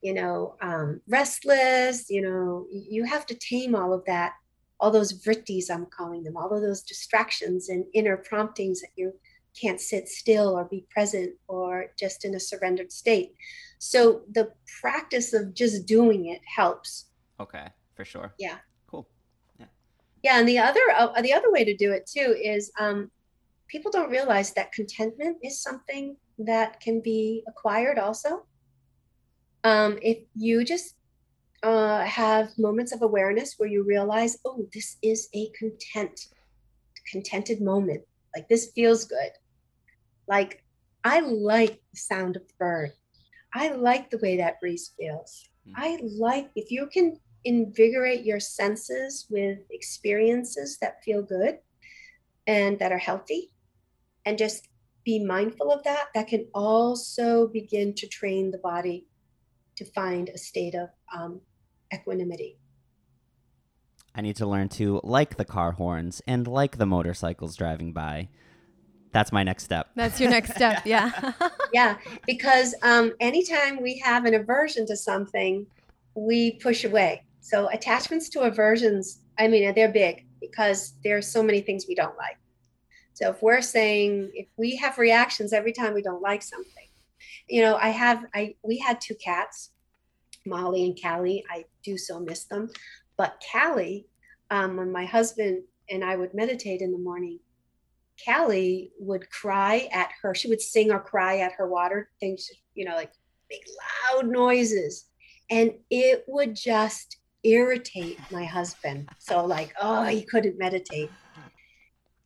you 0.00 0.12
know 0.12 0.56
um, 0.60 1.00
restless 1.08 2.10
you 2.10 2.20
know 2.20 2.66
you 2.70 3.04
have 3.04 3.24
to 3.24 3.36
tame 3.36 3.76
all 3.76 3.92
of 3.92 4.04
that 4.04 4.32
all 4.80 4.90
those 4.90 5.12
vrittis 5.24 5.70
i'm 5.70 5.86
calling 5.86 6.24
them 6.24 6.36
all 6.36 6.52
of 6.52 6.60
those 6.60 6.82
distractions 6.82 7.68
and 7.68 7.84
inner 7.94 8.16
promptings 8.16 8.80
that 8.80 8.90
you 8.96 9.12
can't 9.60 9.80
sit 9.80 10.08
still 10.08 10.56
or 10.56 10.64
be 10.64 10.86
present 10.90 11.34
or 11.48 11.86
just 11.98 12.24
in 12.24 12.34
a 12.34 12.40
surrendered 12.40 12.92
state. 12.92 13.34
So 13.78 14.22
the 14.30 14.52
practice 14.80 15.32
of 15.32 15.54
just 15.54 15.86
doing 15.86 16.26
it 16.26 16.40
helps. 16.44 17.06
Okay, 17.40 17.68
for 17.94 18.04
sure. 18.04 18.34
Yeah. 18.38 18.58
Cool. 18.86 19.08
Yeah. 19.58 19.66
Yeah, 20.22 20.38
and 20.38 20.48
the 20.48 20.58
other 20.58 20.80
uh, 20.96 21.20
the 21.20 21.32
other 21.32 21.50
way 21.50 21.64
to 21.64 21.76
do 21.76 21.92
it 21.92 22.06
too 22.06 22.36
is 22.40 22.70
um, 22.78 23.10
people 23.68 23.90
don't 23.90 24.10
realize 24.10 24.52
that 24.52 24.72
contentment 24.72 25.38
is 25.42 25.60
something 25.60 26.16
that 26.38 26.80
can 26.80 27.00
be 27.00 27.42
acquired 27.48 27.98
also. 27.98 28.46
Um, 29.64 29.98
if 30.02 30.18
you 30.34 30.64
just 30.64 30.96
uh, 31.62 32.04
have 32.04 32.56
moments 32.58 32.92
of 32.92 33.02
awareness 33.02 33.54
where 33.56 33.68
you 33.68 33.84
realize, 33.84 34.38
oh, 34.44 34.66
this 34.72 34.96
is 35.02 35.28
a 35.34 35.48
content, 35.58 36.28
contented 37.10 37.60
moment. 37.60 38.02
Like 38.34 38.48
this 38.48 38.72
feels 38.74 39.04
good. 39.04 39.30
Like, 40.32 40.64
I 41.04 41.20
like 41.20 41.82
the 41.92 41.98
sound 41.98 42.36
of 42.36 42.48
the 42.48 42.54
bird. 42.58 42.92
I 43.52 43.68
like 43.68 44.08
the 44.08 44.16
way 44.22 44.38
that 44.38 44.60
breeze 44.60 44.94
feels. 44.98 45.50
Mm. 45.68 45.72
I 45.76 45.98
like 46.00 46.50
if 46.56 46.70
you 46.70 46.88
can 46.90 47.18
invigorate 47.44 48.24
your 48.24 48.40
senses 48.40 49.26
with 49.28 49.58
experiences 49.70 50.78
that 50.80 51.04
feel 51.04 51.22
good 51.22 51.58
and 52.46 52.78
that 52.78 52.92
are 52.92 53.04
healthy 53.10 53.52
and 54.24 54.38
just 54.38 54.68
be 55.04 55.22
mindful 55.22 55.70
of 55.70 55.82
that 55.84 56.06
that 56.14 56.28
can 56.28 56.46
also 56.54 57.48
begin 57.48 57.92
to 57.92 58.06
train 58.06 58.52
the 58.52 58.58
body 58.58 59.06
to 59.76 59.84
find 59.84 60.30
a 60.30 60.38
state 60.38 60.74
of 60.74 60.88
um, 61.12 61.40
equanimity 61.92 62.56
i 64.14 64.20
need 64.20 64.36
to 64.36 64.46
learn 64.46 64.68
to 64.68 65.00
like 65.02 65.36
the 65.36 65.44
car 65.44 65.72
horns 65.72 66.22
and 66.28 66.46
like 66.46 66.78
the 66.78 66.86
motorcycles 66.86 67.56
driving 67.56 67.92
by 67.92 68.28
that's 69.12 69.32
my 69.32 69.42
next 69.42 69.64
step. 69.64 69.90
That's 69.94 70.20
your 70.20 70.30
next 70.30 70.54
step. 70.54 70.82
Yeah. 70.86 71.32
yeah. 71.72 71.96
Because 72.26 72.74
um, 72.82 73.12
anytime 73.20 73.82
we 73.82 73.98
have 73.98 74.24
an 74.24 74.34
aversion 74.34 74.86
to 74.86 74.96
something, 74.96 75.66
we 76.14 76.52
push 76.52 76.84
away. 76.84 77.24
So 77.40 77.68
attachments 77.70 78.28
to 78.30 78.40
aversions, 78.42 79.20
I 79.38 79.48
mean, 79.48 79.72
they're 79.74 79.92
big 79.92 80.26
because 80.40 80.94
there 81.04 81.16
are 81.16 81.22
so 81.22 81.42
many 81.42 81.60
things 81.60 81.86
we 81.88 81.94
don't 81.94 82.16
like. 82.16 82.38
So 83.14 83.30
if 83.30 83.42
we're 83.42 83.62
saying 83.62 84.30
if 84.34 84.46
we 84.56 84.76
have 84.76 84.98
reactions 84.98 85.52
every 85.52 85.72
time 85.72 85.94
we 85.94 86.02
don't 86.02 86.22
like 86.22 86.42
something, 86.42 86.88
you 87.48 87.60
know, 87.62 87.76
I 87.76 87.90
have 87.90 88.24
I 88.34 88.54
we 88.62 88.78
had 88.78 89.00
two 89.00 89.14
cats, 89.14 89.70
Molly 90.46 90.84
and 90.84 90.98
Callie. 91.00 91.44
I 91.50 91.64
do 91.84 91.98
so 91.98 92.18
miss 92.18 92.44
them. 92.44 92.70
But 93.16 93.42
Callie, 93.52 94.06
um, 94.50 94.76
when 94.76 94.90
my 94.90 95.04
husband 95.04 95.64
and 95.90 96.02
I 96.04 96.16
would 96.16 96.34
meditate 96.34 96.80
in 96.80 96.92
the 96.92 96.98
morning, 96.98 97.38
Callie 98.24 98.90
would 98.98 99.28
cry 99.30 99.88
at 99.92 100.10
her. 100.22 100.34
She 100.34 100.48
would 100.48 100.60
sing 100.60 100.90
or 100.90 101.00
cry 101.00 101.38
at 101.38 101.52
her 101.52 101.68
water 101.68 102.10
things, 102.20 102.48
you 102.74 102.84
know, 102.84 102.94
like 102.94 103.12
big 103.48 103.60
loud 104.14 104.28
noises. 104.28 105.06
And 105.50 105.72
it 105.90 106.24
would 106.28 106.54
just 106.54 107.18
irritate 107.42 108.18
my 108.30 108.44
husband. 108.44 109.08
So, 109.18 109.44
like, 109.44 109.74
oh, 109.80 110.04
he 110.04 110.22
couldn't 110.22 110.58
meditate. 110.58 111.10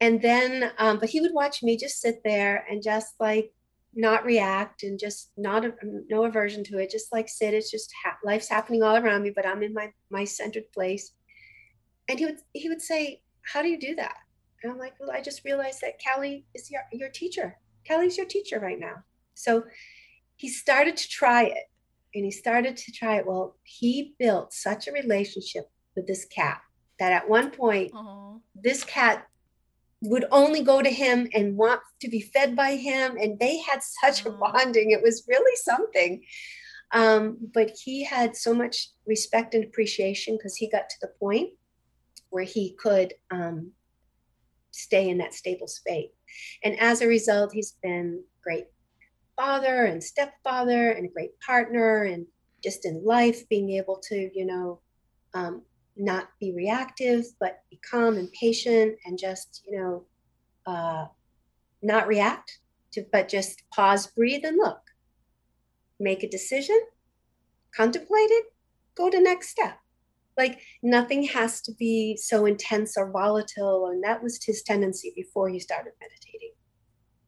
And 0.01 0.21
then, 0.21 0.73
um, 0.79 0.99
but 0.99 1.09
he 1.09 1.21
would 1.21 1.33
watch 1.33 1.63
me 1.63 1.77
just 1.77 2.01
sit 2.01 2.21
there 2.23 2.67
and 2.71 2.83
just 2.83 3.15
like 3.19 3.53
not 3.95 4.27
react 4.27 4.83
and 4.83 4.99
just 4.99 5.31
not 5.39 5.65
no 6.11 6.25
aversion 6.25 6.63
to 6.65 6.79
it. 6.79 6.91
Just 6.91 7.13
like 7.13 7.29
sit. 7.29 7.55
It's 7.55 7.71
just 7.71 7.91
ha- 8.05 8.19
life's 8.23 8.49
happening 8.49 8.83
all 8.83 8.97
around 8.97 9.23
me, 9.23 9.33
but 9.35 9.47
I'm 9.47 9.63
in 9.63 9.73
my 9.73 9.91
my 10.11 10.25
centered 10.25 10.71
place. 10.73 11.13
And 12.09 12.19
he 12.19 12.27
would 12.27 12.39
he 12.53 12.69
would 12.69 12.83
say, 12.83 13.23
"How 13.43 13.63
do 13.63 13.69
you 13.69 13.81
do 13.81 13.95
that?" 13.97 14.17
And 14.63 14.73
I'm 14.73 14.79
like, 14.79 14.95
well, 14.99 15.11
I 15.11 15.21
just 15.21 15.45
realized 15.45 15.81
that 15.83 16.01
Callie 16.03 16.47
is 16.55 16.71
your, 16.71 16.83
your 16.93 17.09
teacher. 17.11 17.57
Callie's 17.87 18.17
your 18.17 18.27
teacher 18.27 18.59
right 18.59 18.79
now. 18.79 19.05
So 19.35 19.65
he 20.37 20.49
started 20.49 20.97
to 20.97 21.09
try 21.09 21.45
it 21.45 21.65
and 22.15 22.25
he 22.25 22.31
started 22.31 22.77
to 22.77 22.93
try 22.93 23.17
it. 23.17 23.27
Well, 23.27 23.57
he 23.63 24.15
built 24.19 24.53
such 24.53 24.89
a 24.89 24.93
relationship 24.93 25.71
with 25.95 26.07
this 26.07 26.25
cat 26.25 26.61
that 26.99 27.13
at 27.13 27.29
one 27.29 27.51
point, 27.51 27.93
Aww. 27.93 28.41
this 28.55 28.85
cat 28.85 29.27
would 30.03 30.25
only 30.31 30.63
go 30.63 30.83
to 30.83 30.91
him 30.91 31.29
and 31.35 31.57
want 31.57 31.81
to 32.01 32.09
be 32.09 32.21
fed 32.21 32.57
by 32.57 32.77
him. 32.77 33.17
And 33.17 33.39
they 33.39 33.59
had 33.59 33.81
such 33.83 34.25
Aww. 34.25 34.35
a 34.35 34.39
bonding. 34.39 34.91
It 34.91 35.03
was 35.03 35.25
really 35.29 35.57
something. 35.57 36.23
Um, 36.93 37.39
but 37.53 37.71
he 37.85 38.05
had 38.05 38.37
so 38.37 38.55
much 38.55 38.91
respect 39.07 39.55
and 39.55 39.65
appreciation 39.65 40.37
because 40.37 40.57
he 40.57 40.71
got 40.71 40.89
to 40.89 40.97
the 41.03 41.13
point 41.19 41.51
where 42.31 42.45
he 42.45 42.75
could 42.79 43.15
um, 43.31 43.73
stay 44.77 45.09
in 45.09 45.19
that 45.19 45.35
stable 45.35 45.67
space. 45.67 46.11
And 46.63 46.79
as 46.79 47.01
a 47.01 47.07
result, 47.07 47.53
he's 47.53 47.73
been 47.83 48.23
great 48.43 48.67
father 49.37 49.85
and 49.87 50.03
stepfather 50.03 50.91
and 50.91 51.07
a 51.07 51.13
great 51.13 51.39
partner 51.41 52.05
and 52.05 52.27
just 52.63 52.85
in 52.85 53.05
life 53.05 53.49
being 53.49 53.71
able 53.71 54.01
to, 54.09 54.31
you 54.35 54.47
know, 54.47 54.81
um, 55.35 55.63
not 55.97 56.29
be 56.41 56.53
reactive, 56.53 57.25
but 57.41 57.63
be 57.71 57.81
calm 57.89 58.17
and 58.17 58.31
patient 58.33 58.97
and 59.05 59.19
just, 59.19 59.63
you 59.67 59.79
know, 59.79 60.05
uh, 60.67 61.07
not 61.83 62.07
react 62.07 62.59
to, 62.93 63.05
but 63.13 63.29
just 63.29 63.63
pause, 63.75 64.07
breathe, 64.07 64.45
and 64.45 64.57
look. 64.57 64.81
Make 65.99 66.23
a 66.23 66.29
decision, 66.29 66.79
contemplate 67.75 68.31
it, 68.31 68.47
go 68.95 69.09
to 69.09 69.21
next 69.21 69.49
step 69.49 69.79
like 70.37 70.61
nothing 70.83 71.25
has 71.25 71.61
to 71.63 71.73
be 71.79 72.17
so 72.17 72.47
intense 72.47 72.97
or 72.97 73.11
volatile 73.11 73.87
and 73.87 74.03
that 74.05 74.23
was 74.23 74.39
his 74.45 74.63
tendency 74.63 75.13
before 75.17 75.49
he 75.49 75.59
started 75.59 75.93
meditating. 76.01 76.53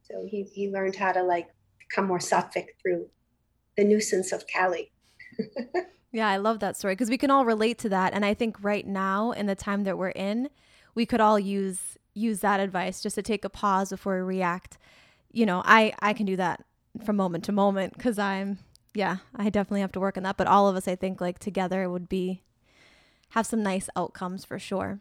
So 0.03 0.27
he, 0.29 0.45
he 0.45 0.71
learned 0.71 0.97
how 0.97 1.13
to 1.13 1.23
like 1.23 1.49
become 1.79 2.07
more 2.07 2.19
sattvic 2.19 2.67
through 2.83 3.07
the 3.77 3.85
nuisance 3.85 4.33
of 4.33 4.45
Callie 4.53 4.91
yeah 6.13 6.29
i 6.29 6.37
love 6.37 6.61
that 6.61 6.77
story 6.77 6.95
because 6.95 7.11
we 7.11 7.19
can 7.19 7.31
all 7.31 7.45
relate 7.45 7.79
to 7.79 7.89
that 7.89 8.13
and 8.13 8.25
i 8.25 8.35
think 8.35 8.57
right 8.63 8.87
now 8.87 9.33
in 9.33 9.47
the 9.47 9.55
time 9.55 9.85
that 9.85 9.99
we're 9.99 10.09
in 10.11 10.49
we 10.95 11.07
could 11.07 11.21
all 11.21 11.39
use 11.39 11.97
use 12.15 12.41
that 12.41 12.61
advice 12.61 13.01
just 13.01 13.15
to 13.15 13.23
take 13.23 13.45
a 13.45 13.49
pause 13.49 13.91
before 13.91 14.17
we 14.17 14.23
react. 14.23 14.79
You 15.31 15.47
know 15.47 15.63
i 15.65 15.93
i 16.01 16.13
can 16.13 16.27
do 16.27 16.37
that 16.37 16.65
from 17.05 17.17
moment 17.17 17.45
to 17.45 17.53
moment 17.53 17.97
because 17.97 18.19
i'm 18.19 18.59
yeah 18.95 19.19
i 19.37 19.51
definitely 19.51 19.83
have 19.83 19.93
to 19.93 20.01
work 20.01 20.17
on 20.17 20.25
that 20.25 20.37
but 20.37 20.47
all 20.47 20.69
of 20.69 20.75
us 20.75 20.89
i 20.89 20.97
think 20.97 21.21
like 21.21 21.39
together 21.39 21.89
would 21.89 22.09
be 22.09 22.43
have 23.31 23.47
some 23.47 23.63
nice 23.63 23.89
outcomes 23.97 24.45
for 24.45 24.59
sure. 24.59 25.01